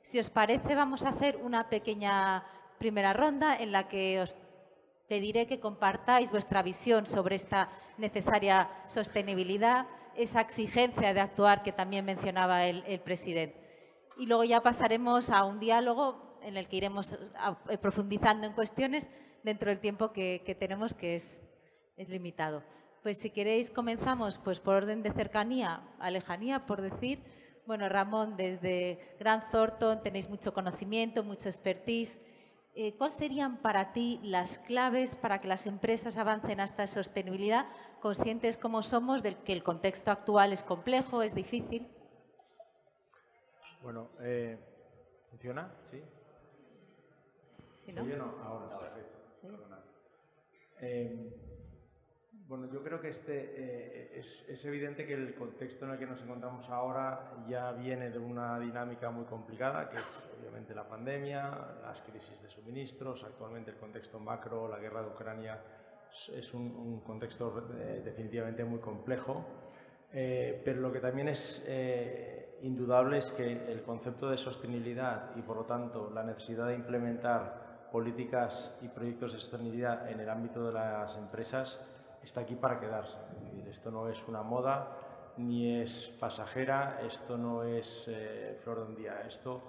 Si 0.00 0.18
os 0.18 0.30
parece, 0.30 0.74
vamos 0.74 1.02
a 1.02 1.10
hacer 1.10 1.36
una 1.36 1.68
pequeña 1.68 2.46
primera 2.78 3.12
ronda 3.12 3.54
en 3.54 3.70
la 3.70 3.86
que 3.86 4.22
os 4.22 4.34
pediré 5.08 5.46
que 5.46 5.60
compartáis 5.60 6.30
vuestra 6.30 6.62
visión 6.62 7.06
sobre 7.06 7.36
esta 7.36 7.70
necesaria 7.98 8.70
sostenibilidad, 8.86 9.86
esa 10.16 10.40
exigencia 10.40 11.12
de 11.12 11.20
actuar 11.20 11.62
que 11.62 11.72
también 11.72 12.04
mencionaba 12.04 12.66
el, 12.66 13.00
presidente. 13.00 13.60
Y 14.16 14.26
luego 14.26 14.44
ya 14.44 14.62
pasaremos 14.62 15.30
a 15.30 15.44
un 15.44 15.60
diálogo 15.60 16.38
en 16.42 16.56
el 16.56 16.68
que 16.68 16.76
iremos 16.76 17.12
eh, 17.12 17.78
profundizando 17.78 18.46
en 18.46 18.52
cuestiones 18.52 19.10
dentro 19.42 19.70
del 19.70 19.80
tiempo 19.80 20.12
que, 20.12 20.56
tenemos, 20.58 20.94
que 20.94 21.16
es, 21.16 21.42
es 21.96 22.08
limitado. 22.08 22.62
Pues 23.02 23.18
si 23.18 23.30
queréis 23.30 23.70
comenzamos 23.70 24.38
pues 24.38 24.60
por 24.60 24.76
orden 24.76 25.02
de 25.02 25.12
cercanía 25.12 25.82
a 25.98 26.10
lejanía, 26.10 26.64
por 26.64 26.80
decir, 26.80 27.22
bueno, 27.66 27.88
Ramón, 27.88 28.36
desde 28.36 29.16
Gran 29.18 29.50
Thornton 29.50 30.02
tenéis 30.02 30.28
mucho 30.28 30.52
conocimiento, 30.52 31.24
mucho 31.24 31.48
expertise. 31.48 32.20
Eh, 32.76 32.96
¿Cuáles 32.96 33.16
serían 33.16 33.58
para 33.58 33.92
ti 33.92 34.18
las 34.24 34.58
claves 34.58 35.14
para 35.14 35.40
que 35.40 35.46
las 35.46 35.66
empresas 35.66 36.16
avancen 36.16 36.58
hasta 36.58 36.88
sostenibilidad, 36.88 37.66
conscientes 38.00 38.58
como 38.58 38.82
somos 38.82 39.22
de 39.22 39.36
que 39.36 39.52
el 39.52 39.62
contexto 39.62 40.10
actual 40.10 40.52
es 40.52 40.64
complejo, 40.64 41.22
es 41.22 41.36
difícil? 41.36 41.86
Bueno, 43.80 44.08
eh, 44.20 44.58
¿funciona? 45.30 45.72
Sí. 45.90 46.02
¿Sí 47.84 47.92
no? 47.92 48.02
Ahora, 48.42 48.78
perfecto. 48.78 49.18
¿Sí? 49.40 49.48
Eh, 50.80 51.53
bueno, 52.48 52.68
yo 52.70 52.82
creo 52.82 53.00
que 53.00 53.08
este, 53.08 53.54
eh, 53.56 54.20
es, 54.48 54.64
evidente 54.64 55.06
que 55.06 55.14
el 55.14 55.34
contexto 55.34 55.86
en 55.86 55.92
el 55.92 55.98
que 55.98 56.06
nos 56.06 56.20
encontramos 56.20 56.68
ahora 56.68 57.32
ya 57.48 57.72
viene 57.72 58.10
de 58.10 58.18
una 58.18 58.58
dinámica 58.58 59.10
muy 59.10 59.24
complicada, 59.24 59.88
que 59.88 59.96
es 59.96 60.24
obviamente 60.38 60.74
la 60.74 60.86
pandemia, 60.86 61.50
las 61.82 62.00
crisis 62.02 62.42
de 62.42 62.50
suministros, 62.50 63.24
actualmente 63.24 63.70
el 63.70 63.78
contexto 63.78 64.20
macro, 64.20 64.68
la 64.68 64.78
guerra 64.78 65.02
de 65.02 65.08
Ucrania, 65.08 65.58
es 66.32 66.54
un, 66.54 67.00
contexto 67.00 67.66
eh, 67.76 68.02
definitivamente 68.04 68.62
muy 68.64 68.78
complejo, 68.78 69.44
eh, 70.12 70.60
pero 70.64 70.80
lo 70.80 70.92
que 70.92 71.00
también 71.00 71.28
es 71.28 71.66
indudable 72.62 73.18
es 73.18 73.32
que 73.32 73.72
el 73.72 73.82
concepto 73.82 74.30
de 74.30 74.36
sostenibilidad 74.36 75.34
y, 75.34 75.42
por 75.42 75.56
lo 75.56 75.64
tanto, 75.64 76.10
la 76.10 76.22
necesidad 76.22 76.68
de 76.68 76.74
implementar 76.74 77.88
políticas 77.90 78.76
y 78.80 78.88
proyectos 78.88 79.32
de 79.32 79.38
sostenibilidad 79.40 80.08
en 80.10 80.20
el 80.20 80.28
ámbito 80.28 80.66
de 80.66 80.72
las 80.72 81.16
empresas 81.16 81.80
está 82.24 82.40
aquí 82.40 82.54
para 82.54 82.80
quedarse. 82.80 83.18
esto 83.68 83.90
no 83.90 84.08
es 84.08 84.26
una 84.26 84.42
moda 84.42 84.96
ni 85.36 85.80
es 85.80 86.12
pasajera, 86.20 87.00
esto 87.02 87.36
no 87.36 87.64
es 87.64 88.04
eh, 88.06 88.58
flor 88.62 88.78
de 88.78 88.84
un 88.84 88.94
día, 88.94 89.22
esto 89.26 89.62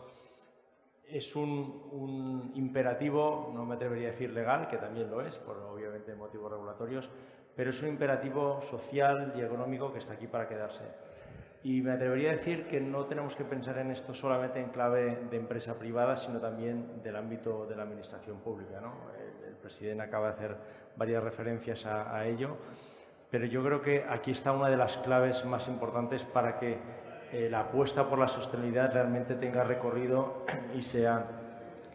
es 1.08 1.36
un, 1.36 2.52
imperativo, 2.56 3.52
no 3.54 3.66
me 3.66 3.76
atrevería 3.76 4.10
a 4.10 4.12
decir 4.12 4.32
legal, 4.32 4.68
que 4.68 4.78
también 4.78 5.10
lo 5.10 5.22
es, 5.22 5.38
por 5.38 5.58
obviamente 5.58 6.16
motivos 6.16 6.52
regulatorios, 6.52 7.10
pero 7.56 7.70
es 7.70 7.82
un 7.82 7.90
imperativo 7.90 8.62
social 8.62 9.34
y 9.36 9.42
económico 9.42 9.92
que 9.92 10.00
está 10.00 10.14
aquí 10.14 10.28
para 10.28 10.48
quedarse. 10.48 10.84
Y 11.66 11.82
me 11.82 11.94
atrevería 11.94 12.30
a 12.30 12.34
decir 12.34 12.68
que 12.68 12.80
no 12.80 13.06
tenemos 13.06 13.36
que 13.36 13.44
pensar 13.44 13.80
en 13.80 13.90
esto 13.90 14.14
solamente 14.14 14.60
en 14.60 14.70
clave 14.70 15.18
de 15.32 15.36
empresa 15.36 15.80
privada, 15.80 16.16
sino 16.16 16.40
también 16.40 17.02
del 17.02 17.16
ámbito 17.16 17.66
de 17.66 17.76
la 17.76 17.82
administración 17.82 18.38
pública. 18.38 18.80
¿no? 18.80 18.94
El, 19.48 19.56
presidente 19.56 20.04
acaba 20.04 20.28
de 20.28 20.34
hacer 20.34 20.58
varias 20.96 21.24
referencias 21.24 21.88
a, 21.88 22.24
ello, 22.28 22.56
pero 23.32 23.48
yo 23.48 23.64
creo 23.64 23.82
que 23.82 24.06
aquí 24.08 24.30
está 24.30 24.52
una 24.52 24.70
de 24.70 24.78
las 24.78 24.98
claves 24.98 25.44
más 25.44 25.68
importantes 25.68 26.24
para 26.24 26.60
que 26.60 26.78
eh, 27.32 27.50
la 27.50 27.62
apuesta 27.62 28.08
por 28.08 28.20
la 28.20 28.28
sostenibilidad 28.28 28.94
realmente 28.94 29.34
tenga 29.34 29.64
recorrido 29.64 30.46
y 30.76 30.84
sea, 30.84 31.26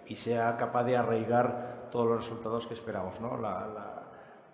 y 0.04 0.16
sea 0.16 0.56
capaz 0.56 0.82
de 0.82 0.96
arraigar 0.96 1.90
todos 1.92 2.08
los 2.08 2.20
resultados 2.22 2.66
que 2.66 2.74
esperamos. 2.74 3.20
¿no? 3.20 3.38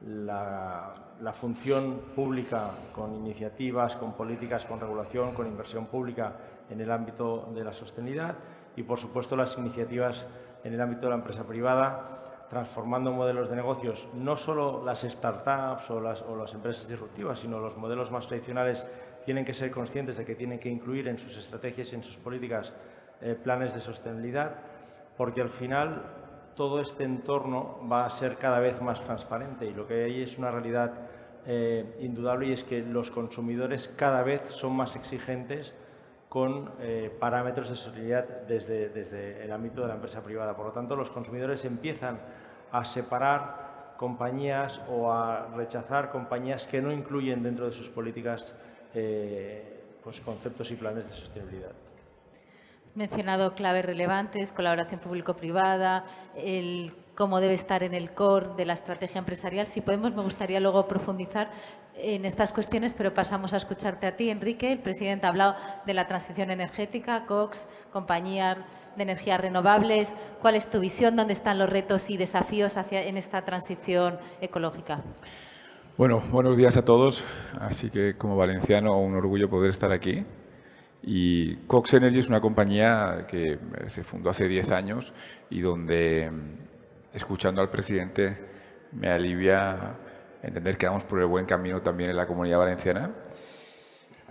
La, 0.07 0.93
función 1.33 2.01
pública 2.15 2.71
con 2.95 3.15
iniciativas, 3.15 3.97
con 3.97 4.13
políticas, 4.13 4.65
con 4.65 4.81
regulación, 4.81 5.35
con 5.35 5.47
inversión 5.47 5.87
pública 5.87 6.33
en 6.71 6.81
el 6.81 6.91
ámbito 6.91 7.51
de 7.55 7.65
la 7.65 7.73
sostenibilidad 7.73 8.37
y, 8.77 8.83
por 8.83 8.99
supuesto, 8.99 9.37
las 9.37 9.59
iniciativas 9.59 10.27
en 10.63 10.75
el 10.75 10.81
ámbito 10.81 11.03
de 11.03 11.11
la 11.11 11.17
empresa 11.17 11.45
privada, 11.45 12.47
transformando 12.49 13.11
modelos 13.11 13.51
de 13.51 13.57
negocios, 13.57 14.07
no 14.15 14.37
solo 14.37 14.85
las 14.85 15.01
startups 15.03 15.91
o 15.91 16.01
las, 16.01 16.55
empresas 16.55 16.89
disruptivas, 16.89 17.41
sino 17.41 17.59
los 17.59 17.77
modelos 17.77 18.11
más 18.13 18.29
tradicionales 18.29 18.87
tienen 19.25 19.45
que 19.45 19.55
ser 19.55 19.73
conscientes 19.73 20.17
de 20.17 20.25
que 20.25 20.37
tienen 20.37 20.61
que 20.61 20.69
incluir 20.69 21.09
en 21.09 21.19
sus 21.19 21.37
estrategias 21.37 21.93
y 21.93 21.97
en 21.97 22.05
sus 22.05 22.17
políticas 22.19 22.73
eh, 23.21 23.35
planes 23.35 23.75
de 23.75 23.81
sostenibilidad, 23.81 24.55
porque 25.17 25.41
al 25.41 25.51
final 25.51 26.03
todo 26.57 26.81
este 26.81 27.05
entorno 27.05 27.79
va 27.91 28.07
a 28.07 28.11
ser 28.11 28.39
cada 28.39 28.59
vez 28.59 28.81
más 28.81 29.01
transparente 29.03 29.67
y 29.67 29.75
lo 29.75 29.87
que 29.87 30.05
hay 30.05 30.23
es 30.23 30.39
una 30.39 30.51
realidad 30.51 30.93
eh, 31.47 31.99
indudable 32.01 32.49
y 32.49 32.53
es 32.53 32.65
que 32.65 32.81
los 32.81 33.11
consumidores 33.11 33.89
cada 33.97 34.23
vez 34.23 34.43
son 34.49 34.75
más 34.75 34.97
exigentes 34.97 35.75
con 36.29 36.73
eh, 36.81 37.15
parámetros 37.21 37.69
de 37.69 37.77
sostenibilidad 37.77 38.25
desde, 38.49 39.45
el 39.45 39.53
ámbito 39.53 39.83
de 39.83 39.89
la 39.89 39.95
empresa 39.95 40.23
privada. 40.25 40.57
Por 40.57 40.67
lo 40.67 40.73
tanto, 40.73 40.97
los 40.97 41.11
consumidores 41.11 41.65
empiezan 41.65 42.19
a 42.73 42.85
separar 42.85 43.95
compañías 43.97 44.83
o 44.91 45.13
a 45.13 45.47
rechazar 45.55 46.11
compañías 46.11 46.67
que 46.67 46.83
no 46.83 46.91
incluyen 46.91 47.43
dentro 47.43 47.67
de 47.67 47.73
sus 47.73 47.89
políticas 47.89 48.55
eh, 48.95 49.85
pues 50.03 50.21
conceptos 50.21 50.71
y 50.71 50.77
planes 50.77 51.09
de 51.09 51.15
sostenibilidad 51.15 51.86
mencionado 52.97 53.55
claves 53.55 53.85
relevantes, 53.85 54.53
colaboración 54.53 54.99
público-privada, 55.01 56.05
el 56.35 56.93
cómo 57.15 57.41
debe 57.41 57.55
estar 57.55 57.83
en 57.83 57.95
el 57.95 58.11
core 58.13 58.49
de 58.57 58.65
la 58.65 58.73
estrategia 58.73 59.19
empresarial. 59.19 59.67
Si 59.67 59.81
podemos, 59.81 60.15
me 60.15 60.23
gustaría 60.23 60.61
luego 60.61 60.89
profundizar 60.89 61.51
en 61.95 62.25
estas 62.25 62.53
cuestiones, 62.53 62.95
pero 62.95 63.15
pasamos 63.15 63.53
a 63.53 63.59
escucharte 63.59 64.07
a 64.07 64.13
ti, 64.13 64.31
Enrique. 64.31 64.73
El 64.73 64.79
presidente 64.79 65.27
ha 65.27 65.31
hablado 65.31 65.57
de 65.87 65.95
la 65.95 66.07
transición 66.07 66.51
energética, 66.51 67.25
Cox, 67.27 67.67
compañía 67.93 68.67
de 68.97 69.03
energías 69.03 69.41
renovables. 69.41 70.15
¿Cuál 70.41 70.57
es 70.57 70.69
tu 70.69 70.81
visión? 70.81 71.17
¿Dónde 71.17 71.33
están 71.33 71.59
los 71.59 71.69
retos 71.69 72.09
y 72.11 72.17
desafíos 72.17 72.77
hacia, 72.77 73.03
en 73.03 73.17
esta 73.17 73.43
transición 73.45 74.19
ecológica? 74.41 75.03
Bueno, 75.97 76.23
buenos 76.31 76.57
días 76.57 76.77
a 76.77 76.85
todos. 76.85 77.25
Así 77.61 77.91
que 77.91 78.17
como 78.17 78.37
valenciano, 78.37 78.99
un 78.99 79.15
orgullo 79.15 79.49
poder 79.49 79.71
estar 79.71 79.93
aquí. 79.93 80.25
Y 81.03 81.57
Cox 81.67 81.95
Energy 81.95 82.21
es 82.21 82.29
una 82.29 82.41
compañía 82.41 83.27
que 83.29 83.53
eh, 83.53 83.59
se 83.87 84.03
fundó 84.03 84.31
hace 84.31 84.49
10 84.49 84.71
años 84.73 85.13
y 85.51 85.61
donde, 85.61 86.31
mm, 86.31 87.17
escuchando 87.17 87.61
al 87.61 87.71
presidente, 87.71 88.37
me 88.93 89.09
alivia 89.09 89.97
entender 90.43 90.77
que 90.77 90.87
vamos 90.87 91.05
por 91.05 91.21
el 91.21 91.27
buen 91.27 91.47
camino 91.47 91.83
también 91.83 92.11
en 92.11 92.17
la 92.17 92.27
comunidad 92.27 92.59
valenciana. 92.59 93.11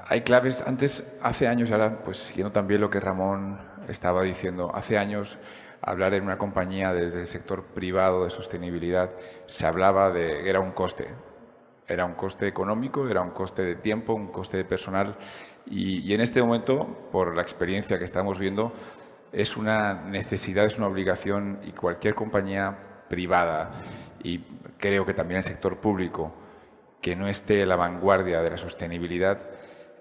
Hay 0.08 0.22
claves, 0.22 0.64
antes, 0.66 1.04
hace 1.22 1.48
años, 1.48 1.72
ahora, 1.72 2.04
pues 2.04 2.18
siguiendo 2.18 2.52
también 2.52 2.82
lo 2.82 2.90
que 2.90 3.00
Ramón 3.00 3.60
estaba 3.88 4.24
diciendo, 4.24 4.72
hace 4.74 4.98
años 4.98 5.38
hablar 5.82 6.14
en 6.14 6.24
una 6.24 6.38
compañía 6.38 6.94
desde 6.94 7.22
el 7.22 7.28
sector 7.28 7.64
privado 7.64 8.24
de 8.24 8.32
sostenibilidad 8.32 9.12
se 9.46 9.66
hablaba 9.68 10.12
de 10.12 10.44
que 10.44 10.50
era 10.50 10.60
un 10.60 10.72
coste. 10.72 11.08
Era 11.88 12.06
un 12.06 12.16
coste 12.16 12.48
económico, 12.48 13.08
era 13.08 13.22
un 13.22 13.30
coste 13.30 13.64
de 13.64 13.76
tiempo, 13.76 14.14
un 14.14 14.32
coste 14.32 14.58
de 14.58 14.66
personal 14.66 15.16
y, 15.68 16.14
en 16.14 16.22
este 16.22 16.42
momento, 16.42 17.10
por 17.12 17.36
la 17.36 17.42
experiencia 17.42 17.98
que 17.98 18.06
estamos 18.06 18.38
viendo, 18.38 18.74
es 19.32 19.58
una 19.58 19.94
necesidad, 19.94 20.66
es 20.66 20.78
una 20.78 20.88
obligación 20.88 21.60
y 21.66 21.72
cualquier 21.72 22.16
compañía 22.16 22.78
privada 23.10 23.72
y 24.24 24.40
creo 24.78 25.06
que 25.06 25.14
también 25.14 25.40
el 25.40 25.44
sector 25.44 25.78
público 25.78 26.34
que 27.02 27.16
no 27.16 27.28
esté 27.28 27.64
a 27.64 27.66
la 27.66 27.76
vanguardia 27.76 28.42
de 28.42 28.50
la 28.50 28.58
sostenibilidad, 28.58 29.40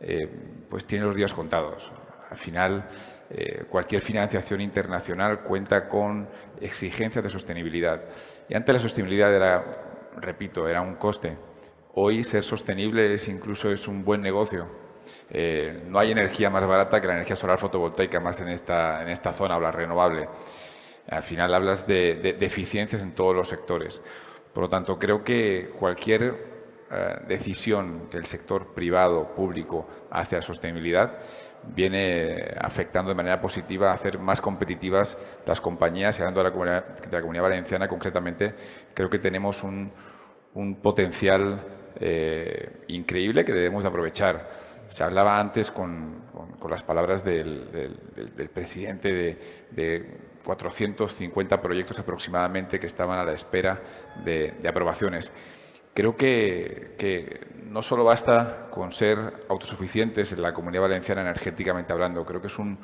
eh, 0.01 0.29
pues 0.71 0.87
tiene 0.87 1.05
los 1.05 1.15
días 1.15 1.35
contados. 1.35 1.91
Al 2.31 2.39
final, 2.39 2.89
eh, 3.31 3.65
cualquier 3.69 4.01
financiación 4.01 4.61
internacional 4.61 5.41
cuenta 5.41 5.89
con 5.89 6.29
exigencias 6.61 7.25
de 7.25 7.31
sostenibilidad. 7.31 8.03
Y 8.49 8.55
antes 8.55 8.75
la 8.75 8.81
sostenibilidad 8.81 9.35
era, 9.35 10.11
repito, 10.17 10.69
era 10.69 10.81
un 10.81 10.95
coste. 10.95 11.37
Hoy 11.95 12.25
ser 12.25 12.45
sostenible 12.45 13.13
es 13.13 13.29
incluso 13.29 13.71
es 13.71 13.87
un 13.89 14.05
buen 14.05 14.21
negocio. 14.21 14.84
Eh, 15.31 15.85
no 15.87 15.99
hay 15.99 16.13
energía 16.13 16.51
más 16.51 16.67
barata 16.67 17.01
que 17.01 17.07
la 17.07 17.15
energía 17.15 17.37
solar 17.37 17.59
fotovoltaica, 17.59 18.21
más 18.21 18.41
en 18.41 18.49
esta, 18.49 19.03
en 19.03 19.09
esta 19.09 19.33
zona 19.33 19.57
o 19.57 19.61
la 19.61 19.73
renovable. 19.73 20.29
Al 21.09 21.23
final 21.23 21.55
hablas 21.55 21.87
de, 21.87 22.17
de 22.17 22.47
eficiencias 22.47 23.03
en 23.03 23.15
todos 23.15 23.35
los 23.35 23.49
sectores. 23.49 24.01
Por 24.53 24.65
lo 24.65 24.69
tanto, 24.69 24.99
creo 24.99 25.25
que 25.25 25.73
cualquier 25.79 26.55
eh, 26.91 27.17
decisión 27.27 28.09
del 28.09 28.25
sector 28.25 28.73
privado, 28.73 29.35
público, 29.35 29.89
hacia 30.11 30.39
la 30.39 30.45
sostenibilidad, 30.45 31.19
viene 31.75 32.55
afectando 32.61 33.09
de 33.09 33.17
manera 33.17 33.41
positiva 33.41 33.91
a 33.91 33.95
hacer 33.95 34.19
más 34.19 34.41
competitivas 34.41 35.17
las 35.45 35.61
compañías. 35.61 36.17
Y 36.17 36.23
hablando 36.23 36.41
de 36.41 36.45
la 37.11 37.21
comunidad, 37.21 37.43
valenciana, 37.43 37.89
concretamente, 37.89 38.55
creo 38.95 39.11
que 39.11 39.19
tenemos 39.19 39.65
un, 39.65 39.91
potencial 40.81 41.63
eh, 41.99 42.85
increíble 42.89 43.45
que 43.45 43.53
debemos 43.53 43.83
de 43.83 43.89
aprovechar. 43.89 44.49
Se 44.87 45.03
hablaba 45.03 45.39
antes 45.41 45.71
con, 45.71 46.25
las 46.69 46.83
palabras 46.83 47.25
del, 47.25 48.51
presidente 48.53 49.13
de, 49.13 49.39
de, 49.71 50.35
450 50.45 51.61
proyectos 51.63 51.99
aproximadamente 51.99 52.79
que 52.79 52.87
estaban 52.87 53.19
a 53.19 53.25
la 53.25 53.33
espera 53.33 53.83
de 54.25 54.69
aprobaciones. 54.69 55.33
Creo 55.95 56.17
que, 56.17 57.47
no 57.71 57.81
solo 57.81 58.03
basta 58.03 58.67
con 58.71 58.93
ser 58.93 59.45
autosuficientes 59.49 60.33
en 60.33 60.43
la 60.43 60.53
comunidad 60.53 60.83
valenciana 60.83 61.21
energéticamente 61.21 61.93
hablando, 61.93 62.25
creo 62.25 62.41
que 62.41 62.49
es 62.49 62.59
un, 62.59 62.79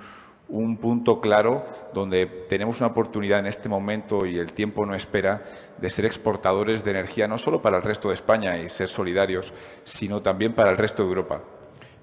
punto 0.81 1.21
claro 1.21 1.65
donde 1.93 2.27
tenemos 2.49 2.79
una 2.79 2.89
oportunidad 2.89 3.41
en 3.41 3.47
este 3.47 3.69
momento 3.69 4.27
y 4.27 4.39
el 4.39 4.53
tiempo 4.53 4.87
no 4.87 4.95
espera 4.95 5.43
de 5.79 5.91
ser 5.91 6.05
exportadores 6.05 6.85
de 6.85 6.93
energía 6.93 7.29
no 7.29 7.39
solo 7.39 7.63
para 7.63 7.77
el 7.77 7.83
resto 7.83 8.09
de 8.09 8.15
España 8.15 8.59
y 8.59 8.69
ser 8.69 8.89
solidarios, 8.89 9.53
sino 9.85 10.23
también 10.23 10.53
para 10.55 10.71
el 10.71 10.77
resto 10.77 11.03
de 11.03 11.09
Europa. 11.09 11.43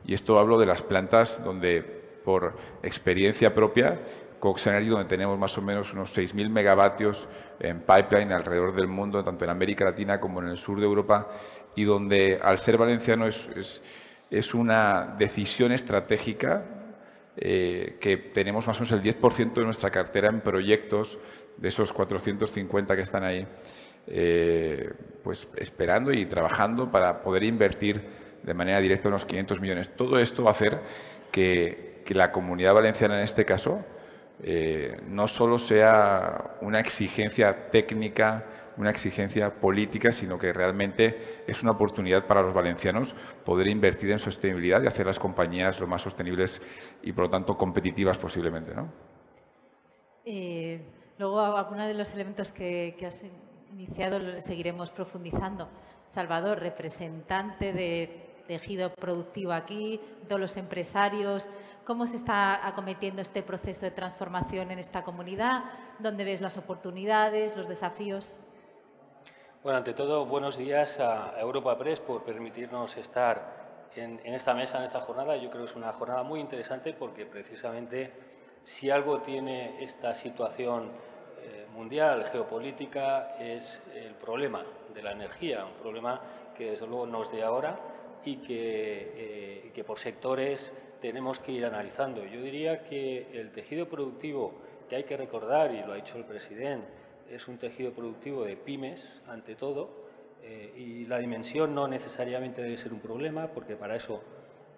Y 0.08 0.14
esto 0.14 0.40
hablo 0.40 0.58
de 0.58 0.66
las 0.66 0.82
plantas 0.82 1.44
donde, 1.44 1.84
por 2.24 2.56
experiencia 2.82 3.54
propia, 3.54 4.00
Cox 4.40 4.66
donde 4.66 5.06
tenemos 5.06 5.38
más 5.38 5.58
o 5.58 5.62
menos 5.62 5.94
unos 5.94 6.16
6.000 6.18 6.50
megavatios 6.50 7.28
en 7.60 7.82
pipeline 7.82 8.32
alrededor 8.32 8.74
del 8.74 8.88
mundo, 8.88 9.24
tanto 9.24 9.44
en 9.44 9.52
América 9.52 9.84
Latina 9.84 10.20
como 10.20 10.42
en 10.42 10.48
el 10.48 10.58
sur 10.58 10.80
de 10.80 10.86
Europa, 10.86 11.28
y 11.76 11.84
donde 11.84 12.40
al 12.42 12.58
ser 12.58 12.78
valenciano 12.78 13.28
es, 13.28 13.82
es, 14.30 14.54
una 14.54 15.16
decisión 15.18 15.72
estratégica 15.72 16.64
eh, 17.36 17.98
que 18.00 18.18
tenemos 18.18 18.66
más 18.66 18.78
o 18.78 18.84
menos 18.84 18.92
el 18.94 19.02
10% 19.02 19.54
de 19.54 19.66
nuestra 19.66 19.92
cartera 19.92 20.30
en 20.30 20.42
proyectos 20.42 21.20
de 21.58 21.68
esos 21.68 21.92
450 21.92 22.96
que 22.96 23.02
están 23.02 23.24
ahí, 23.24 23.48
eh, 24.06 24.94
pues 25.24 25.48
esperando 25.58 26.14
y 26.14 26.26
trabajando 26.28 26.92
para 26.92 27.22
poder 27.22 27.44
invertir 27.44 28.27
de 28.44 28.54
manera 28.54 28.80
directa 28.80 29.10
unos 29.10 29.26
500 29.26 29.62
millones. 29.62 29.96
Todo 29.96 30.20
esto 30.20 30.44
va 30.44 30.52
a 30.52 30.54
hacer 30.54 30.82
que, 31.32 32.02
que 32.06 32.16
la 32.16 32.32
comunidad 32.32 32.74
valenciana 32.74 33.18
en 33.18 33.24
este 33.24 33.46
caso 33.46 33.84
eh, 34.44 35.02
no 35.08 35.28
solo 35.28 35.58
sea 35.58 36.58
una 36.62 36.80
exigencia 36.80 37.72
técnica, 37.72 38.46
una 38.78 38.92
exigencia 38.92 39.52
política, 39.60 40.12
sino 40.12 40.38
que 40.38 40.54
realmente 40.54 41.44
es 41.48 41.64
una 41.64 41.72
oportunidad 41.72 42.28
para 42.28 42.44
los 42.44 42.54
valencianos 42.54 43.16
poder 43.44 43.68
invertir 43.68 44.12
en 44.12 44.20
sostenibilidad 44.20 44.84
y 44.84 44.88
hacer 44.88 45.08
las 45.08 45.18
compañías 45.18 45.80
lo 45.80 45.88
más 45.88 46.04
sostenibles 46.04 46.62
y, 47.02 47.12
por 47.14 47.26
lo 47.26 47.30
tanto, 47.32 47.58
competitivas 47.58 48.18
posiblemente. 48.18 48.76
¿no? 48.76 48.92
Eh, 50.24 50.82
luego, 51.18 51.42
algunos 51.42 51.88
de 51.88 51.96
los 51.96 52.14
elementos 52.14 52.52
que, 52.52 52.96
que 52.98 53.08
has 53.08 53.26
iniciado 53.72 54.42
seguiremos 54.42 54.92
profundizando. 54.92 55.68
Salvador, 56.10 56.60
representante 56.60 57.74
de 57.74 58.27
tejido 58.48 58.90
productivo 58.94 59.52
aquí, 59.52 60.00
todos 60.28 60.42
los 60.42 60.58
empresarios, 60.58 61.48
¿Cómo 61.88 62.06
se 62.06 62.18
está 62.18 62.68
acometiendo 62.68 63.22
este 63.22 63.42
proceso 63.44 63.86
de 63.86 63.92
transformación 63.92 64.72
en 64.72 64.78
esta 64.78 65.06
comunidad? 65.06 65.64
¿Dónde 66.00 66.26
ves 66.26 66.42
las 66.42 66.58
oportunidades, 66.58 67.56
los 67.56 67.70
desafíos? 67.70 68.36
Bueno, 69.64 69.78
ante 69.78 69.94
todo, 69.94 70.26
buenos 70.26 70.58
días 70.58 71.00
a 71.00 71.40
Europa 71.40 71.78
Press 71.78 72.02
por 72.02 72.24
permitirnos 72.24 72.98
estar 72.98 73.88
en, 73.96 74.20
esta 74.26 74.54
mesa, 74.54 74.80
en 74.80 74.84
esta 74.84 75.00
jornada. 75.00 75.38
Yo 75.38 75.50
creo 75.50 75.64
que 75.64 75.70
es 75.70 75.78
una 75.78 75.94
jornada 75.94 76.24
muy 76.24 76.42
interesante 76.42 76.92
porque 76.92 77.26
precisamente 77.26 78.12
si 78.66 78.90
algo 78.90 79.22
tiene 79.22 79.82
esta 79.82 80.14
situación 80.14 80.92
eh, 81.40 81.68
mundial, 81.74 82.26
geopolítica, 82.30 83.38
es 83.40 83.80
el 83.96 84.14
problema 84.16 84.62
de 84.94 85.02
la 85.02 85.14
energía, 85.14 85.64
un 85.64 85.82
problema 85.82 86.20
que 86.58 86.72
desde 86.72 86.86
luego 86.86 87.06
nos 87.08 87.32
de 87.32 87.44
ahora 87.44 87.80
y 88.26 88.38
que, 88.38 89.12
eh, 89.16 89.72
que 89.74 89.84
por 89.84 90.00
sectores 90.00 90.72
tenemos 91.02 91.40
que 91.40 91.52
ir 91.52 91.66
analizando. 91.66 92.26
Yo 92.26 92.42
diría 92.42 92.84
que 92.84 93.28
el 93.34 93.52
tejido 93.52 93.88
productivo 93.88 94.54
que 94.90 94.96
hay 94.96 95.04
que 95.04 95.18
recordar, 95.18 95.74
y 95.74 95.82
lo 95.82 95.94
ha 95.94 95.96
dicho 95.96 96.18
el 96.18 96.26
presidente, 96.26 96.88
es 97.30 97.48
un 97.48 97.58
tejido 97.58 97.92
productivo 97.92 98.44
de 98.46 98.56
pymes, 98.56 99.22
ante 99.28 99.56
todo, 99.56 99.90
eh, 100.44 100.74
y 100.78 101.06
la 101.06 101.20
dimensión 101.20 101.76
no 101.76 101.88
necesariamente 101.88 102.62
debe 102.62 102.78
ser 102.78 102.94
un 102.94 103.00
problema, 103.00 103.48
porque 103.48 103.76
para 103.76 103.96
eso 103.96 104.24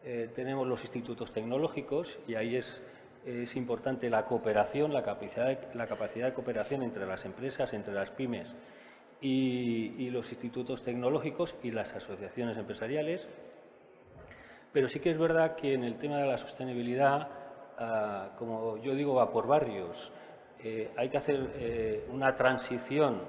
eh, 0.03 0.29
tenemos 0.33 0.67
los 0.67 0.81
institutos 0.83 1.31
tecnológicos 1.31 2.17
y 2.27 2.35
ahí 2.35 2.55
es, 2.55 2.81
es 3.25 3.55
importante 3.55 4.09
la 4.09 4.25
cooperación, 4.25 4.93
la 4.93 5.03
capacidad, 5.03 5.73
la 5.73 5.87
capacidad 5.87 6.27
de 6.27 6.33
cooperación 6.33 6.81
entre 6.81 7.05
las 7.05 7.25
empresas, 7.25 7.73
entre 7.73 7.93
las 7.93 8.09
pymes 8.09 8.55
y, 9.21 10.09
los 10.09 10.31
institutos 10.31 10.83
tecnológicos 10.83 11.55
y 11.63 11.71
las 11.71 11.93
asociaciones 11.93 12.57
empresariales. 12.57 13.27
Pero 14.71 14.87
sí 14.87 14.99
que 14.99 15.11
es 15.11 15.17
verdad 15.17 15.55
que 15.55 15.73
en 15.73 15.83
el 15.83 15.97
tema 15.97 16.17
de 16.17 16.27
la 16.27 16.37
sostenibilidad, 16.37 17.27
ah, 17.77 18.29
como 18.37 18.77
yo 18.77 18.93
digo, 18.95 19.15
va 19.15 19.31
por 19.31 19.47
barrios. 19.47 20.11
Eh, 20.63 20.91
hay 20.97 21.09
que 21.09 21.17
hacer 21.17 21.51
eh, 21.55 22.05
una 22.11 22.35
transición 22.35 23.21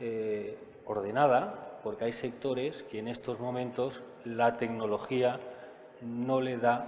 eh, 0.00 0.58
ordenada, 0.84 1.80
porque 1.82 2.04
hay 2.04 2.12
sectores 2.12 2.82
que 2.84 2.98
en 2.98 3.08
estos 3.08 3.40
momentos 3.40 4.02
la 4.24 4.56
tecnología 4.56 5.40
no 6.02 6.40
le 6.40 6.58
da, 6.58 6.86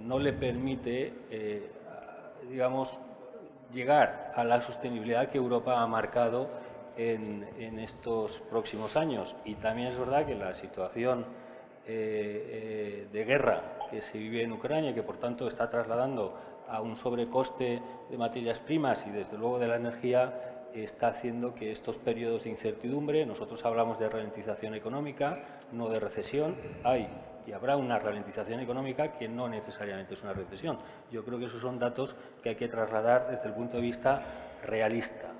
no 0.00 0.18
le 0.18 0.32
permite, 0.32 1.12
digamos, 2.48 2.96
llegar 3.72 4.32
a 4.34 4.44
la 4.44 4.60
sostenibilidad 4.60 5.28
que 5.28 5.38
Europa 5.38 5.80
ha 5.80 5.86
marcado 5.86 6.48
en, 6.96 7.78
estos 7.78 8.42
próximos 8.50 8.96
años. 8.96 9.34
Y 9.44 9.54
también 9.56 9.88
es 9.88 9.98
verdad 9.98 10.26
que 10.26 10.34
la 10.34 10.54
situación 10.54 11.24
eh, 11.86 13.06
eh, 13.06 13.08
de 13.12 13.24
guerra 13.24 13.78
que 13.90 14.00
se 14.00 14.18
vive 14.18 14.42
en 14.42 14.52
Ucrania 14.52 14.94
que 14.94 15.02
por 15.02 15.18
tanto 15.18 15.46
está 15.46 15.70
trasladando 15.70 16.34
a 16.68 16.80
un 16.80 16.96
sobrecoste 16.96 17.80
de 18.10 18.18
materias 18.18 18.58
primas 18.58 19.04
y 19.06 19.10
desde 19.10 19.38
luego 19.38 19.58
de 19.58 19.68
la 19.68 19.76
energía 19.76 20.68
está 20.74 21.08
haciendo 21.08 21.54
que 21.54 21.70
estos 21.70 21.96
periodos 21.98 22.44
de 22.44 22.50
incertidumbre, 22.50 23.24
nosotros 23.24 23.64
hablamos 23.64 23.98
de 23.98 24.08
ralentización 24.08 24.74
económica, 24.74 25.60
no 25.72 25.88
de 25.88 26.00
recesión, 26.00 26.56
hay 26.82 27.08
y 27.46 27.52
habrá 27.52 27.76
una 27.76 27.98
ralentización 27.98 28.60
económica 28.60 29.12
que 29.12 29.28
no 29.28 29.48
necesariamente 29.48 30.14
es 30.14 30.22
una 30.22 30.32
recesión. 30.32 30.78
Yo 31.10 31.24
creo 31.24 31.38
que 31.38 31.46
esos 31.46 31.60
son 31.60 31.78
datos 31.78 32.16
que 32.42 32.50
hay 32.50 32.54
que 32.56 32.68
trasladar 32.68 33.30
desde 33.30 33.46
el 33.48 33.54
punto 33.54 33.76
de 33.76 33.82
vista 33.82 34.22
realista. 34.64 35.30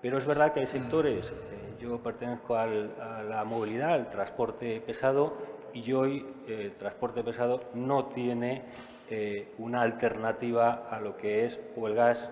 Pero 0.00 0.18
es 0.18 0.26
verdad 0.26 0.52
que 0.52 0.60
hay 0.60 0.66
sectores, 0.66 1.28
eh, 1.28 1.76
yo 1.80 1.98
pertenezco 2.02 2.56
a 2.56 2.66
la 2.66 3.44
movilidad, 3.44 3.94
al 3.94 4.10
transporte 4.10 4.80
pesado, 4.80 5.36
y 5.72 5.92
hoy 5.92 6.26
eh, 6.46 6.62
el 6.64 6.72
transporte 6.72 7.22
pesado 7.22 7.60
no 7.74 8.06
tiene 8.06 8.62
eh, 9.10 9.52
una 9.58 9.82
alternativa 9.82 10.88
a 10.90 11.00
lo 11.00 11.16
que 11.16 11.44
es 11.44 11.60
o 11.76 11.86
el 11.86 11.94
gas 11.94 12.28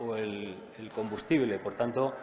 o 0.00 0.16
el, 0.16 0.56
combustible. 0.94 1.58
Por 1.58 1.74
tanto, 1.74 2.14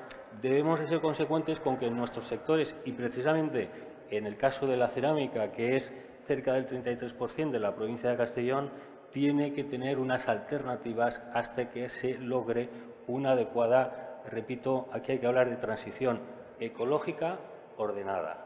debemos 0.41 0.79
ser 0.87 1.01
consecuentes 1.01 1.59
con 1.59 1.77
que 1.77 1.87
en 1.87 1.97
nuestros 1.97 2.25
sectores, 2.25 2.75
y 2.85 2.91
precisamente 2.91 3.69
en 4.09 4.25
el 4.25 4.37
caso 4.37 4.67
de 4.67 4.77
la 4.77 4.89
cerámica, 4.89 5.51
que 5.51 5.75
es 5.75 5.91
cerca 6.27 6.53
del 6.53 6.67
33% 6.67 7.51
de 7.51 7.59
la 7.59 7.75
provincia 7.75 8.09
de 8.09 8.17
Castellón, 8.17 8.69
tiene 9.11 9.53
que 9.53 9.63
tener 9.63 9.99
unas 9.99 10.27
alternativas 10.27 11.21
hasta 11.33 11.69
que 11.69 11.89
se 11.89 12.17
logre 12.17 12.69
una 13.07 13.31
adecuada, 13.31 14.02
repito, 14.29 14.87
aquí 14.91 15.13
hay 15.13 15.19
que 15.19 15.27
hablar 15.27 15.49
de 15.49 15.57
transición 15.57 16.19
ecológica 16.59 17.39
ordenada. 17.77 18.45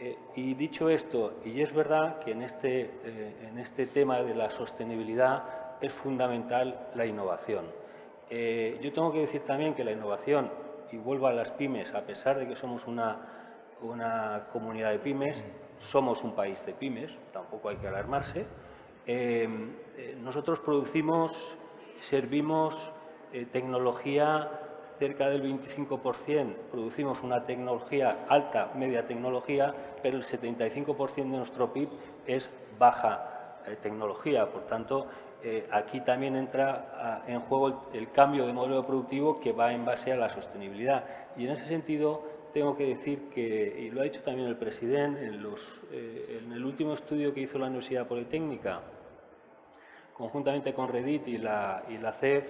Eh, 0.00 0.16
y 0.36 0.54
dicho 0.54 0.88
esto, 0.88 1.34
y 1.44 1.60
es 1.60 1.72
verdad 1.72 2.18
que 2.20 2.32
en 2.32 2.42
este, 2.42 2.90
eh, 3.04 3.48
en 3.48 3.58
este 3.58 3.86
tema 3.86 4.22
de 4.22 4.34
la 4.34 4.50
sostenibilidad 4.50 5.44
es 5.80 5.92
fundamental 5.92 6.88
la 6.94 7.04
innovación. 7.04 7.66
Eh, 8.30 8.78
yo 8.82 8.92
tengo 8.92 9.12
que 9.12 9.20
decir 9.20 9.42
también 9.42 9.74
que 9.74 9.84
la 9.84 9.92
innovación, 9.92 10.50
y 10.90 10.96
vuelvo 10.96 11.26
a 11.26 11.32
las 11.32 11.50
pymes, 11.50 11.94
a 11.94 12.02
pesar 12.02 12.38
de 12.38 12.48
que 12.48 12.56
somos 12.56 12.86
una, 12.86 13.18
una 13.82 14.46
comunidad 14.52 14.90
de 14.90 14.98
pymes, 14.98 15.42
somos 15.78 16.22
un 16.24 16.34
país 16.34 16.64
de 16.64 16.72
pymes, 16.72 17.18
tampoco 17.32 17.68
hay 17.68 17.76
que 17.76 17.88
alarmarse, 17.88 18.46
nosotros 20.20 20.60
producimos, 20.60 21.56
servimos 22.00 22.92
tecnología 23.50 24.61
cerca 25.02 25.28
del 25.28 25.42
25% 25.42 26.54
producimos 26.70 27.24
una 27.24 27.44
tecnología 27.44 28.24
alta, 28.28 28.70
media 28.76 29.04
tecnología, 29.04 29.74
pero 30.00 30.16
el 30.16 30.22
75% 30.22 31.14
de 31.16 31.24
nuestro 31.24 31.72
PIB 31.72 31.88
es 32.24 32.48
baja 32.78 33.58
eh, 33.66 33.76
tecnología. 33.82 34.46
Por 34.46 34.64
tanto, 34.66 35.08
eh, 35.42 35.66
aquí 35.72 36.02
también 36.02 36.36
entra 36.36 36.92
ah, 36.94 37.22
en 37.26 37.40
juego 37.40 37.90
el, 37.92 38.12
cambio 38.12 38.46
de 38.46 38.52
modelo 38.52 38.86
productivo 38.86 39.40
que 39.40 39.50
va 39.50 39.72
en 39.72 39.84
base 39.84 40.12
a 40.12 40.16
la 40.16 40.28
sostenibilidad. 40.28 41.04
Y 41.36 41.46
en 41.46 41.50
ese 41.50 41.66
sentido, 41.66 42.22
tengo 42.54 42.76
que 42.76 42.86
decir 42.86 43.28
que, 43.34 43.80
y 43.80 43.90
lo 43.90 44.02
ha 44.02 44.04
dicho 44.04 44.22
también 44.22 44.46
el 44.46 44.56
presidente, 44.56 45.26
en, 45.26 45.44
eh, 45.90 46.42
el 46.54 46.64
último 46.64 46.94
estudio 46.94 47.34
que 47.34 47.40
hizo 47.40 47.58
la 47.58 47.66
Universidad 47.66 48.06
Politécnica, 48.06 48.82
conjuntamente 50.14 50.72
con 50.72 50.86
Redit 50.86 51.26
y 51.26 51.38
la 51.38 52.14
CEF, 52.20 52.44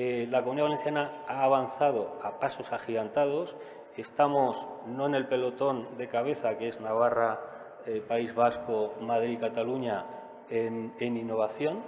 eh, 0.00 0.28
la 0.30 0.44
Comunidad 0.44 0.66
Valenciana 0.66 1.10
ha 1.26 1.42
avanzado 1.42 2.20
a 2.22 2.38
pasos 2.38 2.72
agigantados. 2.72 3.56
Estamos 3.96 4.68
no 4.86 5.06
en 5.06 5.16
el 5.16 5.26
pelotón 5.26 5.88
de 5.98 6.06
cabeza, 6.06 6.56
que 6.56 6.68
es 6.68 6.80
Navarra, 6.80 7.40
eh, 7.84 8.00
País 8.06 8.32
Vasco, 8.32 8.94
Madrid 9.00 9.32
y 9.32 9.36
Cataluña, 9.38 10.04
en, 10.50 10.92
innovación, 11.00 11.82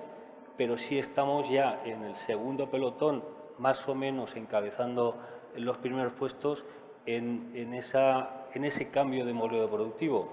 pero 0.57 0.77
sí 0.77 0.99
estamos 0.99 1.49
ya 1.49 1.83
en 1.85 2.03
el 2.03 2.17
segundo 2.17 2.69
pelotón, 2.69 3.23
más 3.59 3.89
o 3.89 3.95
menos 3.95 4.35
encabezando 4.35 5.15
los 5.55 5.79
primeros 5.79 6.13
puestos 6.15 6.65
en, 7.07 7.73
ese 7.73 8.91
cambio 8.91 9.25
de 9.25 9.33
modelo 9.33 9.71
productivo. 9.71 10.33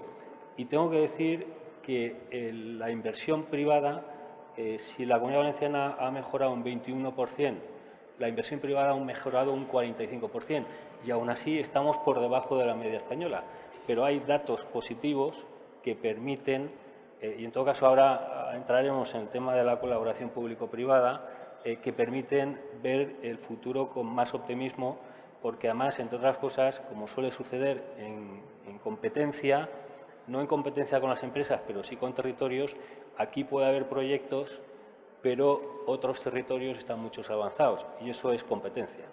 Y 0.56 0.64
tengo 0.64 0.90
que 0.90 0.98
decir 0.98 1.46
que 1.84 2.26
eh, 2.32 2.52
la 2.52 2.90
inversión 2.90 3.44
privada 3.44 4.17
eh, 4.60 4.80
si 4.80 5.06
la 5.06 5.20
Comunidad 5.20 5.42
Valenciana 5.42 5.96
ha 6.00 6.10
mejorado 6.10 6.52
un 6.52 6.64
21%, 6.64 7.54
la 8.18 8.28
inversión 8.28 8.58
privada 8.58 8.90
ha 8.90 8.96
mejorado 8.96 9.52
un 9.52 9.68
45% 9.68 10.64
y 11.06 11.12
aún 11.12 11.30
así 11.30 11.60
estamos 11.60 11.96
por 11.98 12.18
debajo 12.18 12.58
de 12.58 12.66
la 12.66 12.74
media 12.74 12.96
española. 12.96 13.44
Pero 13.86 14.04
hay 14.04 14.18
datos 14.18 14.64
positivos 14.64 15.46
que 15.84 15.94
permiten, 15.94 16.72
eh, 17.20 17.36
y 17.38 17.44
en 17.44 17.52
todo 17.52 17.64
caso 17.66 17.86
ahora 17.86 18.50
entraremos 18.56 19.14
en 19.14 19.20
el 19.20 19.28
tema 19.28 19.54
de 19.54 19.62
la 19.62 19.78
colaboración 19.78 20.30
público-privada, 20.30 21.60
eh, 21.64 21.76
que 21.76 21.92
permiten 21.92 22.60
ver 22.82 23.14
el 23.22 23.38
futuro 23.38 23.90
con 23.90 24.06
más 24.06 24.34
optimismo, 24.34 24.98
porque 25.40 25.68
además, 25.68 26.00
entre 26.00 26.18
otras 26.18 26.36
cosas, 26.38 26.80
como 26.88 27.06
suele 27.06 27.30
suceder 27.30 27.84
en 27.96 28.78
competencia, 28.82 29.68
no 30.28 30.40
en 30.40 30.46
competencia 30.46 31.00
con 31.00 31.10
las 31.10 31.22
empresas, 31.22 31.60
pero 31.66 31.82
sí 31.82 31.96
con 31.96 32.14
territorios, 32.14 32.76
aquí 33.18 33.44
puede 33.44 33.66
haber 33.66 33.88
proyectos, 33.88 34.60
pero 35.22 35.82
otros 35.86 36.22
territorios 36.22 36.78
están 36.78 37.00
mucho 37.00 37.22
avanzados 37.28 37.84
y 38.00 38.10
eso 38.10 38.32
es 38.32 38.44
competencia. 38.44 39.04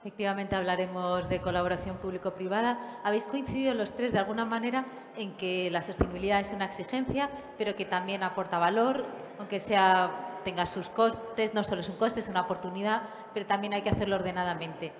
Efectivamente, 0.00 0.54
hablaremos 0.54 1.28
de 1.28 1.40
colaboración 1.40 1.96
público-privada. 1.96 3.00
Habéis 3.02 3.26
coincidido 3.26 3.74
los 3.74 3.92
tres, 3.92 4.12
de 4.12 4.20
alguna 4.20 4.44
manera, 4.44 4.86
en 5.16 5.36
que 5.36 5.68
la 5.70 5.82
sostenibilidad 5.82 6.38
es 6.38 6.52
una 6.52 6.64
exigencia, 6.64 7.28
pero 7.58 7.74
que 7.74 7.84
también 7.84 8.22
aporta 8.22 8.58
valor, 8.58 9.04
aunque 9.38 9.58
sea, 9.58 10.38
tenga 10.44 10.64
sus 10.64 10.88
costes, 10.90 11.54
no 11.54 11.64
solo 11.64 11.80
es 11.80 11.88
un 11.88 11.96
coste, 11.96 12.20
es 12.20 12.28
una 12.28 12.42
oportunidad, 12.42 13.02
pero 13.34 13.46
también 13.46 13.72
hay 13.72 13.82
que 13.82 13.90
hacerlo 13.90 14.14
ordenadamente. 14.14 14.92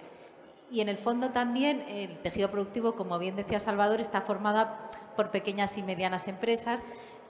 Y 0.72 0.80
en 0.80 0.88
el 0.88 0.98
fondo 0.98 1.30
también 1.30 1.84
el 1.88 2.18
tejido 2.18 2.50
productivo, 2.50 2.96
como 2.96 3.20
bien 3.20 3.36
decía 3.36 3.60
Salvador, 3.60 4.00
está 4.00 4.22
formada 4.22 4.90
por 5.14 5.30
pequeñas 5.30 5.78
y 5.78 5.84
medianas 5.84 6.26
empresas. 6.26 6.84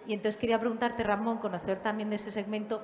Y 0.07 0.15
entonces 0.15 0.37
quería 0.37 0.59
preguntarte, 0.59 1.03
Ramón, 1.03 1.39
conocer 1.39 1.81
también 1.81 2.11
de 2.11 2.17
ese 2.17 2.31
segmento, 2.31 2.83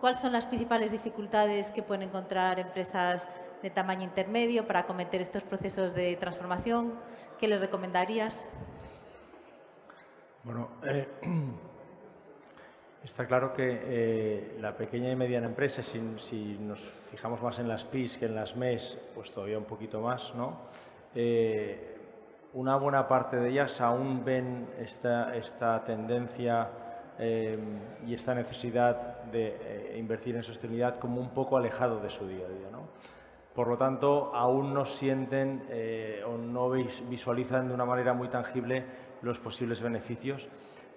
¿cuáles 0.00 0.20
son 0.20 0.32
las 0.32 0.46
principales 0.46 0.90
dificultades 0.90 1.70
que 1.70 1.82
pueden 1.82 2.02
encontrar 2.04 2.58
empresas 2.58 3.28
de 3.62 3.70
tamaño 3.70 4.04
intermedio 4.04 4.66
para 4.66 4.80
acometer 4.80 5.20
estos 5.20 5.42
procesos 5.42 5.94
de 5.94 6.16
transformación? 6.16 6.94
¿Qué 7.38 7.48
les 7.48 7.60
recomendarías? 7.60 8.48
Bueno, 10.44 10.70
eh, 10.84 11.06
Está 13.04 13.26
claro 13.26 13.54
que 13.54 13.80
eh, 13.84 14.56
la 14.60 14.76
pequeña 14.76 15.10
y 15.10 15.16
mediana 15.16 15.46
empresa, 15.46 15.82
si, 15.82 15.98
nos 16.60 16.80
fijamos 17.10 17.40
más 17.40 17.58
en 17.58 17.68
las 17.68 17.84
PIS 17.84 18.18
que 18.18 18.26
en 18.26 18.34
las 18.34 18.56
MES, 18.56 18.98
pues 19.14 19.30
todavía 19.30 19.56
un 19.56 19.64
poquito 19.64 20.00
más, 20.00 20.34
¿no? 20.34 20.58
Eh, 21.14 21.97
una 22.58 22.76
buena 22.76 23.06
parte 23.06 23.36
de 23.36 23.50
ellas 23.50 23.80
aún 23.80 24.24
ven 24.24 24.68
esta, 24.78 25.34
esta 25.36 25.84
tendencia 25.84 26.68
eh, 27.18 27.58
y 28.06 28.14
esta 28.14 28.34
necesidad 28.34 29.22
de 29.24 29.94
invertir 29.96 30.34
en 30.36 30.42
sostenibilidad 30.42 30.98
como 30.98 31.20
un 31.20 31.30
poco 31.30 31.56
alejado 31.56 32.00
de 32.00 32.10
su 32.10 32.26
día 32.26 32.46
a 32.46 32.48
día. 32.48 32.68
¿no? 32.72 32.88
Por 33.54 33.68
lo 33.68 33.76
tanto, 33.76 34.32
aún 34.34 34.74
no 34.74 34.84
sienten 34.84 35.62
o 36.26 36.36
no 36.36 36.70
visualizan 36.70 37.68
de 37.68 37.74
una 37.74 37.84
manera 37.84 38.12
muy 38.12 38.28
tangible 38.28 38.84
los 39.22 39.38
posibles 39.38 39.80
beneficios 39.80 40.48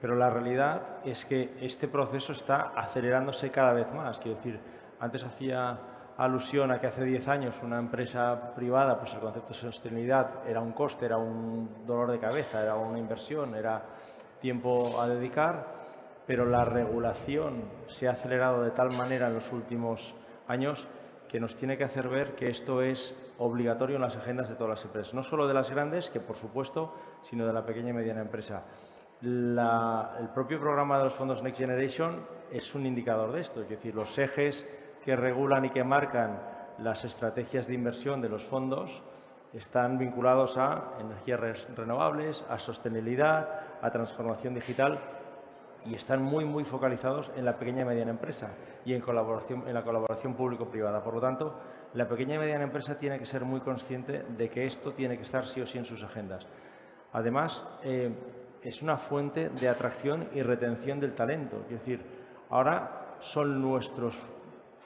pero 0.01 0.15
la 0.15 0.31
realidad 0.31 0.81
es 1.05 1.25
que 1.25 1.55
este 1.61 1.87
proceso 1.87 2.33
está 2.33 2.71
acelerándose 2.75 3.51
cada 3.51 3.71
vez 3.71 3.85
más. 3.93 4.19
Quiero 4.19 4.37
decir, 4.37 4.59
antes 4.99 5.23
hacía 5.23 5.77
alusión 6.23 6.71
a 6.71 6.79
que 6.79 6.87
hace 6.87 7.03
10 7.03 7.27
años 7.29 7.63
una 7.63 7.79
empresa 7.79 8.53
privada, 8.53 8.99
pues 8.99 9.13
el 9.13 9.19
concepto 9.19 9.49
de 9.49 9.59
sostenibilidad 9.59 10.47
era 10.47 10.61
un 10.61 10.71
coste, 10.71 11.05
era 11.05 11.17
un 11.17 11.85
dolor 11.85 12.11
de 12.11 12.19
cabeza, 12.19 12.61
era 12.61 12.75
una 12.75 12.99
inversión, 12.99 13.55
era 13.55 13.81
tiempo 14.39 15.01
a 15.01 15.07
dedicar, 15.07 15.65
pero 16.27 16.45
la 16.45 16.63
regulación 16.63 17.63
se 17.87 18.07
ha 18.07 18.11
acelerado 18.11 18.61
de 18.61 18.69
tal 18.71 18.91
manera 18.91 19.27
en 19.27 19.33
los 19.33 19.51
últimos 19.51 20.13
años 20.47 20.87
que 21.27 21.39
nos 21.39 21.55
tiene 21.55 21.77
que 21.77 21.85
hacer 21.85 22.07
ver 22.07 22.35
que 22.35 22.51
esto 22.51 22.83
es 22.83 23.15
obligatorio 23.39 23.95
en 23.95 24.03
las 24.03 24.15
agendas 24.15 24.47
de 24.47 24.55
todas 24.55 24.69
las 24.69 24.85
empresas, 24.85 25.13
no 25.15 25.23
solo 25.23 25.47
de 25.47 25.55
las 25.55 25.71
grandes, 25.71 26.11
que 26.11 26.19
por 26.19 26.35
supuesto, 26.35 26.93
sino 27.23 27.47
de 27.47 27.53
la 27.53 27.65
pequeña 27.65 27.89
y 27.89 27.93
mediana 27.93 28.21
empresa. 28.21 28.65
El 29.23 30.29
propio 30.35 30.59
programa 30.59 30.97
de 30.99 31.05
los 31.05 31.13
fondos 31.13 31.41
Next 31.41 31.59
Generation 31.59 32.25
es 32.51 32.75
un 32.75 32.85
indicador 32.85 33.31
de 33.31 33.41
esto, 33.41 33.61
es 33.61 33.69
decir, 33.69 33.95
los 33.95 34.17
ejes 34.17 34.67
que 35.03 35.15
regulan 35.15 35.65
y 35.65 35.69
que 35.69 35.83
marcan 35.83 36.39
las 36.77 37.03
estrategias 37.05 37.67
de 37.67 37.73
inversión 37.73 38.21
de 38.21 38.29
los 38.29 38.43
fondos 38.43 39.03
están 39.53 39.97
vinculados 39.97 40.57
a 40.57 40.93
energías 40.99 41.67
renovables, 41.75 42.45
a 42.49 42.57
sostenibilidad, 42.57 43.49
a 43.81 43.91
transformación 43.91 44.53
digital 44.53 44.99
y 45.85 45.95
están 45.95 46.21
muy, 46.21 46.45
muy 46.45 46.63
focalizados 46.63 47.31
en 47.35 47.43
la 47.43 47.57
pequeña 47.57 47.81
y 47.81 47.85
mediana 47.85 48.11
empresa 48.11 48.51
y 48.85 48.93
en, 48.93 49.01
colaboración, 49.01 49.67
en 49.67 49.73
la 49.73 49.83
colaboración 49.83 50.35
público-privada. 50.35 51.03
Por 51.03 51.15
lo 51.15 51.21
tanto, 51.21 51.55
la 51.93 52.07
pequeña 52.07 52.35
y 52.35 52.39
mediana 52.39 52.63
empresa 52.63 52.97
tiene 52.97 53.19
que 53.19 53.25
ser 53.25 53.43
muy 53.43 53.61
consciente 53.61 54.23
de 54.23 54.49
que 54.49 54.65
esto 54.65 54.93
tiene 54.93 55.17
que 55.17 55.23
estar 55.23 55.45
sí 55.45 55.59
o 55.59 55.65
sí 55.65 55.77
en 55.77 55.85
sus 55.85 56.03
agendas. 56.03 56.47
Además, 57.13 57.65
eh, 57.83 58.13
es 58.61 58.81
una 58.81 58.97
fuente 58.97 59.49
de 59.49 59.67
atracción 59.67 60.29
y 60.33 60.41
retención 60.43 60.99
del 60.99 61.13
talento. 61.13 61.63
Es 61.63 61.79
decir, 61.79 62.05
ahora 62.49 63.15
son 63.19 63.61
nuestros 63.61 64.15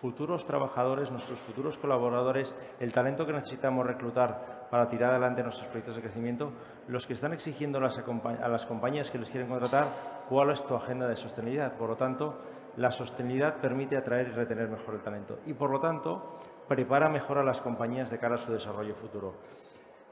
futuros 0.06 0.46
trabajadores, 0.46 1.10
nuestros 1.10 1.40
futuros 1.40 1.80
colaboradores, 1.80 2.56
el 2.80 2.94
talento 2.94 3.26
que 3.26 3.34
necesitamos 3.34 3.88
reclutar 3.88 4.68
para 4.70 4.88
tirar 4.88 5.10
adelante 5.10 5.42
nuestros 5.42 5.68
proyectos 5.70 5.96
de 5.96 6.04
crecimiento, 6.04 6.52
los 6.88 7.08
que 7.08 7.14
están 7.14 7.34
exigiendo 7.34 7.80
a 7.80 8.48
las 8.48 8.66
compañías 8.68 9.10
que 9.10 9.18
les 9.18 9.32
quieren 9.32 9.50
contratar 9.50 10.26
cuál 10.30 10.52
es 10.52 10.64
tu 10.64 10.76
agenda 10.76 11.08
de 11.08 11.16
sostenibilidad. 11.16 11.74
Por 11.74 11.90
lo 11.90 11.96
tanto, 11.96 12.38
la 12.78 12.92
sostenibilidad 12.92 13.56
permite 13.56 13.98
atraer 13.98 14.28
y 14.28 14.32
retener 14.34 14.70
mejor 14.70 14.94
el 14.94 15.02
talento 15.02 15.40
y, 15.48 15.54
por 15.54 15.72
lo 15.72 15.80
tanto, 15.80 16.36
prepara 16.68 17.10
mejor 17.10 17.40
a 17.40 17.44
las 17.44 17.60
compañías 17.60 18.12
de 18.12 18.20
cara 18.20 18.36
a 18.36 18.38
su 18.38 18.52
desarrollo 18.52 18.94
futuro. 18.94 19.34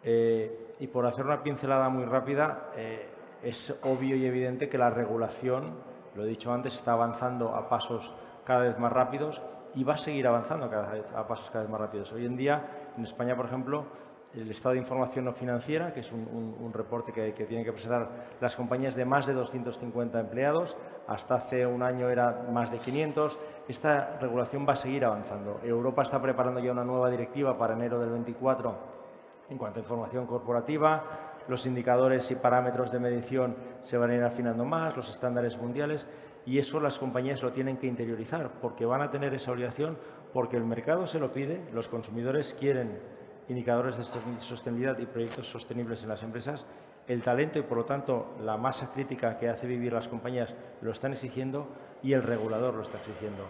Eh, 0.02 0.76
y 0.80 0.88
por 0.88 1.06
hacer 1.06 1.24
una 1.24 1.44
pincelada 1.44 1.88
muy 1.90 2.06
rápida, 2.06 2.72
eh, 2.76 3.10
es 3.44 3.78
obvio 3.84 4.16
y 4.16 4.26
evidente 4.26 4.70
que 4.70 4.80
la 4.80 4.90
regulación, 4.90 5.76
lo 6.16 6.24
he 6.24 6.28
dicho 6.28 6.52
antes, 6.52 6.74
está 6.74 6.94
avanzando 6.94 7.54
a 7.54 7.70
pasos 7.70 8.12
cada 8.44 8.64
vez 8.64 8.80
más 8.80 8.92
rápidos 8.92 9.40
y 9.76 9.84
va 9.84 9.94
a 9.94 9.98
seguir 9.98 10.28
avanzando 10.28 10.66
a 10.66 11.28
pasos 11.28 11.50
cada 11.50 11.64
vez 11.64 11.72
más 11.72 11.82
rápidos. 11.82 12.12
Hoy 12.14 12.26
en 12.26 12.36
día, 12.36 12.92
en 12.98 13.04
España, 13.04 13.36
por 13.36 13.46
ejemplo, 13.46 13.86
el 14.34 14.50
estado 14.50 14.74
de 14.74 14.80
información 14.80 15.26
no 15.26 15.34
financiera, 15.34 15.94
que 15.94 16.00
es 16.00 16.12
un, 16.12 16.72
reporte 16.74 17.12
que, 17.12 17.34
que, 17.34 17.46
tienen 17.46 17.64
que 17.64 17.72
presentar 17.72 18.10
las 18.42 18.56
compañías 18.56 18.96
de 18.96 19.06
más 19.06 19.28
de 19.28 19.34
250 19.34 20.20
empleados. 20.20 20.76
Hasta 21.08 21.36
hace 21.36 21.68
un 21.68 21.84
año 21.84 22.10
era 22.10 22.46
más 22.52 22.72
de 22.72 22.80
500. 22.80 23.38
Esta 23.68 24.18
regulación 24.20 24.66
va 24.68 24.74
a 24.74 24.78
seguir 24.78 25.06
avanzando. 25.06 25.60
Europa 25.64 26.02
está 26.02 26.20
preparando 26.22 26.60
ya 26.60 26.72
una 26.72 26.84
nueva 26.84 27.10
directiva 27.12 27.58
para 27.58 27.76
enero 27.76 28.00
del 28.00 28.10
24 28.10 28.94
en 29.50 29.58
cuanto 29.58 29.80
a 29.80 29.84
información 29.84 30.26
corporativa. 30.26 31.04
Los 31.48 31.66
indicadores 31.66 32.30
y 32.32 32.36
parámetros 32.36 32.92
de 32.92 33.00
medición 33.00 33.56
se 33.82 33.98
van 33.98 34.12
a 34.12 34.16
ir 34.16 34.24
afinando 34.24 34.66
más, 34.66 34.96
los 34.96 35.10
estándares 35.10 35.58
mundiales, 35.58 36.08
y 36.46 36.60
eso 36.60 36.80
las 36.80 37.00
compañías 37.00 37.42
lo 37.42 37.52
tienen 37.52 37.78
que 37.78 37.88
interiorizar, 37.88 38.52
porque 38.62 38.86
van 38.86 39.02
a 39.02 39.12
tener 39.12 39.34
esa 39.34 39.52
obligación, 39.52 39.98
porque 40.34 40.58
el 40.58 40.66
mercado 40.66 41.08
se 41.08 41.20
lo 41.20 41.32
pide, 41.32 41.62
los 41.74 41.88
consumidores 41.88 42.56
quieren 42.60 43.00
indicadores 43.50 43.98
de 43.98 44.04
sostenibilidad 44.40 44.98
y 45.00 45.06
proyectos 45.06 45.50
sostenibles 45.50 46.04
en 46.04 46.10
las 46.10 46.24
empresas, 46.24 46.66
el 47.08 47.22
talento 47.22 47.60
y, 47.60 47.64
por 47.64 47.78
lo 47.78 47.86
tanto, 47.86 48.36
la 48.42 48.58
masa 48.58 48.92
crítica 48.94 49.38
que 49.38 49.50
hace 49.50 49.68
vivir 49.68 49.94
las 49.94 50.08
compañías 50.08 50.54
lo 50.82 50.92
están 50.92 51.14
exigiendo 51.14 51.68
y 52.02 52.14
el 52.14 52.24
regulador 52.24 52.74
lo 52.74 52.84
está 52.84 52.98
exigiendo. 53.00 53.44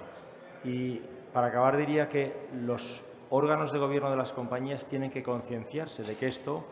Y 0.64 1.02
para 1.34 1.48
acabar 1.48 1.78
diría 1.78 2.10
que 2.10 2.48
los 2.66 3.04
órganos 3.30 3.72
de 3.72 3.80
gobierno 3.80 4.10
de 4.10 4.18
las 4.18 4.34
compañías 4.34 4.86
tienen 4.86 5.12
que 5.12 5.24
concienciarse 5.24 6.04
de 6.04 6.16
que 6.16 6.28
esto 6.28 6.66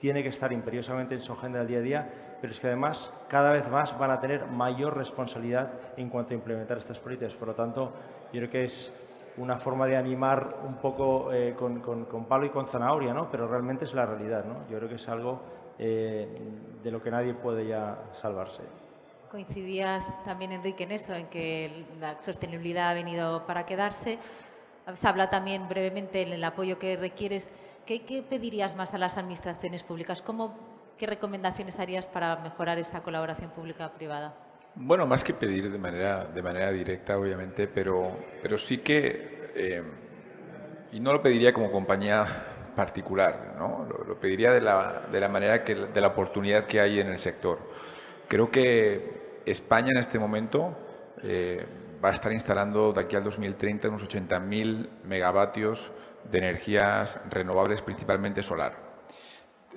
tiene 0.00 0.22
que 0.22 0.30
estar 0.30 0.52
imperiosamente 0.52 1.14
en 1.14 1.20
su 1.20 1.32
agenda 1.32 1.58
del 1.58 1.68
día 1.68 1.78
a 1.78 1.82
día, 1.82 2.10
pero 2.40 2.52
es 2.52 2.60
que 2.60 2.66
además 2.66 3.10
cada 3.28 3.52
vez 3.52 3.68
más 3.70 3.96
van 3.98 4.10
a 4.10 4.20
tener 4.20 4.46
mayor 4.46 4.96
responsabilidad 4.96 5.70
en 5.96 6.08
cuanto 6.08 6.32
a 6.32 6.36
implementar 6.36 6.78
estas 6.78 6.98
políticas. 6.98 7.34
Por 7.34 7.48
lo 7.48 7.54
tanto, 7.54 7.92
yo 8.32 8.40
creo 8.40 8.50
que 8.50 8.64
es 8.64 8.92
una 9.36 9.56
forma 9.56 9.86
de 9.86 9.96
animar 9.96 10.58
un 10.66 10.76
poco 10.76 11.32
eh, 11.32 11.54
con, 11.56 12.24
palo 12.28 12.46
y 12.46 12.50
con 12.50 12.66
zanahoria, 12.66 13.14
¿no? 13.14 13.30
pero 13.30 13.46
realmente 13.46 13.84
es 13.84 13.94
la 13.94 14.06
realidad. 14.06 14.44
¿no? 14.44 14.68
Yo 14.70 14.78
creo 14.78 14.88
que 14.88 14.96
es 14.96 15.08
algo 15.08 15.40
eh, 15.78 16.28
de 16.82 16.90
lo 16.90 17.02
que 17.02 17.10
nadie 17.10 17.34
puede 17.34 17.66
ya 17.66 17.98
salvarse. 18.20 18.62
Coincidías 19.30 20.12
también, 20.24 20.50
Enrique, 20.52 20.84
en 20.84 20.92
eso, 20.92 21.14
en 21.14 21.26
que 21.28 21.84
la 22.00 22.20
sostenibilidad 22.20 22.90
ha 22.90 22.94
venido 22.94 23.46
para 23.46 23.64
quedarse. 23.64 24.18
Se 24.94 25.06
habla 25.06 25.30
también 25.30 25.68
brevemente 25.68 26.22
en 26.22 26.32
el 26.32 26.42
apoyo 26.42 26.78
que 26.78 26.96
requieres. 26.96 27.48
¿Qué, 27.86 28.04
qué 28.04 28.22
pedirías 28.22 28.74
más 28.74 28.92
a 28.92 28.98
las 28.98 29.16
administraciones 29.16 29.84
públicas? 29.84 30.20
¿Cómo, 30.20 30.54
¿Qué 31.00 31.06
recomendaciones 31.06 31.80
harías 31.80 32.06
para 32.06 32.36
mejorar 32.36 32.78
esa 32.78 33.02
colaboración 33.02 33.50
pública-privada? 33.52 34.34
Bueno, 34.74 35.06
más 35.06 35.24
que 35.24 35.32
pedir 35.32 35.72
de 35.72 35.78
manera, 35.78 36.26
de 36.26 36.42
manera 36.42 36.70
directa, 36.70 37.18
obviamente, 37.18 37.66
pero, 37.68 38.18
pero 38.42 38.58
sí 38.58 38.76
que, 38.76 39.50
eh, 39.54 39.82
y 40.92 41.00
no 41.00 41.14
lo 41.14 41.22
pediría 41.22 41.54
como 41.54 41.72
compañía 41.72 42.26
particular, 42.76 43.54
¿no? 43.56 43.88
lo, 44.06 44.20
pediría 44.20 44.52
de 44.52 44.60
la, 44.60 45.06
de 45.10 45.20
la 45.20 45.30
manera 45.30 45.64
que, 45.64 45.74
de 45.74 46.00
la 46.02 46.08
oportunidad 46.08 46.66
que 46.66 46.82
hay 46.82 47.00
en 47.00 47.08
el 47.08 47.16
sector. 47.16 47.60
Creo 48.28 48.50
que 48.50 49.40
España 49.46 49.92
en 49.92 49.96
este 50.00 50.18
momento 50.18 50.76
eh, 51.22 51.64
va 52.04 52.10
a 52.10 52.12
estar 52.12 52.30
instalando 52.30 52.92
de 52.92 53.00
aquí 53.00 53.16
al 53.16 53.24
2030 53.24 53.88
unos 53.88 54.06
80.000 54.06 54.90
megavatios 55.04 55.92
de 56.30 56.36
energías 56.36 57.22
renovables, 57.30 57.80
principalmente 57.80 58.42
solar. 58.42 58.89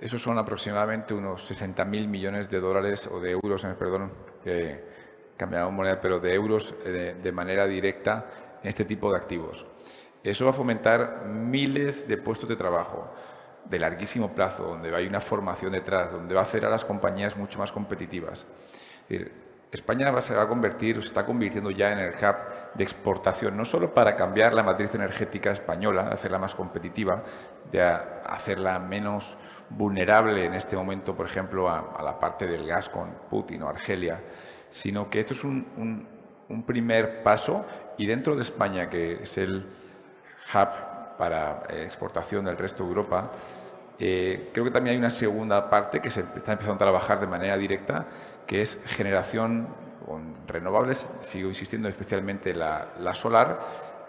Esos 0.02 0.22
son 0.22 0.38
aproximadamente 0.38 1.14
unos 1.14 1.50
60.000 1.50 2.08
millones 2.08 2.50
de 2.50 2.60
dólares 2.60 3.08
o 3.12 3.20
de 3.20 3.32
euros, 3.32 3.64
eh, 3.64 3.76
perdón, 3.78 4.12
eh, 4.44 4.84
cambiamos 5.38 5.72
moneda, 5.72 6.02
pero 6.02 6.20
de 6.20 6.34
euros 6.34 6.74
eh, 6.84 7.16
de, 7.22 7.32
manera 7.32 7.68
directa 7.68 8.26
en 8.62 8.70
este 8.70 8.86
tipo 8.86 9.12
de 9.12 9.18
activos. 9.18 9.66
Eso 10.24 10.46
va 10.46 10.52
a 10.52 10.54
fomentar 10.54 11.26
miles 11.28 12.08
de 12.08 12.18
puestos 12.18 12.50
de 12.50 12.56
trabajo 12.56 13.12
de 13.66 13.80
larguísimo 13.80 14.34
plazo, 14.34 14.64
donde 14.64 14.94
hay 14.96 15.08
una 15.08 15.22
formación 15.22 15.72
detrás, 15.72 16.12
donde 16.12 16.34
va 16.34 16.42
a 16.42 16.44
hacer 16.44 16.66
a 16.66 16.70
las 16.70 16.84
compañías 16.84 17.38
mucho 17.38 17.60
más 17.60 17.72
competitivas. 17.72 18.46
España 19.72 20.22
se 20.22 20.36
va 20.36 20.44
a 20.44 20.48
convertir, 20.48 21.02
se 21.02 21.08
está 21.08 21.26
convirtiendo 21.26 21.72
ya 21.72 21.92
en 21.92 22.00
el 22.00 22.14
hub 22.14 22.36
de 22.76 22.84
exportación, 22.84 23.58
no 23.58 23.66
solo 23.66 23.94
para 23.94 24.16
cambiar 24.16 24.54
la 24.54 24.64
matriz 24.64 24.94
energética 24.94 25.52
española, 25.52 26.10
hacerla 26.12 26.38
más 26.38 26.54
competitiva, 26.54 27.24
de 27.72 27.82
hacerla 27.82 28.80
menos 28.80 29.38
vulnerable 29.78 30.46
en 30.46 30.54
este 30.54 30.76
momento, 30.76 31.16
por 31.16 31.26
ejemplo, 31.26 31.70
a, 31.70 32.02
la 32.04 32.20
parte 32.20 32.48
del 32.48 32.66
gas 32.66 32.90
con 32.90 33.10
Putin 33.30 33.64
o 33.64 33.70
Argelia, 33.70 34.20
sino 34.70 35.10
que 35.10 35.20
esto 35.20 35.34
es 35.34 35.44
un, 35.44 36.12
primer 36.68 37.24
paso 37.24 37.66
y 37.98 38.06
dentro 38.06 38.36
de 38.36 38.44
España, 38.44 38.88
que 38.88 39.24
es 39.24 39.38
el 39.40 39.66
hub 40.54 41.18
para 41.18 41.64
exportación 41.70 42.46
del 42.46 42.58
resto 42.58 42.84
de 42.84 42.90
Europa, 42.90 43.32
eh, 43.98 44.50
creo 44.54 44.66
que 44.66 44.72
también 44.72 44.94
hay 44.94 45.00
una 45.00 45.10
segunda 45.10 45.70
parte 45.70 46.00
que 46.00 46.12
se 46.12 46.22
está 46.22 46.54
empezando 46.54 46.76
a 46.76 46.78
trabajar 46.78 47.20
de 47.20 47.28
manera 47.28 47.58
directa, 47.58 48.06
que 48.46 48.62
es 48.62 48.80
generación 48.86 49.68
con 50.06 50.36
renovables, 50.48 51.08
sigo 51.22 51.50
insistiendo 51.50 51.88
especialmente 51.88 52.54
la, 52.54 52.86
la 53.00 53.16
solar, 53.16 53.60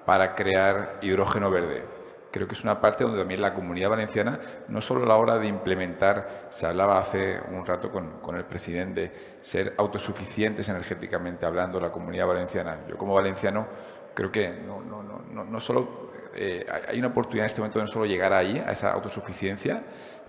para 0.05 0.35
crear 0.35 0.99
hidrógeno 1.01 1.51
verde 1.51 1.94
creo 2.35 2.49
que 2.49 2.55
es 2.55 2.65
una 2.65 2.81
parte 2.81 3.05
donde 3.05 3.21
también 3.21 3.41
la 3.41 3.55
comunidad 3.55 3.91
valenciana, 3.91 4.41
no 4.67 4.81
solo 4.81 5.05
a 5.05 5.07
la 5.07 5.17
hora 5.19 5.39
de 5.39 5.47
implementar, 5.47 6.49
se 6.51 6.67
hablaba 6.67 6.99
hace 6.99 7.39
un 7.53 7.65
rato 7.65 7.93
con, 7.93 8.19
con 8.21 8.35
el 8.35 8.45
presidente, 8.45 9.13
ser 9.41 9.73
autosuficientes 9.79 10.69
energéticamente 10.69 11.47
hablando 11.47 11.79
la 11.79 11.93
comunidad 11.93 12.27
valenciana. 12.27 12.81
Yo 12.89 12.99
como 12.99 13.15
valenciano 13.15 13.69
creo 14.15 14.33
que 14.33 14.49
no, 14.49 14.81
no, 14.81 15.05
no, 15.05 15.45
no 15.45 15.61
solo 15.61 16.11
eh, 16.35 16.67
hay 16.89 16.99
una 16.99 17.07
oportunidad 17.07 17.45
en 17.45 17.47
este 17.47 17.61
momento 17.61 17.79
de 17.79 17.85
no 17.85 17.93
solo 17.93 18.05
llegar 18.05 18.33
ahí, 18.33 18.59
a 18.67 18.73
esa 18.73 18.91
autosuficiencia, 18.91 19.85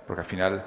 porque 0.06 0.22
al 0.22 0.28
final 0.28 0.64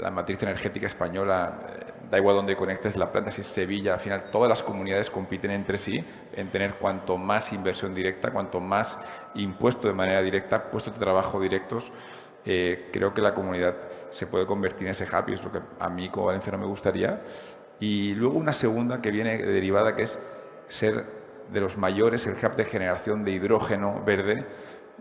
la 0.00 0.10
matriz 0.10 0.42
energética 0.42 0.86
española, 0.86 1.60
eh, 1.68 1.92
da 2.10 2.18
igual 2.18 2.36
donde 2.36 2.54
conectes 2.56 2.96
la 2.96 3.10
planta, 3.10 3.30
si 3.30 3.40
es 3.40 3.46
Sevilla, 3.46 3.94
al 3.94 4.00
final 4.00 4.30
todas 4.30 4.48
las 4.48 4.62
comunidades 4.62 5.10
compiten 5.10 5.50
entre 5.50 5.78
sí 5.78 6.04
en 6.32 6.50
tener 6.50 6.74
cuanto 6.74 7.16
más 7.16 7.52
inversión 7.52 7.94
directa, 7.94 8.30
cuanto 8.30 8.60
más 8.60 8.98
impuesto 9.34 9.88
de 9.88 9.94
manera 9.94 10.22
directa, 10.22 10.70
puestos 10.70 10.94
de 10.94 11.00
trabajo 11.00 11.40
directos. 11.40 11.92
Eh, 12.44 12.90
creo 12.92 13.12
que 13.12 13.20
la 13.20 13.34
comunidad 13.34 13.74
se 14.10 14.28
puede 14.28 14.46
convertir 14.46 14.86
en 14.86 14.92
ese 14.92 15.04
hub 15.04 15.28
y 15.28 15.32
es 15.34 15.42
lo 15.42 15.50
que 15.50 15.60
a 15.80 15.88
mí 15.88 16.08
como 16.08 16.26
valenciano 16.26 16.58
me 16.58 16.66
gustaría. 16.66 17.22
Y 17.80 18.14
luego 18.14 18.38
una 18.38 18.52
segunda 18.52 19.02
que 19.02 19.10
viene 19.10 19.36
derivada, 19.38 19.96
que 19.96 20.04
es 20.04 20.18
ser 20.68 21.04
de 21.52 21.60
los 21.60 21.76
mayores, 21.76 22.26
el 22.26 22.34
hub 22.34 22.54
de 22.54 22.64
generación 22.64 23.24
de 23.24 23.32
hidrógeno 23.32 24.02
verde, 24.04 24.46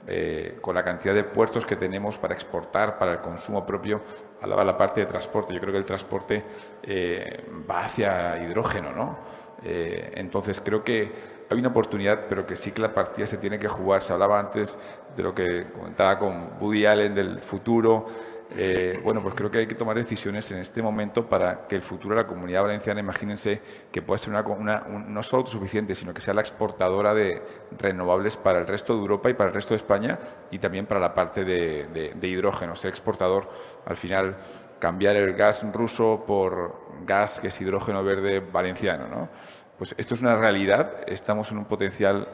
eh, 0.08 0.58
con 0.62 0.76
la 0.76 0.84
cantidad 0.84 1.14
de 1.14 1.24
puertos 1.24 1.66
que 1.66 1.76
tenemos 1.76 2.18
para 2.18 2.34
exportar, 2.34 3.00
para 3.00 3.14
el 3.14 3.20
consumo 3.22 3.66
propio, 3.66 4.02
hablaba 4.42 4.64
la 4.64 4.78
parte 4.78 5.02
de 5.02 5.08
transporte. 5.08 5.54
Yo 5.54 5.60
creo 5.60 5.72
que 5.72 5.80
el 5.80 5.86
transporte 5.86 6.44
eh, 6.84 7.44
va 7.70 7.86
hacia 7.86 8.44
hidrógeno, 8.44 8.92
¿no? 8.92 9.18
Eh, 9.64 10.12
entonces 10.16 10.62
creo 10.64 10.84
que 10.84 11.12
hay 11.50 11.58
una 11.58 11.70
oportunidad, 11.70 12.26
pero 12.30 12.46
que 12.46 12.56
sí 12.56 12.72
que 12.72 12.82
la 12.82 12.94
partida 12.94 13.26
se 13.26 13.38
tiene 13.38 13.58
que 13.58 13.68
jugar. 13.68 14.02
Se 14.02 14.14
hablaba 14.14 14.40
antes 14.40 14.78
de 15.16 15.24
lo 15.24 15.34
que 15.34 15.68
comentaba 15.72 16.20
con 16.20 16.54
Woody 16.60 16.86
Allen 16.86 17.16
del 17.16 17.40
futuro. 17.40 18.06
Eh, 18.52 19.00
bueno, 19.04 19.22
pues 19.22 19.34
creo 19.34 19.50
que 19.50 19.60
hay 19.60 19.68
que 19.68 19.76
tomar 19.76 19.96
decisiones 19.96 20.50
en 20.52 20.60
este 20.60 20.82
momento 20.82 21.28
para 21.28 21.68
que 21.68 21.76
el 21.76 21.82
futuro 21.82 22.16
de 22.16 22.22
la 22.22 22.28
comunidad 22.28 22.62
valenciana, 22.62 23.00
imagínense 23.00 23.62
que 23.92 24.02
pueda 24.02 24.18
ser 24.18 24.34
una, 24.34 24.86
no 24.88 25.24
solo 25.24 25.42
autosuficiente, 25.42 25.96
sino 25.96 26.14
que 26.14 26.22
sea 26.22 26.34
la 26.34 26.42
exportadora 26.42 27.14
de 27.14 27.42
renovables 27.78 28.38
para 28.38 28.60
el 28.60 28.68
resto 28.68 28.94
de 28.94 29.00
Europa 29.00 29.30
y 29.30 29.34
para 29.34 29.50
el 29.50 29.56
resto 29.56 29.74
de 29.74 29.78
España 29.78 30.20
y 30.52 30.60
también 30.60 30.86
para 30.86 31.00
la 31.00 31.16
parte 31.16 31.44
de, 31.44 32.16
hidrógeno, 32.22 32.76
ser 32.76 32.90
exportador 32.90 33.50
al 33.86 33.98
final 33.98 34.38
cambiar 34.80 35.16
el 35.16 35.34
gas 35.34 35.66
ruso 35.74 36.24
por 36.28 36.76
gas 37.06 37.40
que 37.40 37.48
es 37.48 37.62
hidrógeno 37.62 38.04
verde 38.04 38.40
valenciano. 38.40 39.08
¿no? 39.08 39.30
Pues 39.78 39.96
esto 39.98 40.14
es 40.14 40.22
una 40.22 40.38
realidad, 40.38 41.04
estamos 41.08 41.52
en 41.52 41.58
un 41.58 41.66
potencial 41.66 42.28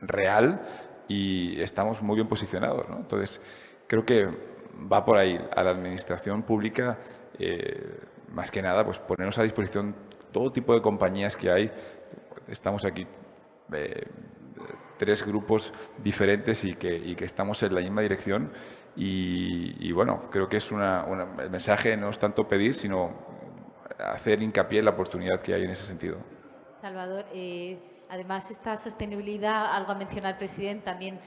real 0.00 0.60
y 1.08 1.60
estamos 1.60 2.02
muy 2.02 2.16
bien 2.16 2.28
posicionados. 2.28 2.88
¿no? 2.88 2.96
Entonces, 2.96 3.40
creo 3.86 4.04
que 4.04 4.55
va 4.90 5.04
por 5.04 5.16
ahí. 5.16 5.40
A 5.56 5.62
la 5.62 5.70
administración 5.70 6.42
pública, 6.42 6.98
eh, 7.38 7.98
más 8.32 8.50
que 8.50 8.62
nada, 8.62 8.84
pues 8.84 8.98
ponernos 8.98 9.38
a 9.38 9.42
disposición 9.42 9.94
todo 10.32 10.52
tipo 10.52 10.74
de 10.74 10.82
compañías 10.82 11.36
que 11.36 11.50
hay. 11.50 11.70
Estamos 12.48 12.84
aquí 12.84 13.06
eh, 13.72 14.06
tres 14.98 15.24
grupos 15.24 15.72
diferentes 16.02 16.64
y 16.64 16.74
que, 16.74 17.14
que, 17.16 17.24
estamos 17.24 17.62
en 17.62 17.74
la 17.74 17.80
misma 17.80 18.02
dirección. 18.02 18.52
Y, 18.98 19.92
bueno, 19.92 20.30
creo 20.30 20.48
que 20.48 20.56
es 20.56 20.72
una, 20.72 21.04
el 21.38 21.50
mensaje 21.50 21.96
no 21.98 22.08
es 22.08 22.18
tanto 22.18 22.48
pedir, 22.48 22.74
sino 22.74 23.12
hacer 23.98 24.42
hincapié 24.42 24.78
en 24.78 24.86
la 24.86 24.92
oportunidad 24.92 25.40
que 25.40 25.52
hay 25.52 25.64
en 25.64 25.70
ese 25.70 25.84
sentido. 25.84 26.16
Salvador, 26.80 27.26
eh, 27.34 27.78
además 28.08 28.50
esta 28.50 28.76
sostenibilidad, 28.76 29.74
algo 29.74 29.92
a 29.92 29.94
mencionar 29.96 30.38
presidente, 30.38 30.84
también 30.84 31.20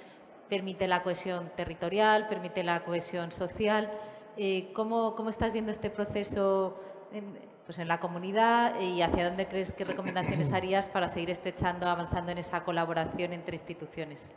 permite 0.49 0.87
la 0.87 1.03
cohesión 1.03 1.49
territorial, 1.55 2.27
permite 2.27 2.63
la 2.63 2.83
cohesión 2.83 3.31
social. 3.31 3.91
Eh, 4.37 4.71
¿cómo, 4.73 5.15
¿cómo, 5.15 5.29
estás 5.29 5.51
viendo 5.51 5.71
este 5.71 5.89
proceso 5.89 6.79
en, 7.13 7.37
pues 7.65 7.77
en 7.77 7.87
la 7.87 7.99
comunidad 7.99 8.79
y 8.79 9.01
hacia 9.01 9.27
dónde 9.27 9.47
crees 9.47 9.73
qué 9.73 9.85
recomendaciones 9.85 10.51
harías 10.53 10.89
para 10.89 11.07
seguir 11.07 11.29
estrechando, 11.29 11.87
avanzando 11.87 12.31
en 12.31 12.39
esa 12.39 12.63
colaboración 12.63 13.33
entre 13.33 13.55
instituciones? 13.55 14.31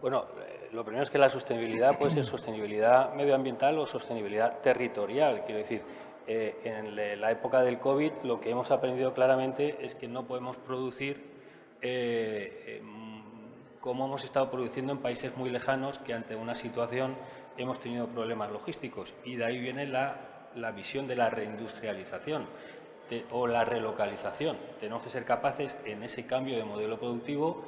Bueno, 0.00 0.26
eh, 0.40 0.68
lo 0.72 0.84
primero 0.84 1.02
es 1.02 1.10
que 1.10 1.18
la 1.18 1.28
sostenibilidad 1.28 1.98
puede 1.98 2.12
ser 2.12 2.24
sostenibilidad 2.24 3.12
medioambiental 3.14 3.78
o 3.78 3.86
sostenibilidad 3.86 4.60
territorial. 4.60 5.42
Quiero 5.44 5.58
decir, 5.58 5.82
eh, 6.26 6.60
en 6.64 7.20
la 7.20 7.30
época 7.32 7.62
del 7.62 7.78
COVID 7.78 8.12
lo 8.22 8.40
que 8.40 8.50
hemos 8.50 8.70
aprendido 8.70 9.12
claramente 9.14 9.78
es 9.80 9.94
que 9.94 10.06
no 10.06 10.26
podemos 10.26 10.56
producir 10.58 11.30
eh, 11.82 12.82
como 13.80 14.06
hemos 14.06 14.24
estado 14.24 14.50
produciendo 14.50 14.92
en 14.92 14.98
países 14.98 15.36
muy 15.36 15.50
lejanos 15.50 15.98
que 15.98 16.14
ante 16.14 16.36
una 16.36 16.54
situación 16.54 17.16
hemos 17.56 17.80
tenido 17.80 18.06
problemas 18.06 18.50
logísticos. 18.50 19.14
Y 19.24 19.36
de 19.36 19.44
ahí 19.44 19.58
viene 19.58 19.86
la, 19.86 20.16
visión 20.74 21.06
de 21.06 21.16
la 21.16 21.30
reindustrialización 21.30 22.46
o 23.32 23.46
la 23.46 23.64
relocalización. 23.64 24.56
Tenemos 24.78 25.02
que 25.02 25.10
ser 25.10 25.24
capaces 25.24 25.74
en 25.84 26.02
ese 26.02 26.26
cambio 26.26 26.56
de 26.56 26.64
modelo 26.64 26.98
productivo 26.98 27.64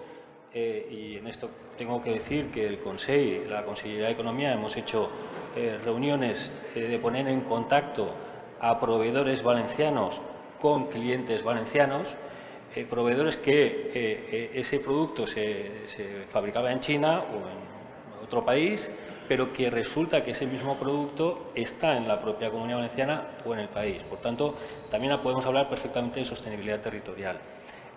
eh, 0.55 0.87
y 0.91 1.17
en 1.17 1.27
esto 1.27 1.51
tengo 1.79 2.03
que 2.03 2.13
decir 2.13 2.51
que 2.51 2.67
el 2.67 2.79
Consejo, 2.79 3.49
la 3.49 3.65
Consellería 3.65 4.07
de 4.07 4.13
Economía, 4.13 4.53
hemos 4.53 4.77
hecho 4.77 5.09
eh, 5.57 5.79
reuniones 5.83 6.53
eh, 6.75 6.81
de 6.81 6.99
poner 6.99 7.27
en 7.29 7.41
contacto 7.41 8.11
a 8.61 8.79
proveedores 8.79 9.43
valencianos 9.43 10.21
con 10.61 10.87
clientes 10.87 11.43
valencianos, 11.43 12.17
proveedores 12.89 13.37
que 13.37 14.51
ese 14.55 14.79
producto 14.81 15.27
se, 15.27 15.71
fabricaba 16.31 16.73
en 16.73 16.81
China 16.81 17.21
o 17.21 17.37
en 17.49 18.25
otro 18.25 18.45
país, 18.45 18.91
pero 19.29 19.53
que 19.53 19.71
resulta 19.71 20.23
que 20.23 20.33
ese 20.33 20.47
mismo 20.47 20.77
producto 20.77 21.53
está 21.55 21.97
en 21.97 22.09
la 22.09 22.21
propia 22.21 22.51
comunidad 22.51 22.79
valenciana 22.79 23.29
o 23.45 23.55
en 23.55 23.61
el 23.61 23.69
país. 23.69 24.03
Por 24.05 24.21
tanto, 24.21 24.57
también 24.91 25.19
podemos 25.21 25.45
hablar 25.47 25.69
perfectamente 25.69 26.21
de 26.21 26.27
sostenibilidad 26.27 26.81
territorial. 26.81 27.39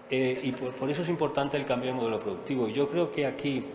Eh, 0.09 0.39
y 0.43 0.51
por, 0.51 0.89
eso 0.89 1.01
es 1.01 1.09
importante 1.09 1.57
el 1.57 1.65
cambio 1.65 1.91
de 1.91 1.97
modelo 1.97 2.19
productivo. 2.19 2.67
Yo 2.67 2.89
creo 2.89 3.11
que 3.11 3.26
aquí, 3.26 3.65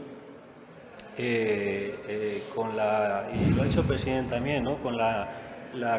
eh, 1.19 1.99
eh, 2.07 2.43
con 2.55 2.77
la, 2.77 3.29
y 3.35 3.53
lo 3.53 3.63
ha 3.63 3.65
dicho 3.65 3.81
el 3.81 3.87
presidente 3.87 4.37
también, 4.37 4.65
con 4.77 4.97
la, 4.97 5.37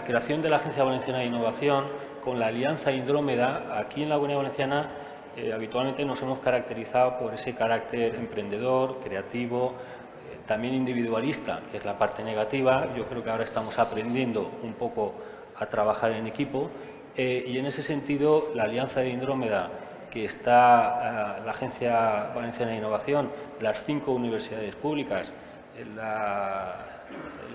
creación 0.06 0.42
de 0.42 0.50
la 0.50 0.58
Agencia 0.58 0.84
Valenciana 0.84 1.20
de 1.20 1.26
Innovación, 1.26 1.86
con 2.24 2.40
la 2.40 2.48
Alianza 2.48 2.92
Indrómeda, 2.92 3.80
aquí 3.80 4.04
en 4.04 4.10
la 4.10 4.16
Comunidad 4.16 4.40
Valenciana 4.40 4.90
habitualmente 5.54 6.04
nos 6.06 6.22
hemos 6.22 6.40
caracterizado 6.40 7.18
por 7.18 7.34
ese 7.34 7.56
carácter 7.56 8.16
emprendedor, 8.16 9.00
creativo, 9.04 9.76
también 10.46 10.74
individualista, 10.74 11.62
que 11.72 11.78
es 11.78 11.86
la 11.86 11.98
parte 11.98 12.24
negativa. 12.24 12.90
Yo 12.96 13.06
creo 13.06 13.24
que 13.24 13.30
ahora 13.30 13.44
estamos 13.44 13.80
aprendiendo 13.80 14.52
un 14.62 14.74
poco 14.74 15.14
a 15.58 15.66
trabajar 15.68 16.12
en 16.12 16.28
equipo 16.28 16.70
y 17.16 17.58
en 17.58 17.66
ese 17.66 17.84
sentido 17.84 18.50
la 18.56 18.64
Alianza 18.64 19.00
de 19.00 19.10
Indrómeda 19.10 19.70
que 20.12 20.26
está 20.26 21.38
eh, 21.40 21.46
la 21.46 21.52
Agencia 21.52 22.32
Valenciana 22.36 22.74
de 22.74 22.78
Innovación, 22.78 23.32
las 23.62 23.84
cinco 23.84 24.12
universidades 24.12 24.76
públicas, 24.76 25.32
la, 25.96 26.76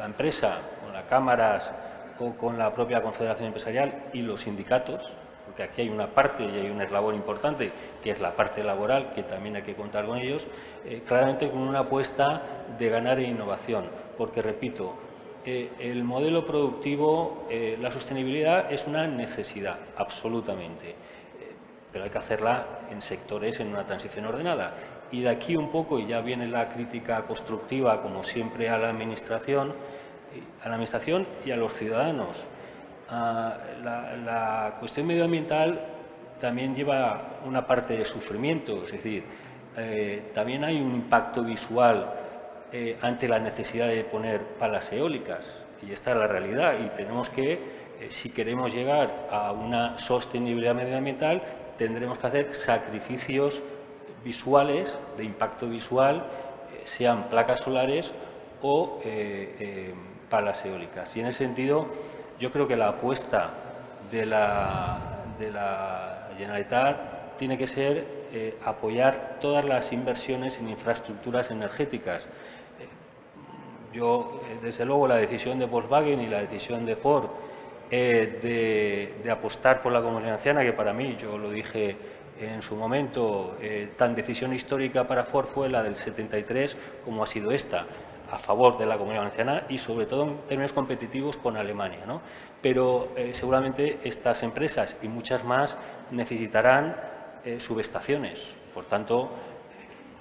empresa, 0.04 0.58
con 0.82 0.92
las 0.92 1.04
cámaras 1.04 1.70
o 2.18 2.32
con 2.32 2.58
la 2.58 2.72
propia 2.72 3.02
Confederación 3.02 3.48
Empresarial 3.48 4.04
y 4.12 4.22
los 4.22 4.42
sindicatos, 4.42 5.12
porque 5.46 5.62
aquí 5.62 5.82
hay 5.82 5.88
una 5.88 6.08
parte 6.08 6.44
y 6.44 6.58
hay 6.58 6.70
un 6.70 6.80
eslabón 6.80 7.14
importante, 7.14 7.70
que 8.02 8.10
es 8.10 8.20
la 8.20 8.34
parte 8.34 8.62
laboral, 8.62 9.12
que 9.14 9.22
también 9.22 9.56
hay 9.56 9.62
que 9.62 9.74
contar 9.74 10.06
con 10.06 10.18
ellos, 10.18 10.46
eh, 10.84 11.02
claramente 11.06 11.50
con 11.50 11.60
una 11.60 11.80
apuesta 11.80 12.42
de 12.78 12.88
ganar 12.88 13.18
en 13.18 13.30
innovación, 13.30 13.86
porque, 14.18 14.42
repito, 14.42 14.94
eh, 15.44 15.70
el 15.78 16.02
modelo 16.02 16.44
productivo, 16.44 17.46
la 17.80 17.92
sostenibilidad 17.92 18.72
es 18.72 18.86
una 18.86 19.06
necesidad, 19.06 19.76
absolutamente 19.96 20.96
pero 21.96 22.04
hay 22.04 22.10
que 22.10 22.18
hacerla 22.18 22.80
en 22.90 23.00
sectores 23.00 23.58
en 23.58 23.68
una 23.68 23.86
transición 23.86 24.26
ordenada. 24.26 24.74
Y 25.10 25.22
de 25.22 25.30
aquí 25.30 25.56
un 25.56 25.70
poco, 25.70 25.98
y 25.98 26.06
ya 26.06 26.20
viene 26.20 26.46
la 26.46 26.68
crítica 26.68 27.22
constructiva, 27.22 28.02
como 28.02 28.22
siempre, 28.22 28.68
a 28.68 28.76
la 28.76 28.90
Administración, 28.90 29.70
eh, 29.70 29.72
a 30.62 30.68
la 30.68 30.74
Administración 30.74 31.26
y 31.44 31.50
a 31.50 31.56
los 31.56 31.74
ciudadanos. 31.74 32.44
Ah, 33.08 33.56
la, 33.82 34.76
cuestión 34.78 35.06
medioambiental 35.06 35.80
también 36.40 36.74
lleva 36.74 37.38
una 37.44 37.66
parte 37.66 37.96
de 37.96 38.04
sufrimiento, 38.04 38.82
es 38.84 38.92
decir, 38.92 39.24
eh, 39.76 40.30
también 40.34 40.64
hay 40.64 40.80
un 40.80 40.94
impacto 40.94 41.42
visual 41.42 42.12
eh, 42.72 42.98
ante 43.00 43.28
la 43.28 43.38
necesidad 43.38 43.88
de 43.88 44.04
poner 44.04 44.40
palas 44.58 44.92
eólicas, 44.92 45.62
y 45.86 45.92
esta 45.92 46.12
es 46.12 46.16
la 46.16 46.26
realidad, 46.26 46.74
y 46.84 46.88
tenemos 46.96 47.30
que, 47.30 47.86
si 48.10 48.30
queremos 48.30 48.72
llegar 48.72 49.28
a 49.30 49.52
una 49.52 49.96
sostenibilidad 49.98 50.74
medioambiental, 50.74 51.42
tendremos 51.76 52.18
que 52.18 52.26
hacer 52.26 52.54
sacrificios 52.54 53.62
visuales, 54.24 54.98
de 55.16 55.24
impacto 55.24 55.68
visual, 55.68 56.16
eh, 56.72 56.82
sean 56.84 57.28
placas 57.28 57.60
solares 57.60 58.12
o 58.62 59.00
eh, 59.04 59.56
eh, 59.60 59.94
palas 60.30 60.64
eólicas. 60.64 61.16
Y 61.16 61.20
en 61.20 61.26
ese 61.26 61.38
sentido, 61.38 61.86
yo 62.38 62.52
creo 62.52 62.68
que 62.68 62.76
la 62.76 62.88
apuesta 62.88 63.50
de 64.10 64.26
la, 64.26 64.98
de 65.38 65.50
la 65.50 66.28
Generalitat 66.36 67.36
tiene 67.38 67.58
que 67.58 67.66
ser 67.66 68.16
apoyar 68.64 69.38
todas 69.40 69.64
las 69.64 69.92
inversiones 69.92 70.58
en 70.58 70.68
infraestructuras 70.68 71.50
energéticas. 71.50 72.26
Yo, 73.94 74.42
desde 74.62 74.84
luego, 74.84 75.08
la 75.08 75.16
decisión 75.16 75.58
de 75.58 75.64
Volkswagen 75.64 76.20
y 76.20 76.26
la 76.26 76.40
decisión 76.40 76.84
de 76.84 76.96
Ford 76.96 77.30
eh, 77.88 79.14
de, 79.22 79.30
apostar 79.30 79.80
por 79.80 79.92
la 79.92 80.02
comunidad 80.02 80.34
anciana, 80.34 80.62
que 80.62 80.72
para 80.72 80.92
mí, 80.92 81.16
yo 81.20 81.38
lo 81.38 81.50
dije 81.50 81.96
en 82.40 82.60
su 82.60 82.74
momento, 82.74 83.56
eh, 83.60 83.90
tan 83.96 84.14
decisión 84.14 84.52
histórica 84.52 85.06
para 85.06 85.24
Ford 85.24 85.46
fue 85.46 85.68
la 85.68 85.82
del 85.82 85.94
73 85.94 86.76
como 87.04 87.22
ha 87.22 87.26
sido 87.26 87.52
esta, 87.52 87.86
a 88.30 88.38
favor 88.38 88.78
de 88.78 88.86
la 88.86 88.98
comunidad 88.98 89.22
valenciana 89.22 89.64
y 89.68 89.78
sobre 89.78 90.06
todo 90.06 90.24
en 90.24 90.38
términos 90.48 90.72
competitivos 90.72 91.36
con 91.36 91.56
Alemania. 91.56 92.04
¿no? 92.06 92.20
Pero 92.60 93.12
eh, 93.16 93.32
seguramente 93.34 94.00
estas 94.04 94.42
empresas 94.42 94.96
y 95.02 95.08
muchas 95.08 95.44
más 95.44 95.76
necesitarán 96.10 96.96
subestaciones. 97.58 98.40
Por 98.74 98.86
tanto, 98.86 99.30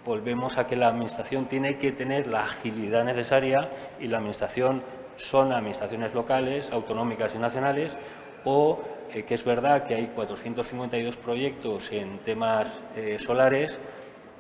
volvemos 0.05 0.59
a 0.59 0.67
que 0.67 0.75
la 0.75 0.89
Administración 0.89 1.45
tiene 1.45 1.79
que 1.79 1.91
tener 1.91 2.27
la 2.27 2.41
agilidad 2.41 3.03
necesaria 3.03 3.71
y 3.99 4.07
la 4.07 4.17
Administración 4.17 4.83
son 5.17 5.51
administraciones 5.51 6.13
locales, 6.13 6.71
autonómicas 6.71 7.33
y 7.35 7.37
nacionales, 7.37 7.95
o 8.43 8.79
eh, 9.11 9.23
que 9.23 9.35
es 9.35 9.43
verdad 9.43 9.85
que 9.87 9.95
hay 9.95 10.07
452 10.07 11.17
proyectos 11.17 11.91
en 11.91 12.19
temas 12.19 12.83
eh, 12.95 13.17
solares, 13.19 13.77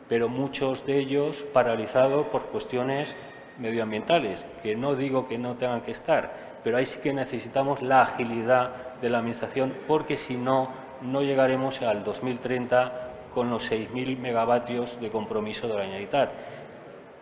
pero 0.07 0.29
muchos 0.29 0.85
de 0.85 0.99
ellos 0.99 1.43
paralizados 1.53 2.27
por 2.27 2.43
cuestiones 2.47 3.15
medioambientales, 3.59 4.45
que 4.61 4.75
no 4.75 4.95
digo 4.95 5.27
que 5.27 5.37
no 5.37 5.55
tengan 5.55 5.81
que 5.81 5.91
estar, 5.91 6.59
pero 6.63 6.77
ahí 6.77 6.85
sí 6.85 6.99
que 6.99 7.13
necesitamos 7.13 7.81
la 7.81 8.01
agilidad 8.01 8.95
de 9.01 9.09
la 9.09 9.19
Administración, 9.19 9.73
porque 9.87 10.17
si 10.17 10.35
no, 10.35 10.69
no 11.01 11.21
llegaremos 11.21 11.81
al 11.81 12.03
2030 12.03 13.11
con 13.33 13.49
los 13.49 13.69
6.000 13.69 14.17
megavatios 14.17 14.99
de 14.99 15.09
compromiso 15.09 15.67
de 15.67 15.73
la 15.73 15.81
Generalitat. 15.81 16.31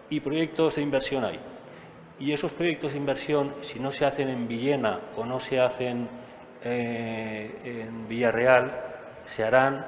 Y 0.09 0.19
proyectos 0.19 0.75
de 0.75 0.83
inversión 0.83 1.25
hay. 1.25 1.39
Y 2.19 2.31
esos 2.31 2.53
proyectos 2.53 2.93
de 2.93 2.99
inversión, 2.99 3.55
si 3.61 3.79
no 3.79 3.91
se 3.91 4.05
hacen 4.05 4.29
en 4.29 4.47
Villena 4.47 4.99
o 5.17 5.25
no 5.25 5.39
se 5.39 5.59
hacen 5.59 6.07
eh, 6.63 7.85
en 7.85 8.07
Villarreal, 8.07 8.71
se 9.25 9.43
harán 9.43 9.85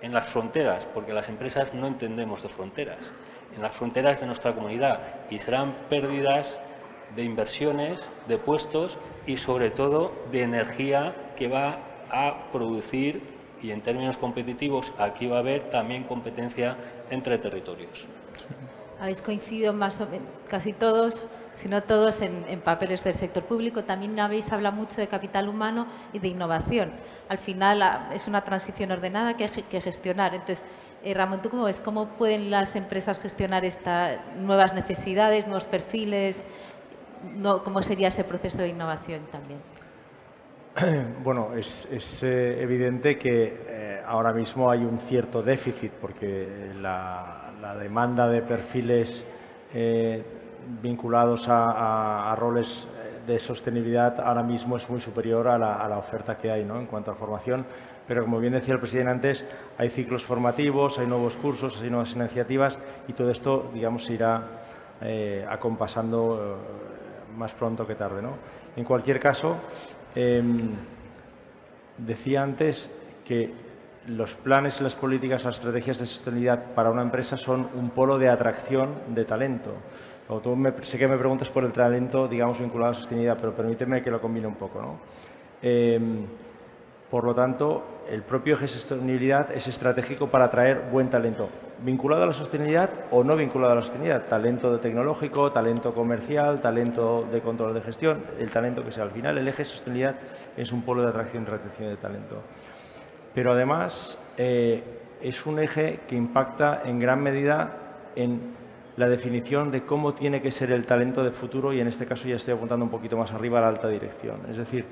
en 0.00 0.12
las 0.12 0.26
fronteras, 0.26 0.86
porque 0.86 1.12
las 1.12 1.28
empresas 1.28 1.74
no 1.74 1.86
entendemos 1.86 2.42
de 2.42 2.48
fronteras, 2.48 3.10
en 3.58 3.62
las 3.62 3.74
fronteras 3.74 4.20
de 4.20 4.26
nuestra 4.26 4.54
comunidad 4.54 5.00
y 5.30 5.40
serán 5.40 5.74
pérdidas 5.90 6.56
de 7.16 7.24
inversiones, 7.24 7.98
de 8.28 8.38
puestos 8.38 8.98
y 9.26 9.36
sobre 9.36 9.70
todo 9.70 10.12
de 10.30 10.42
energía 10.42 11.32
que 11.36 11.48
va 11.48 11.80
a 12.08 12.52
producir 12.52 13.20
y 13.60 13.72
en 13.72 13.80
términos 13.80 14.16
competitivos 14.16 14.92
aquí 14.96 15.26
va 15.26 15.38
a 15.38 15.40
haber 15.40 15.70
también 15.70 16.04
competencia 16.04 16.76
entre 17.10 17.36
territorios 17.38 18.06
habéis 19.00 19.22
coincidido 19.22 19.72
más 19.72 20.00
o 20.00 20.06
menos, 20.06 20.28
casi 20.48 20.72
todos, 20.72 21.24
si 21.54 21.68
no 21.68 21.82
todos, 21.82 22.20
en, 22.20 22.60
papeles 22.60 23.02
del 23.04 23.14
sector 23.14 23.44
público. 23.44 23.84
También 23.84 24.18
habéis 24.20 24.52
hablado 24.52 24.76
mucho 24.76 25.00
de 25.00 25.08
capital 25.08 25.48
humano 25.48 25.86
y 26.12 26.18
de 26.18 26.28
innovación. 26.28 26.92
Al 27.28 27.38
final 27.38 28.10
es 28.12 28.26
una 28.26 28.42
transición 28.42 28.90
ordenada 28.90 29.36
que 29.36 29.44
hay 29.44 29.62
que 29.62 29.80
gestionar. 29.80 30.34
Entonces, 30.34 30.64
eh, 31.04 31.14
Ramón, 31.14 31.42
¿tú 31.42 31.50
cómo 31.50 31.64
ves? 31.64 31.80
¿Cómo 31.80 32.08
pueden 32.08 32.50
las 32.50 32.76
empresas 32.76 33.18
gestionar 33.20 33.64
estas 33.64 34.18
nuevas 34.36 34.74
necesidades, 34.74 35.46
nuevos 35.46 35.66
perfiles? 35.66 36.44
¿Cómo 37.64 37.82
sería 37.82 38.08
ese 38.08 38.24
proceso 38.24 38.58
de 38.58 38.68
innovación 38.68 39.22
también? 39.30 39.60
Bueno, 41.24 41.54
es, 41.56 41.86
eh, 42.22 42.62
evidente 42.62 43.18
que 43.18 43.64
eh, 43.66 44.02
ahora 44.06 44.32
mismo 44.32 44.70
hay 44.70 44.84
un 44.84 44.98
cierto 44.98 45.42
déficit 45.42 45.92
porque 45.92 46.72
la, 46.80 47.52
la 47.60 47.74
demanda 47.74 48.28
de 48.28 48.42
perfiles 48.42 49.24
vinculados 50.82 51.46
a, 51.48 52.34
roles 52.38 52.86
de 53.26 53.38
sostenibilidad 53.38 54.20
ahora 54.20 54.42
mismo 54.42 54.76
es 54.76 54.88
muy 54.88 55.00
superior 55.00 55.48
a 55.48 55.58
la, 55.58 55.98
oferta 55.98 56.36
que 56.38 56.50
hay 56.50 56.64
¿no? 56.64 56.78
en 56.78 56.86
cuanto 56.86 57.10
a 57.10 57.14
formación. 57.14 57.66
Pero 58.08 58.22
como 58.22 58.40
bien 58.40 58.54
decía 58.54 58.74
el 58.74 58.80
presidente 58.80 59.10
antes, 59.10 59.44
hay 59.76 59.90
ciclos 59.90 60.24
formativos, 60.24 60.98
hay 60.98 61.06
nuevos 61.06 61.36
cursos, 61.36 61.78
hay 61.82 61.90
nuevas 61.90 62.12
iniciativas 62.12 62.78
y 63.06 63.12
todo 63.12 63.30
esto, 63.30 63.70
digamos, 63.74 64.06
se 64.06 64.14
irá 64.14 64.42
eh, 65.02 65.46
acompasando 65.48 66.58
más 67.36 67.52
pronto 67.52 67.86
que 67.86 67.94
tarde. 67.94 68.22
¿no? 68.22 68.32
En 68.76 68.84
cualquier 68.84 69.20
caso, 69.20 69.56
em, 70.14 70.72
decía 71.98 72.42
antes 72.42 72.90
que 73.24 73.52
los 74.06 74.34
planes 74.34 74.80
y 74.80 74.84
las 74.84 74.94
políticas, 74.94 75.44
las 75.44 75.56
estrategias 75.56 75.98
de 75.98 76.06
sostenibilidad 76.06 76.72
para 76.74 76.90
una 76.90 77.02
empresa 77.02 77.36
son 77.36 77.68
un 77.74 77.90
polo 77.90 78.18
de 78.18 78.28
atracción 78.28 78.94
de 79.08 79.24
talento. 79.24 79.74
Sé 80.82 80.98
que 80.98 81.08
me 81.08 81.16
preguntas 81.16 81.48
por 81.48 81.64
el 81.64 81.72
talento, 81.72 82.28
digamos, 82.28 82.58
vinculado 82.58 82.90
a 82.90 82.92
la 82.92 82.98
sostenibilidad, 82.98 83.36
pero 83.38 83.54
permíteme 83.54 84.02
que 84.02 84.10
lo 84.10 84.20
combine 84.20 84.46
un 84.46 84.56
poco. 84.56 84.80
¿no? 84.80 84.98
Por 87.10 87.24
lo 87.24 87.34
tanto, 87.34 88.02
el 88.10 88.22
propio 88.22 88.54
eje 88.54 88.68
sostenibilidad 88.68 89.50
es 89.52 89.66
estratégico 89.66 90.28
para 90.28 90.46
atraer 90.46 90.88
buen 90.92 91.08
talento, 91.08 91.48
vinculado 91.82 92.22
a 92.22 92.26
la 92.26 92.32
sostenibilidad 92.34 92.90
o 93.10 93.24
no 93.24 93.34
vinculado 93.34 93.72
a 93.72 93.76
la 93.76 93.82
sostenibilidad, 93.82 94.26
talento 94.26 94.70
de 94.72 94.78
tecnológico, 94.78 95.50
talento 95.50 95.94
comercial, 95.94 96.60
talento 96.60 97.26
de 97.30 97.40
control 97.40 97.72
de 97.72 97.80
gestión, 97.80 98.24
el 98.38 98.50
talento 98.50 98.84
que 98.84 98.92
sea. 98.92 99.04
Al 99.04 99.10
final, 99.10 99.38
el 99.38 99.48
eje 99.48 99.64
sostenibilidad 99.64 100.16
es 100.56 100.70
un 100.70 100.82
polo 100.82 101.02
de 101.02 101.08
atracción 101.08 101.44
y 101.44 101.46
retención 101.46 101.88
de 101.88 101.96
talento. 101.96 102.42
Pero 103.34 103.52
además 103.52 104.18
eh, 104.36 104.82
es 105.22 105.46
un 105.46 105.58
eje 105.60 106.00
que 106.06 106.16
impacta 106.16 106.82
en 106.84 106.98
gran 106.98 107.22
medida 107.22 107.70
en 108.16 108.58
la 108.98 109.08
definición 109.08 109.70
de 109.70 109.82
cómo 109.84 110.12
tiene 110.12 110.42
que 110.42 110.50
ser 110.50 110.72
el 110.72 110.84
talento 110.84 111.22
de 111.22 111.30
futuro 111.30 111.72
y 111.72 111.80
en 111.80 111.86
este 111.86 112.04
caso 112.04 112.26
ya 112.26 112.34
estoy 112.34 112.54
apuntando 112.54 112.84
un 112.84 112.90
poquito 112.90 113.16
más 113.16 113.32
arriba 113.32 113.58
a 113.58 113.62
la 113.62 113.68
alta 113.68 113.88
dirección. 113.88 114.40
Es 114.50 114.56
decir, 114.56 114.86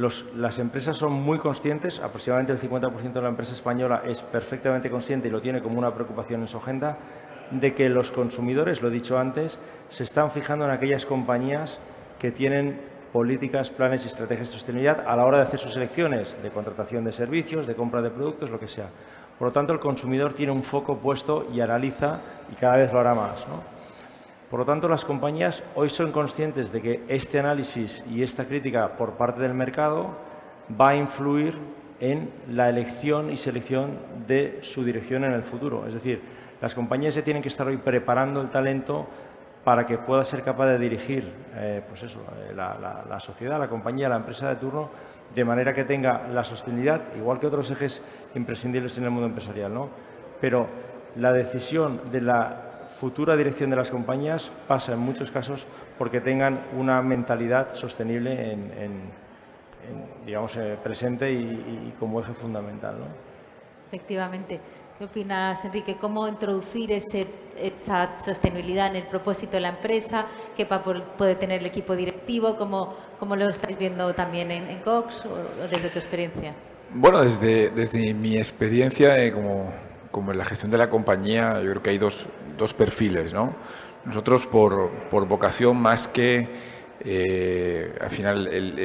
las 0.00 0.58
empresas 0.58 0.96
son 0.96 1.12
muy 1.12 1.38
conscientes, 1.38 2.00
aproximadamente 2.00 2.52
el 2.52 2.58
50% 2.58 3.12
de 3.12 3.22
la 3.22 3.28
empresa 3.28 3.52
española 3.52 4.02
es 4.06 4.22
perfectamente 4.22 4.90
consciente 4.90 5.28
y 5.28 5.30
lo 5.30 5.40
tiene 5.40 5.60
como 5.60 5.78
una 5.78 5.92
preocupación 5.94 6.40
en 6.40 6.48
su 6.48 6.56
agenda, 6.56 6.96
de 7.50 7.74
que 7.74 7.88
los 7.88 8.10
consumidores, 8.10 8.80
lo 8.80 8.88
he 8.88 8.90
dicho 8.92 9.18
antes, 9.18 9.58
se 9.88 10.04
están 10.04 10.30
fijando 10.30 10.64
en 10.64 10.70
aquellas 10.70 11.04
compañías 11.04 11.80
que 12.18 12.30
tienen 12.30 12.80
políticas, 13.12 13.70
planes 13.70 14.04
y 14.04 14.08
estrategias 14.08 14.48
de 14.48 14.54
sostenibilidad 14.54 15.04
a 15.06 15.16
la 15.16 15.26
hora 15.26 15.38
de 15.38 15.44
hacer 15.44 15.58
sus 15.58 15.76
elecciones 15.76 16.36
de 16.42 16.50
contratación 16.50 17.04
de 17.04 17.12
servicios, 17.12 17.66
de 17.66 17.74
compra 17.74 18.02
de 18.02 18.10
productos, 18.10 18.50
lo 18.50 18.60
que 18.60 18.68
sea. 18.68 18.88
Por 19.38 19.48
lo 19.48 19.52
tanto, 19.52 19.72
el 19.72 19.80
consumidor 19.80 20.32
tiene 20.32 20.52
un 20.52 20.62
foco 20.62 20.98
puesto 20.98 21.48
y 21.52 21.60
analiza 21.60 22.20
y 22.52 22.54
cada 22.54 22.76
vez 22.76 22.92
lo 22.92 23.00
hará 23.00 23.14
más. 23.14 23.46
Por 24.50 24.58
lo 24.58 24.66
tanto, 24.66 24.88
las 24.88 25.04
compañías 25.04 25.62
hoy 25.76 25.88
son 25.90 26.10
conscientes 26.10 26.72
de 26.72 26.82
que 26.82 27.04
este 27.06 27.38
análisis 27.38 28.04
y 28.10 28.24
esta 28.24 28.46
crítica 28.46 28.96
por 28.96 29.12
parte 29.12 29.40
del 29.40 29.54
mercado 29.54 30.16
va 30.78 30.88
a 30.88 30.96
influir 30.96 31.56
en 32.00 32.30
la 32.48 32.68
elección 32.68 33.30
y 33.30 33.36
selección 33.36 33.98
de 34.26 34.58
su 34.62 34.82
dirección 34.82 35.22
en 35.22 35.32
el 35.32 35.44
futuro. 35.44 35.86
Es 35.86 35.94
decir, 35.94 36.20
las 36.60 36.74
compañías 36.74 37.14
se 37.14 37.22
tienen 37.22 37.42
que 37.42 37.48
estar 37.48 37.64
hoy 37.68 37.76
preparando 37.76 38.40
el 38.40 38.50
talento 38.50 39.06
para 39.62 39.86
que 39.86 39.98
pueda 39.98 40.24
ser 40.24 40.42
capaz 40.42 40.66
de 40.66 40.78
dirigir 40.78 41.32
eh, 41.54 41.82
pues 41.86 42.02
eso, 42.02 42.20
eh, 42.48 42.52
la, 42.52 43.20
sociedad, 43.20 43.56
la 43.56 43.68
compañía, 43.68 44.08
la 44.08 44.16
empresa 44.16 44.48
de 44.48 44.56
turno, 44.56 44.90
de 45.32 45.44
manera 45.44 45.72
que 45.72 45.84
tenga 45.84 46.26
la 46.26 46.42
sostenibilidad, 46.42 47.14
igual 47.16 47.38
que 47.38 47.46
otros 47.46 47.70
ejes 47.70 48.02
imprescindibles 48.34 48.98
en 48.98 49.04
el 49.04 49.10
mundo 49.10 49.28
empresarial. 49.28 49.72
¿no? 49.72 49.90
Pero 50.40 50.66
la 51.14 51.32
decisión 51.32 52.10
de 52.10 52.20
la 52.22 52.69
futura 53.00 53.34
dirección 53.34 53.70
de 53.70 53.76
las 53.76 53.90
compañías 53.90 54.50
pasa 54.68 54.92
en 54.92 54.98
muchos 54.98 55.30
casos 55.30 55.64
porque 55.96 56.20
tengan 56.20 56.66
una 56.76 57.00
mentalidad 57.00 57.72
sostenible 57.72 58.52
en, 58.52 59.20
digamos, 60.26 60.54
eh, 60.56 60.76
presente 60.82 61.32
y, 61.32 61.94
como 61.98 62.20
eje 62.20 62.34
fundamental. 62.34 62.98
¿no? 62.98 63.06
Efectivamente. 63.88 64.60
¿Qué 64.98 65.04
opinas, 65.06 65.64
Enrique? 65.64 65.96
¿Cómo 65.98 66.28
introducir 66.28 66.92
ese, 66.92 67.26
esa 67.56 68.20
sostenibilidad 68.22 68.88
en 68.88 68.96
el 68.96 69.04
propósito 69.04 69.52
de 69.52 69.60
la 69.60 69.70
empresa? 69.70 70.26
¿Qué 70.54 70.66
papel 70.66 71.02
puede 71.16 71.36
tener 71.36 71.60
el 71.60 71.66
equipo 71.66 71.96
directivo? 71.96 72.54
¿Cómo, 72.56 72.94
cómo 73.18 73.34
lo 73.34 73.48
estáis 73.48 73.78
viendo 73.78 74.14
también 74.14 74.50
en, 74.50 74.78
Cox 74.80 75.24
o, 75.24 75.66
desde 75.70 75.88
tu 75.88 75.98
experiencia? 75.98 76.52
Bueno, 76.92 77.22
desde, 77.22 77.70
desde 77.70 78.12
mi 78.12 78.36
experiencia 78.36 79.24
eh, 79.24 79.32
como 79.32 79.72
como 80.10 80.32
en 80.32 80.38
la 80.38 80.44
gestión 80.44 80.70
de 80.70 80.78
la 80.78 80.90
compañía, 80.90 81.60
yo 81.62 81.70
creo 81.70 81.82
que 81.82 81.90
hay 81.90 81.98
dos, 81.98 82.26
dos 82.60 82.74
perfiles. 82.74 83.32
¿no? 83.32 83.54
Nosotros, 84.04 84.46
por, 84.46 84.90
por 85.10 85.26
vocación, 85.26 85.76
más 85.76 86.06
que 86.06 86.48
eh, 87.02 87.96
al 88.00 88.10
final 88.10 88.46
el, 88.46 88.78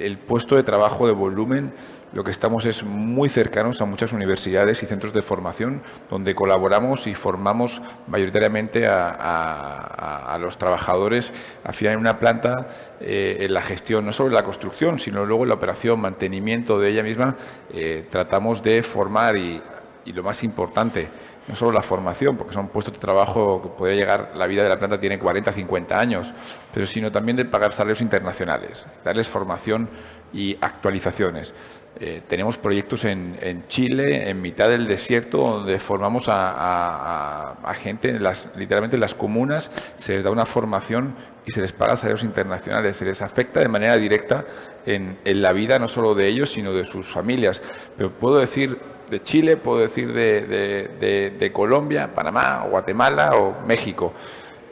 el, 0.00 0.18
puesto 0.18 0.54
de 0.54 0.62
trabajo 0.62 1.06
de 1.06 1.12
volumen, 1.12 1.74
lo 2.12 2.22
que 2.22 2.30
estamos 2.30 2.64
es 2.64 2.84
muy 2.84 3.28
cercanos 3.28 3.80
a 3.80 3.86
muchas 3.86 4.12
universidades 4.12 4.80
y 4.84 4.86
centros 4.86 5.12
de 5.12 5.20
formación 5.20 5.82
donde 6.08 6.36
colaboramos 6.36 7.08
y 7.08 7.14
formamos 7.16 7.82
mayoritariamente 8.06 8.86
a, 8.86 9.10
a, 9.10 10.32
a 10.32 10.38
los 10.38 10.56
trabajadores 10.56 11.32
al 11.64 11.74
final 11.74 11.94
en 11.94 11.98
una 11.98 12.20
planta 12.20 12.68
eh, 13.00 13.38
en 13.40 13.52
la 13.52 13.62
gestión, 13.62 14.06
no 14.06 14.12
solo 14.12 14.28
en 14.28 14.34
la 14.34 14.44
construcción, 14.44 15.00
sino 15.00 15.26
luego 15.26 15.42
en 15.42 15.48
la 15.48 15.56
operación, 15.56 15.98
mantenimiento 15.98 16.78
de 16.78 16.90
ella 16.90 17.02
misma, 17.02 17.36
eh, 17.72 18.06
tratamos 18.08 18.62
de 18.62 18.84
formar 18.84 19.36
y 19.36 19.60
y 20.04 20.12
lo 20.12 20.22
más 20.22 20.44
importante, 20.44 21.08
no 21.46 21.54
solo 21.54 21.72
la 21.72 21.82
formación, 21.82 22.36
porque 22.36 22.54
son 22.54 22.68
puestos 22.68 22.94
de 22.94 23.00
trabajo 23.00 23.62
que 23.62 23.68
podría 23.68 23.96
llegar, 23.96 24.32
la 24.34 24.46
vida 24.46 24.62
de 24.62 24.68
la 24.68 24.78
planta 24.78 24.98
tiene 24.98 25.18
40, 25.18 25.52
50 25.52 25.98
años, 25.98 26.32
pero 26.72 26.86
sino 26.86 27.12
también 27.12 27.36
de 27.36 27.44
pagar 27.44 27.70
salarios 27.70 28.00
internacionales, 28.00 28.86
darles 29.04 29.28
formación 29.28 29.90
y 30.32 30.56
actualizaciones. 30.60 31.54
Eh, 32.00 32.22
tenemos 32.26 32.58
proyectos 32.58 33.04
en, 33.04 33.64
Chile, 33.68 34.28
en 34.28 34.40
mitad 34.40 34.68
del 34.68 34.88
desierto, 34.88 35.38
donde 35.38 35.78
formamos 35.78 36.24
a, 36.28 37.74
gente, 37.80 38.10
en 38.10 38.22
las, 38.22 38.50
literalmente 38.56 38.96
en 38.96 39.00
las 39.00 39.14
comunas, 39.14 39.70
se 39.96 40.14
les 40.14 40.24
da 40.24 40.30
una 40.30 40.44
formación 40.46 41.14
y 41.46 41.52
se 41.52 41.60
les 41.60 41.72
paga 41.72 41.96
salarios 41.96 42.24
internacionales. 42.24 42.96
Se 42.96 43.04
les 43.04 43.22
afecta 43.22 43.60
de 43.60 43.68
manera 43.68 43.96
directa 43.96 44.44
en, 44.86 45.18
en 45.24 45.42
la 45.42 45.52
vida 45.52 45.78
no 45.78 45.86
solo 45.86 46.16
de 46.16 46.26
ellos, 46.26 46.50
sino 46.50 46.72
de 46.72 46.84
sus 46.84 47.12
familias. 47.12 47.62
Pero 47.96 48.10
puedo 48.10 48.38
decir 48.38 48.76
de 49.10 49.22
Chile, 49.22 49.56
puedo 49.56 49.80
decir 49.80 50.12
de, 50.12 51.50
Colombia, 51.52 52.14
Panamá, 52.14 52.66
Guatemala 52.68 53.32
o 53.36 53.66
México. 53.66 54.12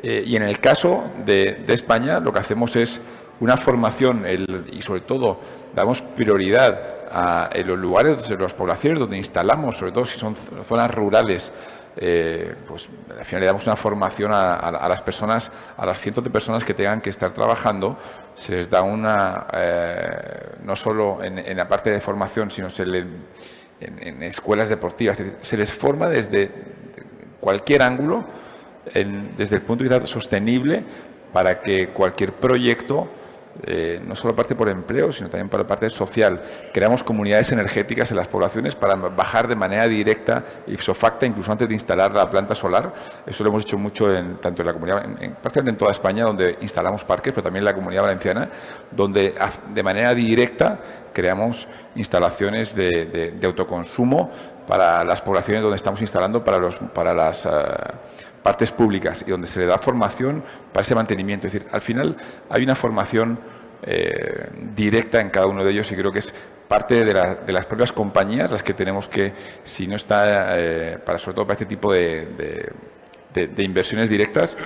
Eh, 0.03 0.24
y 0.26 0.37
en 0.37 0.43
el 0.43 0.59
caso 0.59 1.05
de, 1.24 1.64
España, 1.68 2.20
lo 2.20 2.33
que 2.33 2.41
hacemos 2.41 2.74
es 2.76 3.01
una 3.41 3.57
formación 3.57 4.24
y 4.70 4.83
sobre 4.83 5.01
todo 5.01 5.41
damos 5.74 6.03
prioridad 6.03 6.80
a, 7.11 7.51
en 7.53 7.66
los 7.66 7.78
lugares, 7.78 8.28
en 8.30 8.41
las 8.41 8.55
poblaciones 8.55 8.99
donde 8.99 9.16
instalamos, 9.16 9.76
sobre 9.76 9.93
todo 9.93 10.05
si 10.05 10.18
son 10.18 10.35
zonas 10.37 10.93
rurales, 10.95 11.53
eh, 11.97 12.55
pues 12.66 12.89
al 13.19 13.24
final 13.24 13.40
le 13.40 13.47
damos 13.47 13.66
una 13.66 13.77
formación 13.77 14.32
a, 14.32 14.89
las 14.89 15.02
personas, 15.02 15.51
a 15.77 15.85
las 15.85 16.01
cientos 16.01 16.24
de 16.24 16.31
personas 16.31 16.65
que 16.65 16.73
tengan 16.73 17.01
que 17.01 17.11
estar 17.11 17.32
trabajando, 17.32 17.98
se 18.35 18.52
les 18.52 18.70
da 18.70 18.82
una, 18.82 19.47
eh, 19.52 20.57
no 20.65 20.74
solo 20.74 21.23
en, 21.23 21.39
en, 21.39 21.57
la 21.57 21.69
parte 21.69 21.90
de 21.90 22.01
formación, 22.01 22.51
sino 22.51 22.70
se 22.70 22.86
les 22.86 23.05
en, 23.83 24.23
escuelas 24.23 24.69
deportivas. 24.69 25.23
Se 25.41 25.57
les 25.57 25.73
forma 25.73 26.09
desde 26.09 26.51
cualquier 27.41 27.83
ángulo, 27.83 28.25
desde 29.37 29.57
el 29.57 29.63
punto 29.63 29.85
de 29.85 29.91
vista 29.91 30.07
sostenible, 30.07 30.85
para 31.33 31.63
que 31.63 31.89
cualquier 31.89 32.33
proyecto 32.33 33.09
eh, 33.65 34.01
no 34.05 34.16
solo 34.16 34.35
parte 34.35 34.55
por 34.55 34.69
empleo, 34.69 35.12
sino 35.12 35.29
también 35.29 35.49
por 35.49 35.61
la 35.61 35.66
parte 35.66 35.89
social. 35.91 36.41
Creamos 36.73 37.03
comunidades 37.03 37.53
energéticas 37.53 38.11
en 38.11 38.16
las 38.16 38.29
poblaciones 38.29 38.74
para 38.74 38.95
bajar 38.95 39.47
de 39.47 39.57
manera 39.57 39.87
directa, 39.89 40.45
y 40.66 40.77
facto, 40.77 41.27
incluso 41.27 41.53
antes 41.53 41.69
de 41.69 41.74
instalar 41.74 42.12
la 42.12 42.29
planta 42.31 42.55
solar. 42.55 42.93
Eso 43.27 43.45
lo 43.45 43.51
hemos 43.51 43.62
hecho 43.62 43.79
mucho 43.79 44.15
en, 44.15 44.37
tanto 44.37 44.62
en 44.62 44.66
la 44.66 44.73
comunidad, 44.73 45.05
en, 45.05 45.35
prácticamente 45.35 45.70
en 45.70 45.77
toda 45.77 45.93
España, 45.93 46.24
donde 46.24 46.59
instalamos 46.61 47.05
parques, 47.05 47.33
pero 47.33 47.43
también 47.43 47.62
en 47.62 47.66
la 47.66 47.74
comunidad 47.74 48.03
valenciana, 48.03 48.49
donde 48.91 49.35
de 49.74 49.83
manera 49.83 50.15
directa 50.15 50.81
creamos 51.12 51.69
instalaciones 51.95 52.74
de, 52.74 53.39
autoconsumo 53.45 54.31
para 54.66 55.05
las 55.05 55.20
poblaciones 55.20 55.62
donde 55.62 55.77
estamos 55.77 56.01
instalando 56.01 56.43
para, 56.43 56.59
los, 56.59 56.77
para 56.77 57.15
las... 57.15 57.47
Eh, 57.47 57.51
partes 58.43 58.70
públicas 58.73 59.24
y 59.27 59.31
donde 59.31 59.47
se 59.47 59.60
le 59.60 59.66
da 59.66 59.78
formación 59.78 60.43
para 60.73 60.82
ese 60.82 60.94
mantenimiento. 60.94 61.47
Es 61.47 61.52
decir, 61.52 61.69
al 61.73 61.81
final 61.81 62.16
hay 62.51 62.62
una 62.62 62.74
formación 62.74 63.39
eh, 63.85 64.48
directa 64.74 65.20
en 65.20 65.31
cada 65.31 65.47
uno 65.47 65.64
de 65.64 65.73
ellos 65.73 65.90
y 65.90 65.97
creo 65.97 66.12
que 66.12 66.20
es 66.20 66.32
parte 66.69 67.05
de, 67.05 67.12
las 67.52 67.66
propias 67.66 67.93
compañías 67.93 68.51
las 68.51 68.62
que 68.62 68.74
tenemos 68.74 69.09
que, 69.09 69.32
si 69.64 69.86
no 69.86 69.97
está, 69.97 70.59
eh, 70.59 70.98
para 71.05 71.19
sobre 71.19 71.35
todo 71.35 71.47
para 71.47 71.55
este 71.55 71.66
tipo 71.66 71.93
de, 71.93 72.73
inversiones 73.59 74.09
directas, 74.09 74.56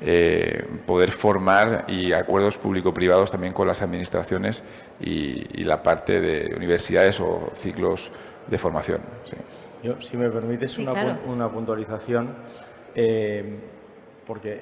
eh, 0.00 0.66
poder 0.86 1.12
formar 1.12 1.84
y 1.86 2.12
acuerdos 2.12 2.58
público-privados 2.58 3.30
también 3.30 3.52
con 3.52 3.68
las 3.68 3.82
administraciones 3.82 4.64
y, 5.00 5.62
la 5.62 5.82
parte 5.82 6.20
de 6.20 6.54
universidades 6.56 7.20
o 7.20 7.52
ciclos 7.54 8.10
de 8.48 8.58
formación. 8.58 9.00
Yo, 9.84 10.00
si 10.02 10.16
me 10.16 10.28
permites 10.30 10.78
una, 10.78 11.20
una 11.26 11.48
puntualización. 11.48 12.34
Eh, 12.94 13.58
porque 14.26 14.52
eh, 14.52 14.60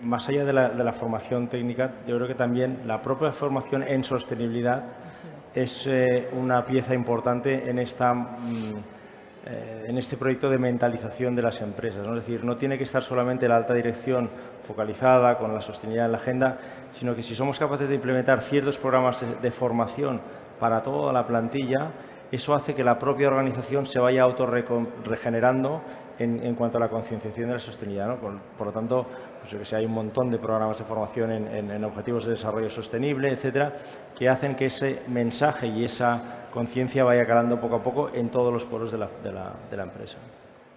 más 0.00 0.28
allá 0.28 0.44
de 0.44 0.52
la, 0.52 0.92
formación 0.92 1.48
técnica, 1.48 1.92
yo 2.06 2.16
creo 2.16 2.28
que 2.28 2.34
también 2.34 2.80
la 2.86 3.02
propia 3.02 3.32
formación 3.32 3.82
en 3.82 4.04
sostenibilidad 4.04 4.84
es 5.54 5.86
eh, 5.86 6.28
una 6.32 6.64
pieza 6.64 6.94
importante 6.94 7.68
en 7.68 7.78
esta 7.78 8.12
mm, 8.12 8.74
eh, 9.46 9.84
en 9.88 9.98
este 9.98 10.16
proyecto 10.16 10.48
de 10.48 10.56
mentalización 10.56 11.36
de 11.36 11.42
las 11.42 11.60
empresas. 11.60 12.06
¿no? 12.06 12.16
Es 12.16 12.24
decir, 12.24 12.42
no 12.44 12.56
tiene 12.56 12.78
que 12.78 12.84
estar 12.84 13.02
solamente 13.02 13.46
la 13.46 13.56
alta 13.56 13.74
dirección 13.74 14.30
focalizada 14.66 15.36
con 15.36 15.52
la 15.52 15.60
sostenibilidad 15.60 16.06
en 16.06 16.12
la 16.12 16.18
agenda, 16.18 16.58
sino 16.92 17.14
que 17.14 17.22
si 17.22 17.34
somos 17.34 17.58
capaces 17.58 17.90
de 17.90 17.96
implementar 17.96 18.40
ciertos 18.40 18.78
programas 18.78 19.22
de, 19.42 19.50
formación 19.50 20.22
para 20.58 20.82
toda 20.82 21.12
la 21.12 21.26
plantilla, 21.26 21.90
eso 22.32 22.54
hace 22.54 22.74
que 22.74 22.82
la 22.82 22.98
propia 22.98 23.28
organización 23.28 23.84
se 23.84 23.98
vaya 23.98 24.22
autorregenerando 24.22 25.82
en, 26.18 26.44
en, 26.44 26.54
cuanto 26.54 26.78
a 26.78 26.80
la 26.80 26.88
concienciación 26.88 27.48
de 27.48 27.54
la 27.54 27.60
sostenibilidad. 27.60 28.16
Por, 28.18 28.66
lo 28.66 28.72
tanto, 28.72 29.06
pues 29.40 29.52
yo 29.52 29.58
que 29.58 29.64
sé, 29.64 29.76
hay 29.76 29.86
un 29.86 29.94
montón 29.94 30.30
de 30.30 30.38
programas 30.38 30.78
de 30.78 30.84
formación 30.84 31.30
en, 31.32 31.70
en 31.70 31.84
objetivos 31.84 32.24
de 32.26 32.32
desarrollo 32.32 32.70
sostenible, 32.70 33.30
etcétera, 33.30 33.72
que 34.16 34.28
hacen 34.28 34.54
que 34.54 34.66
ese 34.66 35.02
mensaje 35.08 35.66
y 35.66 35.84
esa 35.84 36.48
conciencia 36.52 37.04
vaya 37.04 37.26
calando 37.26 37.60
poco 37.60 37.76
a 37.76 37.82
poco 37.82 38.10
en 38.14 38.30
todos 38.30 38.52
los 38.52 38.64
poros 38.64 38.92
de 38.92 38.98
la, 38.98 39.08
de 39.22 39.32
la, 39.32 39.52
de 39.70 39.76
la 39.76 39.82
empresa. 39.82 40.16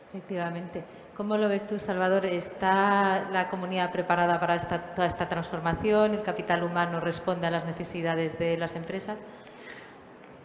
Efectivamente. 0.10 0.84
¿Cómo 1.16 1.38
lo 1.38 1.50
ves 1.50 1.68
tú, 1.68 1.80
Salvador? 1.80 2.26
¿Está 2.26 3.30
la 3.32 3.50
comunidad 3.50 3.92
preparada 3.92 4.40
para 4.40 4.56
esta, 4.56 4.96
toda 4.96 5.08
esta 5.08 5.28
transformación? 5.28 6.14
¿El 6.14 6.24
capital 6.24 6.64
humano 6.64 7.00
responde 7.00 7.48
a 7.48 7.52
las 7.52 7.66
necesidades 7.66 8.38
de 8.40 8.58
las 8.58 8.76
empresas? 8.76 9.18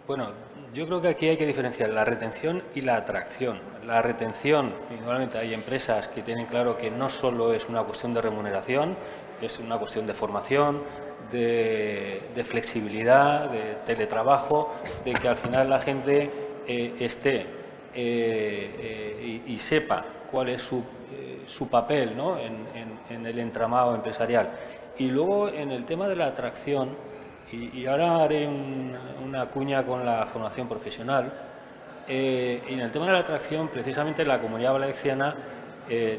Bueno, 0.06 0.30
yo 0.72 0.86
creo 0.86 1.02
que 1.02 1.08
aquí 1.08 1.28
hay 1.28 1.36
que 1.36 1.46
diferenciar 1.46 1.90
la 1.90 2.04
retención 2.04 2.62
y 2.74 2.80
la 2.80 2.96
atracción. 2.96 3.60
La 3.86 4.00
retención, 4.00 4.74
igualmente 4.90 5.36
hay 5.36 5.52
empresas 5.52 6.08
que 6.08 6.22
tienen 6.22 6.46
claro 6.46 6.78
que 6.78 6.90
no 6.90 7.08
solo 7.08 7.52
es 7.52 7.68
una 7.68 7.82
cuestión 7.82 8.14
de 8.14 8.22
remuneración, 8.22 8.96
es 9.40 9.58
una 9.58 9.78
cuestión 9.78 10.06
de 10.06 10.14
formación, 10.14 10.82
de, 11.30 12.42
flexibilidad, 12.44 13.50
de 13.50 13.76
teletrabajo, 13.84 14.74
de 15.04 15.12
que 15.12 15.28
al 15.28 15.36
final 15.36 15.68
la 15.68 15.80
gente 15.80 16.30
eh, 16.66 16.94
esté 17.00 17.40
eh, 17.40 17.46
eh, 17.94 19.42
y, 19.46 19.58
sepa 19.58 20.04
cuál 20.30 20.50
es 20.50 20.62
su, 20.62 21.68
papel 21.68 22.16
¿no? 22.16 22.38
en, 22.38 23.26
el 23.26 23.38
entramado 23.38 23.94
empresarial. 23.94 24.50
Y 24.98 25.08
luego 25.08 25.48
en 25.48 25.70
el 25.70 25.84
tema 25.84 26.08
de 26.08 26.16
la 26.16 26.26
atracción, 26.26 26.96
y, 27.52 27.86
ahora 27.86 28.24
haré 28.24 28.48
una 28.48 29.46
cuña 29.46 29.84
con 29.84 30.04
la 30.04 30.26
formación 30.26 30.68
profesional, 30.68 31.32
en 32.08 32.80
el 32.80 32.90
tema 32.90 33.06
de 33.06 33.12
la 33.12 33.20
atracción, 33.20 33.68
precisamente 33.68 34.22
en 34.22 34.28
la 34.28 34.40
comunidad 34.40 34.72
valenciana 34.72 35.34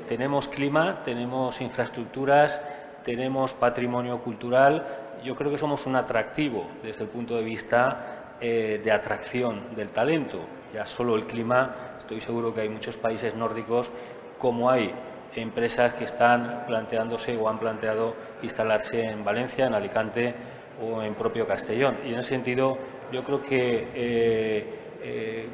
tenemos 0.07 0.47
clima, 0.47 1.01
tenemos 1.03 1.59
infraestructuras, 1.59 2.61
tenemos 3.03 3.53
patrimonio 3.53 4.19
cultural, 4.19 4.85
yo 5.23 5.35
creo 5.35 5.51
que 5.51 5.57
somos 5.57 5.85
un 5.85 5.95
atractivo 5.95 6.67
desde 6.81 7.03
el 7.03 7.09
punto 7.09 7.35
de 7.35 7.43
vista 7.43 8.35
eh, 8.41 8.81
de 8.83 8.91
atracción 8.91 9.75
del 9.75 9.89
talento. 9.89 10.39
Ya 10.73 10.85
solo 10.85 11.15
el 11.15 11.25
clima, 11.25 11.95
estoy 11.99 12.19
seguro 12.19 12.53
que 12.53 12.61
hay 12.61 12.69
muchos 12.69 12.97
países 12.97 13.35
nórdicos, 13.35 13.91
como 14.37 14.69
hay 14.69 14.93
empresas 15.35 15.93
que 15.93 16.03
están 16.03 16.65
planteándose 16.67 17.37
o 17.37 17.47
han 17.47 17.57
planteado 17.57 18.15
instalarse 18.41 19.01
en 19.01 19.23
Valencia, 19.23 19.67
en 19.67 19.73
Alicante 19.73 20.35
o 20.83 21.01
en 21.01 21.13
propio 21.15 21.47
Castellón. 21.47 21.97
Y 22.05 22.13
en 22.13 22.19
ese 22.19 22.29
sentido, 22.29 22.77
yo 23.11 23.23
creo 23.23 23.43
que 23.43 23.87
eh, 23.93 24.65
eh, 25.01 25.47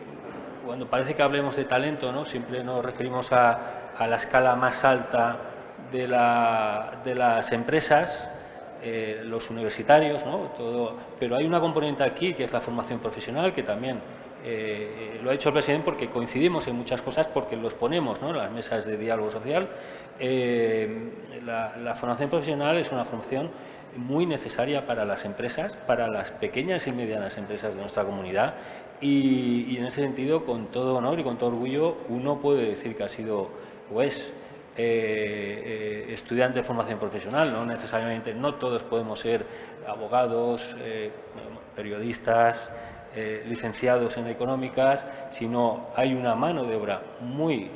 cuando 0.66 0.88
parece 0.88 1.14
que 1.14 1.22
hablemos 1.22 1.56
de 1.56 1.66
talento, 1.66 2.12
¿no? 2.12 2.26
siempre 2.26 2.64
nos 2.64 2.84
referimos 2.84 3.32
a, 3.32 3.92
a 3.98 4.08
la 4.08 4.18
escala 4.18 4.56
más 4.56 4.84
alta 4.84 5.38
de, 5.92 6.08
la, 6.08 7.02
de 7.04 7.16
las 7.16 7.52
empresas, 7.52 8.30
eh, 8.82 9.22
los 9.26 9.50
universitarios, 9.50 10.26
¿no? 10.26 10.52
Todo, 10.58 10.96
pero 11.20 11.36
hay 11.36 11.46
una 11.46 11.60
componente 11.60 12.04
aquí 12.04 12.34
que 12.34 12.46
es 12.46 12.54
la 12.54 12.62
formación 12.62 13.00
profesional, 13.00 13.54
que 13.54 13.64
también 13.64 14.00
lo 15.22 15.32
ha 15.32 15.34
hecho 15.34 15.50
el 15.50 15.54
presidente 15.54 15.84
porque 15.84 16.10
coincidimos 16.10 16.66
en 16.68 16.78
muchas 16.78 17.02
cosas, 17.02 17.28
porque 17.28 17.58
los 17.58 17.74
ponemos 17.74 18.22
¿no? 18.22 18.32
las 18.32 18.50
mesas 18.50 18.86
de 18.86 18.96
diálogo 18.96 19.32
social. 19.32 19.68
la, 21.44 21.94
formación 21.96 22.30
profesional 22.30 22.78
es 22.78 22.90
una 22.94 23.04
formación 23.04 23.52
muy 23.96 24.26
necesaria 24.26 24.86
para 24.86 25.06
las 25.06 25.26
empresas, 25.26 25.76
para 25.76 26.08
las 26.08 26.32
pequeñas 26.32 26.88
y 26.88 26.92
medianas 26.92 27.38
empresas 27.38 27.74
de 27.74 27.82
nuestra 27.82 28.04
comunidad. 28.04 28.56
Y, 29.02 29.78
en 29.78 29.86
ese 29.86 30.02
sentido, 30.02 30.46
con 30.46 30.68
todo 30.68 30.96
honor 30.96 31.20
y 31.20 31.24
con 31.24 31.38
todo 31.38 31.50
orgullo, 31.50 31.98
uno 32.10 32.40
puede 32.40 32.70
decir 32.70 32.98
que 32.98 33.04
ha 33.04 33.10
sido 33.10 33.50
o 33.94 34.02
es 34.02 34.32
eh, 34.78 36.06
eh, 36.08 36.14
estudiantes 36.14 36.56
de 36.56 36.64
formación 36.64 37.00
profesional, 37.00 37.52
no 37.52 37.66
necesariamente, 37.66 38.34
no 38.34 38.56
todos 38.56 38.84
podemos 38.84 39.20
ser 39.20 39.46
abogados, 39.88 40.76
eh, 40.80 41.12
periodistas, 41.76 42.72
licenciados 43.48 44.16
en 44.18 44.28
económicas, 44.28 45.04
sino 45.32 45.88
hay 45.96 46.14
una 46.14 46.36
mano 46.36 46.64
de 46.64 46.76
obra 46.76 47.02
muy 47.20 47.70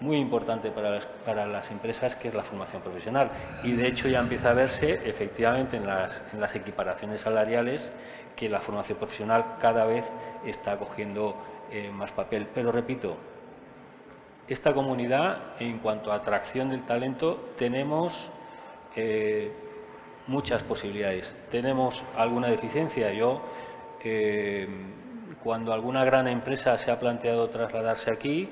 muy 0.00 0.18
importante 0.18 0.70
para 0.70 0.90
las, 0.90 1.06
para 1.06 1.46
las, 1.46 1.70
empresas, 1.70 2.16
que 2.16 2.28
es 2.28 2.34
la 2.34 2.42
formación 2.42 2.82
profesional. 2.82 3.30
Y 3.64 3.72
de 3.72 3.88
hecho 3.88 4.08
ya 4.08 4.20
empieza 4.20 4.50
a 4.50 4.54
verse 4.54 5.00
efectivamente 5.04 5.76
en 5.76 5.86
las, 5.86 6.22
en 6.32 6.40
las 6.40 6.54
equiparaciones 6.54 7.20
salariales 7.20 7.90
que 8.36 8.48
la 8.48 8.60
formación 8.60 8.98
profesional 8.98 9.56
cada 9.60 9.84
vez 9.84 10.08
está 10.44 10.76
cogiendo 10.76 11.36
más 11.92 12.12
papel. 12.12 12.46
Pero 12.54 12.72
repito, 12.72 13.16
esta 14.48 14.72
comunidad, 14.72 15.60
en 15.60 15.78
cuanto 15.78 16.10
a 16.10 16.16
atracción 16.16 16.70
del 16.70 16.86
talento, 16.86 17.50
tenemos 17.56 18.30
eh, 18.96 19.52
muchas 20.26 20.62
posibilidades. 20.62 21.36
Tenemos 21.50 22.02
alguna 22.16 22.48
deficiencia. 22.48 23.12
Yo, 23.12 23.42
eh, 24.02 24.66
cuando 25.44 25.72
alguna 25.74 26.02
gran 26.04 26.28
empresa 26.28 26.78
se 26.78 26.90
ha 26.90 26.98
planteado 26.98 27.50
trasladarse 27.50 28.10
aquí, 28.10 28.48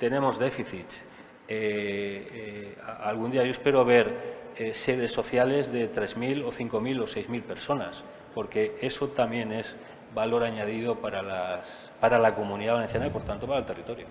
tenemos 0.00 0.40
déficits. 0.40 1.02
Eh, 1.46 2.76
algún 3.02 3.30
día 3.30 3.44
yo 3.44 3.52
espero 3.52 3.84
ver 3.84 4.40
sedes 4.74 5.12
sociales 5.12 5.72
de 5.72 5.92
3.000 5.92 6.44
o 6.44 6.52
5.000 6.52 7.00
o 7.00 7.06
6.000 7.06 7.42
personas, 7.42 8.02
porque 8.34 8.76
eso 8.80 9.08
también 9.08 9.52
es 9.52 9.74
valor 10.14 10.42
añadido 10.42 10.96
para, 10.96 11.22
las, 11.22 11.66
para 12.00 12.18
la 12.18 12.34
comunidad 12.34 12.74
valenciana 12.74 13.06
y, 13.06 13.10
por 13.10 13.22
tanto, 13.22 13.46
para 13.46 13.60
el 13.60 13.66
territorio. 13.66 14.06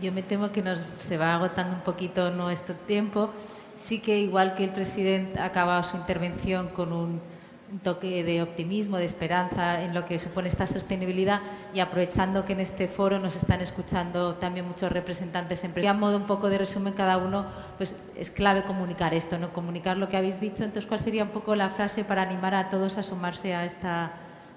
Yo 0.00 0.12
me 0.12 0.22
temo 0.22 0.50
que 0.50 0.62
nos 0.62 0.84
se 0.98 1.18
va 1.18 1.34
agotando 1.34 1.76
un 1.76 1.82
poquito 1.82 2.30
nuestro 2.30 2.74
tiempo. 2.74 3.30
Sí 3.76 4.00
que 4.00 4.18
igual 4.18 4.54
que 4.54 4.64
el 4.64 4.70
presidente 4.70 5.40
acaba 5.40 5.82
su 5.82 5.96
intervención 5.96 6.68
con 6.68 6.92
un, 6.92 7.20
toque 7.78 8.24
de 8.24 8.42
optimismo, 8.42 8.98
de 8.98 9.04
esperanza 9.04 9.82
en 9.82 9.94
lo 9.94 10.04
que 10.04 10.18
supone 10.18 10.48
esta 10.48 10.66
sostenibilidad 10.66 11.40
y 11.72 11.80
aprovechando 11.80 12.44
que 12.44 12.52
en 12.52 12.60
este 12.60 12.88
foro 12.88 13.18
nos 13.18 13.36
están 13.36 13.60
escuchando 13.60 14.34
también 14.34 14.66
muchos 14.66 14.92
representantes 14.92 15.64
empresariales. 15.64 15.96
A 15.96 16.00
modo 16.00 16.16
un 16.16 16.26
poco 16.26 16.48
de 16.48 16.58
resumen 16.58 16.92
cada 16.92 17.16
uno, 17.16 17.46
pues 17.76 17.94
es 18.16 18.30
clave 18.30 18.62
comunicar 18.64 19.14
esto, 19.14 19.38
no 19.38 19.52
comunicar 19.52 19.96
lo 19.96 20.08
que 20.08 20.16
habéis 20.16 20.40
dicho. 20.40 20.64
Entonces, 20.64 20.86
¿cuál 20.86 21.00
sería 21.00 21.24
un 21.24 21.30
poco 21.30 21.54
la 21.54 21.70
frase 21.70 22.04
para 22.04 22.22
animar 22.22 22.54
a 22.54 22.70
todos 22.70 22.98
a 22.98 23.02
sumarse 23.02 23.54
a 23.54 23.64
esta, 23.64 24.12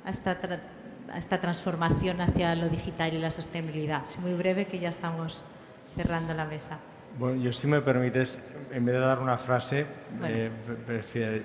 a 0.05 1.17
esta 1.17 1.37
transformación 1.39 2.21
hacia 2.21 2.55
lo 2.55 2.69
digital 2.69 3.13
y 3.13 3.19
la 3.19 3.31
sostenibilidad. 3.31 4.03
Es 4.03 4.19
muy 4.19 4.33
breve 4.33 4.65
que 4.65 4.79
ya 4.79 4.89
estamos 4.89 5.43
cerrando 5.95 6.33
la 6.33 6.45
mesa. 6.45 6.77
Bueno, 7.17 7.41
yo 7.41 7.51
si 7.51 7.65
me 7.65 7.81
permites, 7.81 8.37
en 8.71 8.85
vez 8.85 8.93
de 8.93 9.01
dar 9.01 9.19
una 9.19 9.39
frase, 9.39 9.87
eh, 10.23 10.51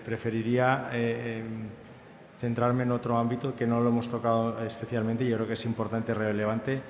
preferiría 0.04 0.90
eh, 0.92 1.38
em, 1.38 1.68
centrarme 2.38 2.82
en 2.82 2.92
otro 2.92 3.16
ámbito 3.16 3.56
que 3.56 3.66
no 3.66 3.80
lo 3.80 3.88
hemos 3.88 4.08
tocado 4.08 4.62
especialmente 4.66 5.24
y 5.24 5.30
yo 5.30 5.36
creo 5.36 5.46
que 5.46 5.54
es 5.54 5.64
importante 5.64 6.12
y 6.12 6.14
relevante, 6.14 6.82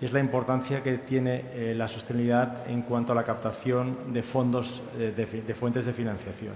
y 0.00 0.04
es 0.04 0.12
la 0.12 0.20
importancia 0.20 0.84
que 0.84 0.98
tiene 0.98 1.46
eh, 1.52 1.74
la 1.76 1.88
sostenibilidad 1.88 2.70
en 2.70 2.82
cuanto 2.82 3.10
a 3.10 3.16
la 3.16 3.24
captación 3.24 4.12
de 4.12 4.22
fondos 4.22 4.82
de, 4.96 5.54
fuentes 5.54 5.86
de 5.86 5.92
financiación. 5.92 6.54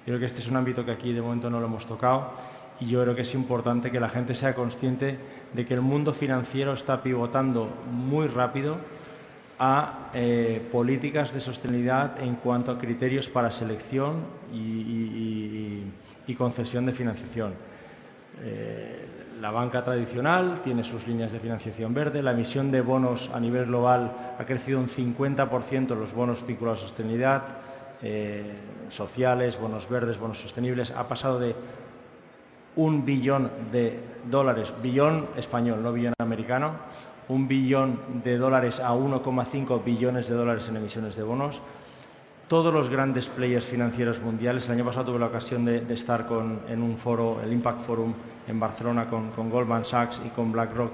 Yo 0.00 0.06
creo 0.06 0.18
que 0.18 0.26
este 0.26 0.40
es 0.40 0.48
un 0.48 0.56
ámbito 0.56 0.84
que 0.84 0.90
aquí 0.90 1.12
de 1.12 1.22
momento 1.22 1.50
no 1.50 1.60
lo 1.60 1.66
hemos 1.66 1.86
tocado 1.86 2.32
y 2.80 2.88
yo 2.88 3.00
creo 3.02 3.14
que 3.14 3.22
es 3.22 3.34
importante 3.34 3.92
que 3.92 4.00
la 4.00 4.08
gente 4.08 4.34
sea 4.34 4.56
consciente 4.56 5.18
de 5.52 5.66
que 5.66 5.74
el 5.74 5.82
mundo 5.82 6.14
financiero 6.14 6.72
está 6.72 7.00
pivotando 7.00 7.68
muy 7.92 8.26
rápido 8.26 8.78
a 9.62 10.08
eh, 10.14 10.66
políticas 10.72 11.34
de 11.34 11.40
sostenibilidad 11.40 12.18
en 12.18 12.36
cuanto 12.36 12.72
a 12.72 12.78
criterios 12.78 13.28
para 13.28 13.50
selección 13.50 14.24
y, 14.52 15.84
concesión 16.38 16.86
de 16.86 16.92
financiación. 16.92 17.52
Eh, 18.40 19.04
la 19.40 19.50
banca 19.50 19.84
tradicional 19.84 20.60
tiene 20.62 20.84
sus 20.84 21.08
líneas 21.08 21.32
de 21.32 21.40
financiación 21.40 21.92
verde, 21.92 22.22
la 22.22 22.30
emisión 22.30 22.70
de 22.70 22.80
bonos 22.82 23.28
a 23.34 23.40
nivel 23.40 23.66
global 23.66 24.36
ha 24.38 24.44
crecido 24.44 24.78
un 24.78 24.88
50% 24.88 25.96
los 25.96 26.14
bonos 26.14 26.46
vinculados 26.46 26.84
a 26.84 26.86
sostenibilidad, 26.86 27.42
eh, 28.00 28.44
sociales, 28.90 29.58
bonos 29.60 29.88
verdes, 29.88 30.18
bonos 30.18 30.40
sostenibles, 30.40 30.92
ha 30.92 31.08
pasado 31.08 31.40
de 31.40 31.56
un 32.76 33.04
billón 33.04 33.50
de 33.72 33.98
dólares, 34.30 34.72
billón 34.80 35.26
español, 35.36 35.82
no 35.82 35.92
billón 35.92 36.14
americano, 36.20 36.76
un 37.30 37.46
billón 37.46 38.00
de 38.24 38.36
dólares 38.36 38.80
a 38.80 38.92
1,5 38.92 39.84
billones 39.84 40.28
de 40.28 40.34
dólares 40.34 40.68
en 40.68 40.76
emisiones 40.76 41.14
de 41.14 41.22
bonos. 41.22 41.60
Todos 42.48 42.74
los 42.74 42.90
grandes 42.90 43.28
players 43.28 43.64
financieros 43.64 44.20
mundiales, 44.20 44.66
el 44.66 44.72
año 44.72 44.84
pasado 44.84 45.06
tuve 45.06 45.20
la 45.20 45.26
ocasión 45.26 45.64
de, 45.64 45.84
estar 45.94 46.26
en 46.68 46.82
un 46.82 46.96
foro, 46.96 47.40
el 47.40 47.52
Impact 47.52 47.86
Forum 47.86 48.12
en 48.48 48.58
Barcelona 48.58 49.08
con, 49.08 49.48
Goldman 49.48 49.84
Sachs 49.84 50.20
y 50.26 50.30
con 50.30 50.50
BlackRock, 50.50 50.90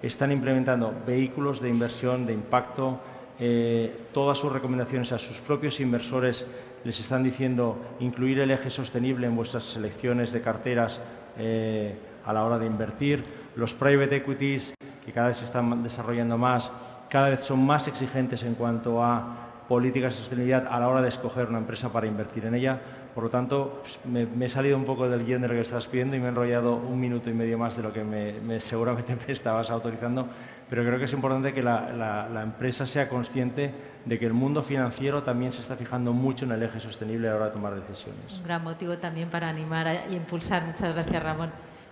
están 0.00 0.30
implementando 0.30 0.94
vehículos 1.04 1.60
de 1.60 1.68
inversión 1.68 2.24
de 2.24 2.34
impacto, 2.34 3.00
eh, 3.40 4.06
todas 4.12 4.38
sus 4.38 4.52
recomendaciones 4.52 5.10
a 5.10 5.18
sus 5.18 5.38
propios 5.38 5.80
inversores 5.80 6.46
les 6.84 7.00
están 7.00 7.24
diciendo 7.24 7.76
incluir 7.98 8.38
el 8.38 8.52
eje 8.52 8.70
sostenible 8.70 9.26
en 9.26 9.34
vuestras 9.34 9.64
selecciones 9.64 10.30
de 10.30 10.40
carteras 10.40 11.00
eh, 11.36 11.96
a 12.24 12.32
la 12.32 12.44
hora 12.44 12.58
de 12.58 12.66
invertir. 12.66 13.39
Los 13.56 13.74
private 13.74 14.16
equities, 14.16 14.74
que 15.04 15.12
cada 15.12 15.28
vez 15.28 15.38
se 15.38 15.44
están 15.44 15.82
desarrollando 15.82 16.38
más, 16.38 16.70
cada 17.08 17.30
vez 17.30 17.40
son 17.40 17.64
más 17.64 17.88
exigentes 17.88 18.42
en 18.44 18.54
cuanto 18.54 19.02
a 19.02 19.50
políticas 19.70 20.14
de 20.14 20.18
sostenibilidad 20.22 20.66
a 20.68 20.80
la 20.80 20.88
hora 20.88 21.00
de 21.00 21.08
escoger 21.08 21.48
una 21.48 21.58
empresa 21.58 21.90
para 21.90 22.08
invertir 22.08 22.44
en 22.44 22.56
ella. 22.56 22.80
Por 23.14 23.22
lo 23.22 23.30
tanto, 23.30 23.82
pues, 23.82 24.00
me, 24.04 24.44
he 24.44 24.48
salido 24.48 24.76
un 24.76 24.84
poco 24.84 25.08
del 25.08 25.24
guion 25.24 25.42
de 25.42 25.46
lo 25.46 25.54
que 25.54 25.60
estás 25.60 25.86
pidiendo 25.86 26.16
y 26.16 26.18
me 26.18 26.26
he 26.26 26.28
enrollado 26.28 26.74
un 26.74 26.98
minuto 26.98 27.30
y 27.30 27.34
medio 27.34 27.56
más 27.56 27.76
de 27.76 27.84
lo 27.84 27.92
que 27.92 28.02
me, 28.02 28.58
seguramente 28.60 29.16
me 29.16 29.32
estabas 29.32 29.70
autorizando, 29.70 30.28
pero 30.68 30.84
creo 30.84 30.98
que 30.98 31.04
es 31.04 31.12
importante 31.12 31.54
que 31.54 31.62
la, 31.62 32.40
empresa 32.42 32.84
sea 32.84 33.08
consciente 33.08 33.72
de 34.04 34.18
que 34.18 34.26
el 34.26 34.32
mundo 34.32 34.64
financiero 34.64 35.22
también 35.22 35.52
se 35.52 35.60
está 35.60 35.76
fijando 35.76 36.12
mucho 36.12 36.46
en 36.46 36.52
el 36.52 36.62
eje 36.64 36.80
sostenible 36.80 37.28
a 37.28 37.30
la 37.30 37.36
hora 37.36 37.46
de 37.46 37.52
tomar 37.52 37.74
decisiones. 37.74 38.38
Un 38.38 38.44
gran 38.44 38.64
motivo 38.64 38.98
también 38.98 39.28
para 39.28 39.48
animar 39.48 39.86
y 40.10 40.16
impulsar. 40.16 40.64
Muchas 40.64 40.94
gracias, 40.94 41.22
Ramón. 41.22 41.50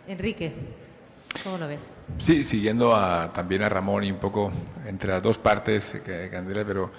Enrique. 0.09 0.53
¿Cómo 1.45 1.59
lo 1.59 1.69
ves? 1.69 1.83
Sí, 2.19 2.45
siguiendo 2.45 2.91
también 3.33 3.63
a 3.63 3.69
Ramón 3.69 4.05
y 4.05 4.11
un 4.11 4.19
poco 4.19 4.51
entre 4.87 5.11
las 5.11 5.23
dos 5.23 5.39
partes, 5.39 5.97
Candela, 6.31 6.65
pero 6.65 6.91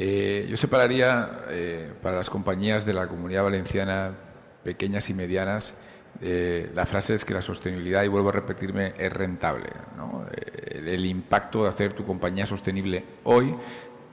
eh, 0.00 0.46
yo 0.48 0.56
separaría 0.56 1.42
eh, 1.48 1.92
para 2.00 2.18
las 2.18 2.30
compañías 2.30 2.86
de 2.86 2.94
la 2.94 3.08
comunidad 3.08 3.42
valenciana, 3.42 4.14
pequeñas 4.62 5.10
y 5.10 5.14
medianas, 5.14 5.74
eh, 6.20 6.70
la 6.72 6.86
frase 6.86 7.14
es 7.14 7.24
que 7.24 7.34
la 7.34 7.42
sostenibilidad, 7.42 8.04
y 8.04 8.08
vuelvo 8.08 8.28
a 8.28 8.32
repetirme, 8.32 8.94
es 8.96 9.12
rentable. 9.12 9.70
el 10.72 11.04
impacto 11.04 11.64
de 11.64 11.70
hacer 11.70 11.94
tu 11.94 12.04
compañía 12.06 12.46
sostenible 12.46 13.04
hoy 13.24 13.56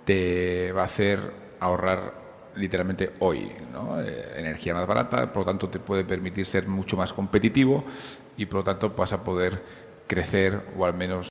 te 0.06 0.72
va 0.72 0.82
a 0.82 0.86
hacer 0.86 1.34
ahorrar 1.60 2.25
literalmente 2.56 3.14
hoy. 3.20 3.52
Eh, 4.04 4.34
energía 4.38 4.74
más 4.74 4.88
barata, 4.88 5.32
por 5.32 5.42
lo 5.42 5.46
tanto 5.46 5.70
te 5.70 5.80
puede 5.80 6.04
permitir 6.04 6.46
ser 6.46 6.68
mucho 6.68 6.98
más 6.98 7.14
competitivo 7.14 7.84
y 8.38 8.46
por 8.46 8.60
lo 8.60 8.64
tanto 8.64 8.90
vas 8.92 9.14
a 9.14 9.24
poder 9.24 9.64
crecer 10.08 10.62
o 10.78 10.86
al 10.86 10.94
menos 10.94 11.28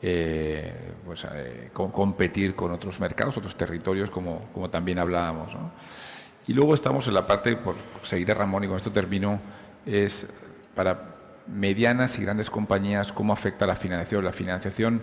eh, 0.00 0.72
pues, 1.04 1.24
eh, 1.32 1.70
competir 1.72 2.54
con 2.54 2.72
otros 2.72 2.98
mercados, 3.00 3.36
otros 3.36 3.56
territorios, 3.56 4.10
como, 4.10 4.48
también 4.70 4.98
hablábamos. 4.98 5.52
Y 6.46 6.54
luego 6.54 6.74
estamos 6.74 7.06
en 7.06 7.14
la 7.14 7.26
parte, 7.26 7.56
por 7.56 7.76
seguir 8.02 8.30
a 8.32 8.34
Ramón 8.34 8.64
y 8.64 8.66
con 8.66 8.76
esto 8.76 8.90
termino, 8.90 9.40
es 9.86 10.26
para 10.74 11.16
medianas 11.46 12.18
y 12.18 12.22
grandes 12.22 12.50
compañías 12.50 13.12
cómo 13.12 13.32
afecta 13.32 13.66
la 13.66 13.76
financiación. 13.76 14.24
La 14.24 14.32
financiación 14.32 15.02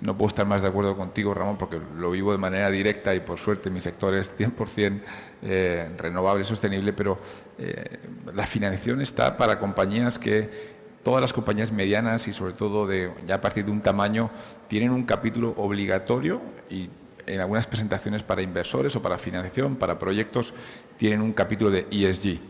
no 0.00 0.16
puedo 0.16 0.28
estar 0.28 0.46
más 0.46 0.62
de 0.62 0.68
acuerdo 0.68 0.96
contigo, 0.96 1.34
Ramón, 1.34 1.56
porque 1.58 1.80
lo 1.96 2.10
vivo 2.10 2.32
de 2.32 2.38
manera 2.38 2.70
directa 2.70 3.14
y 3.14 3.20
por 3.20 3.38
suerte 3.38 3.70
mi 3.70 3.80
sector 3.80 4.14
es 4.14 4.30
100% 4.36 5.00
eh, 5.42 5.90
renovable 5.98 6.42
y 6.42 6.44
sostenible, 6.44 6.92
pero 6.92 7.18
eh, 7.58 7.98
la 8.34 8.46
financiación 8.46 9.00
está 9.00 9.36
para 9.36 9.58
compañías 9.58 10.18
que 10.18 10.80
todas 11.02 11.20
las 11.20 11.32
compañías 11.32 11.72
medianas 11.72 12.28
y 12.28 12.32
sobre 12.32 12.52
todo 12.52 12.88
ya 13.26 13.36
a 13.36 13.40
partir 13.40 13.64
de 13.64 13.70
un 13.70 13.80
tamaño 13.80 14.30
tienen 14.68 14.90
un 14.90 15.04
capítulo 15.04 15.54
obligatorio 15.56 16.40
y 16.68 16.90
en 17.26 17.40
algunas 17.40 17.66
presentaciones 17.66 18.22
para 18.22 18.42
inversores 18.42 18.94
o 18.96 19.02
para 19.02 19.18
financiación, 19.18 19.76
para 19.76 19.98
proyectos, 19.98 20.52
tienen 20.96 21.22
un 21.22 21.32
capítulo 21.32 21.70
de 21.70 21.86
ESG. 21.90 22.40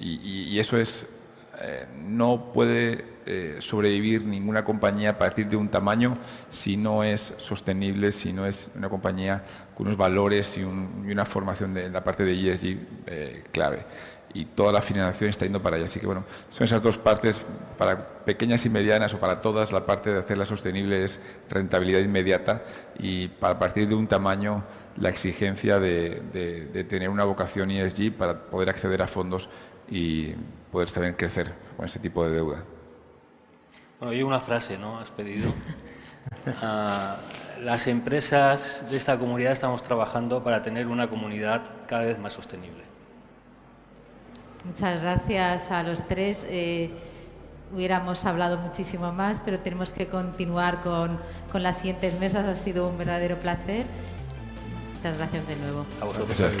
y 0.00 0.58
eso 0.58 0.78
es 0.78 1.06
eh, 1.62 1.86
no 2.06 2.52
puede 2.52 3.15
eh, 3.28 3.56
sobrevivir 3.58 4.24
ninguna 4.24 4.64
compañía 4.64 5.10
a 5.10 5.18
partir 5.18 5.48
de 5.48 5.56
un 5.56 5.68
tamaño 5.68 6.16
si 6.48 6.76
no 6.76 7.02
es 7.02 7.34
sostenible, 7.38 8.12
si 8.12 8.32
no 8.32 8.46
es 8.46 8.70
una 8.76 8.88
compañía 8.88 9.42
con 9.74 9.86
unos 9.86 9.98
valores 9.98 10.56
y, 10.56 10.62
una 10.62 11.24
formación 11.24 11.74
de 11.74 11.90
la 11.90 12.04
parte 12.04 12.24
de 12.24 12.52
ESG 12.52 12.78
eh, 13.06 13.42
clave. 13.50 13.84
Y 14.32 14.44
toda 14.44 14.72
la 14.72 14.80
financiación 14.80 15.30
está 15.30 15.44
yendo 15.44 15.60
para 15.60 15.74
allá. 15.74 15.86
Así 15.86 15.98
que 15.98 16.06
bueno, 16.06 16.24
son 16.50 16.66
esas 16.66 16.80
dos 16.80 16.98
partes, 16.98 17.42
para 17.76 18.24
pequeñas 18.24 18.64
y 18.64 18.70
medianas 18.70 19.12
o 19.12 19.18
para 19.18 19.40
todas, 19.40 19.72
la 19.72 19.84
parte 19.86 20.12
de 20.12 20.20
hacerla 20.20 20.46
sostenible 20.46 21.02
es 21.02 21.18
rentabilidad 21.48 22.02
inmediata 22.02 22.62
y 22.96 23.26
para 23.26 23.58
partir 23.58 23.88
de 23.88 23.96
un 23.96 24.06
tamaño 24.06 24.62
la 24.98 25.08
exigencia 25.08 25.80
de, 25.80 26.20
de 26.72 26.84
tener 26.84 27.08
una 27.08 27.24
vocación 27.24 27.72
ESG 27.72 28.12
para 28.12 28.42
poder 28.42 28.68
acceder 28.68 29.02
a 29.02 29.08
fondos 29.08 29.48
y 29.90 30.34
poder 30.70 30.90
también 30.92 31.14
crecer 31.14 31.52
con 31.76 31.86
ese 31.86 31.98
tipo 31.98 32.24
de 32.24 32.30
deuda. 32.30 32.75
Bueno, 33.98 34.12
hay 34.12 34.22
una 34.22 34.40
frase, 34.40 34.78
¿no? 34.78 34.98
Has 34.98 35.10
pedido. 35.10 35.50
Ah, 36.62 37.16
las 37.60 37.86
empresas 37.86 38.80
de 38.90 38.96
esta 38.96 39.18
comunidad 39.18 39.52
estamos 39.52 39.82
trabajando 39.82 40.42
para 40.44 40.62
tener 40.62 40.86
una 40.86 41.08
comunidad 41.08 41.62
cada 41.88 42.02
vez 42.02 42.18
más 42.18 42.34
sostenible. 42.34 42.84
Muchas 44.64 45.00
gracias 45.02 45.70
a 45.70 45.82
los 45.82 46.06
tres. 46.06 46.44
Eh, 46.48 46.90
hubiéramos 47.72 48.24
hablado 48.24 48.58
muchísimo 48.58 49.12
más, 49.12 49.40
pero 49.44 49.60
tenemos 49.60 49.90
que 49.90 50.06
continuar 50.08 50.82
con, 50.82 51.18
con, 51.50 51.62
las 51.62 51.78
siguientes 51.78 52.18
mesas. 52.18 52.46
Ha 52.46 52.54
sido 52.56 52.88
un 52.88 52.98
verdadero 52.98 53.38
placer. 53.38 53.86
Muchas 54.96 55.18
gracias 55.18 55.48
de 55.48 55.56
nuevo. 55.56 55.86
A 56.00 56.04
vosotros. 56.04 56.60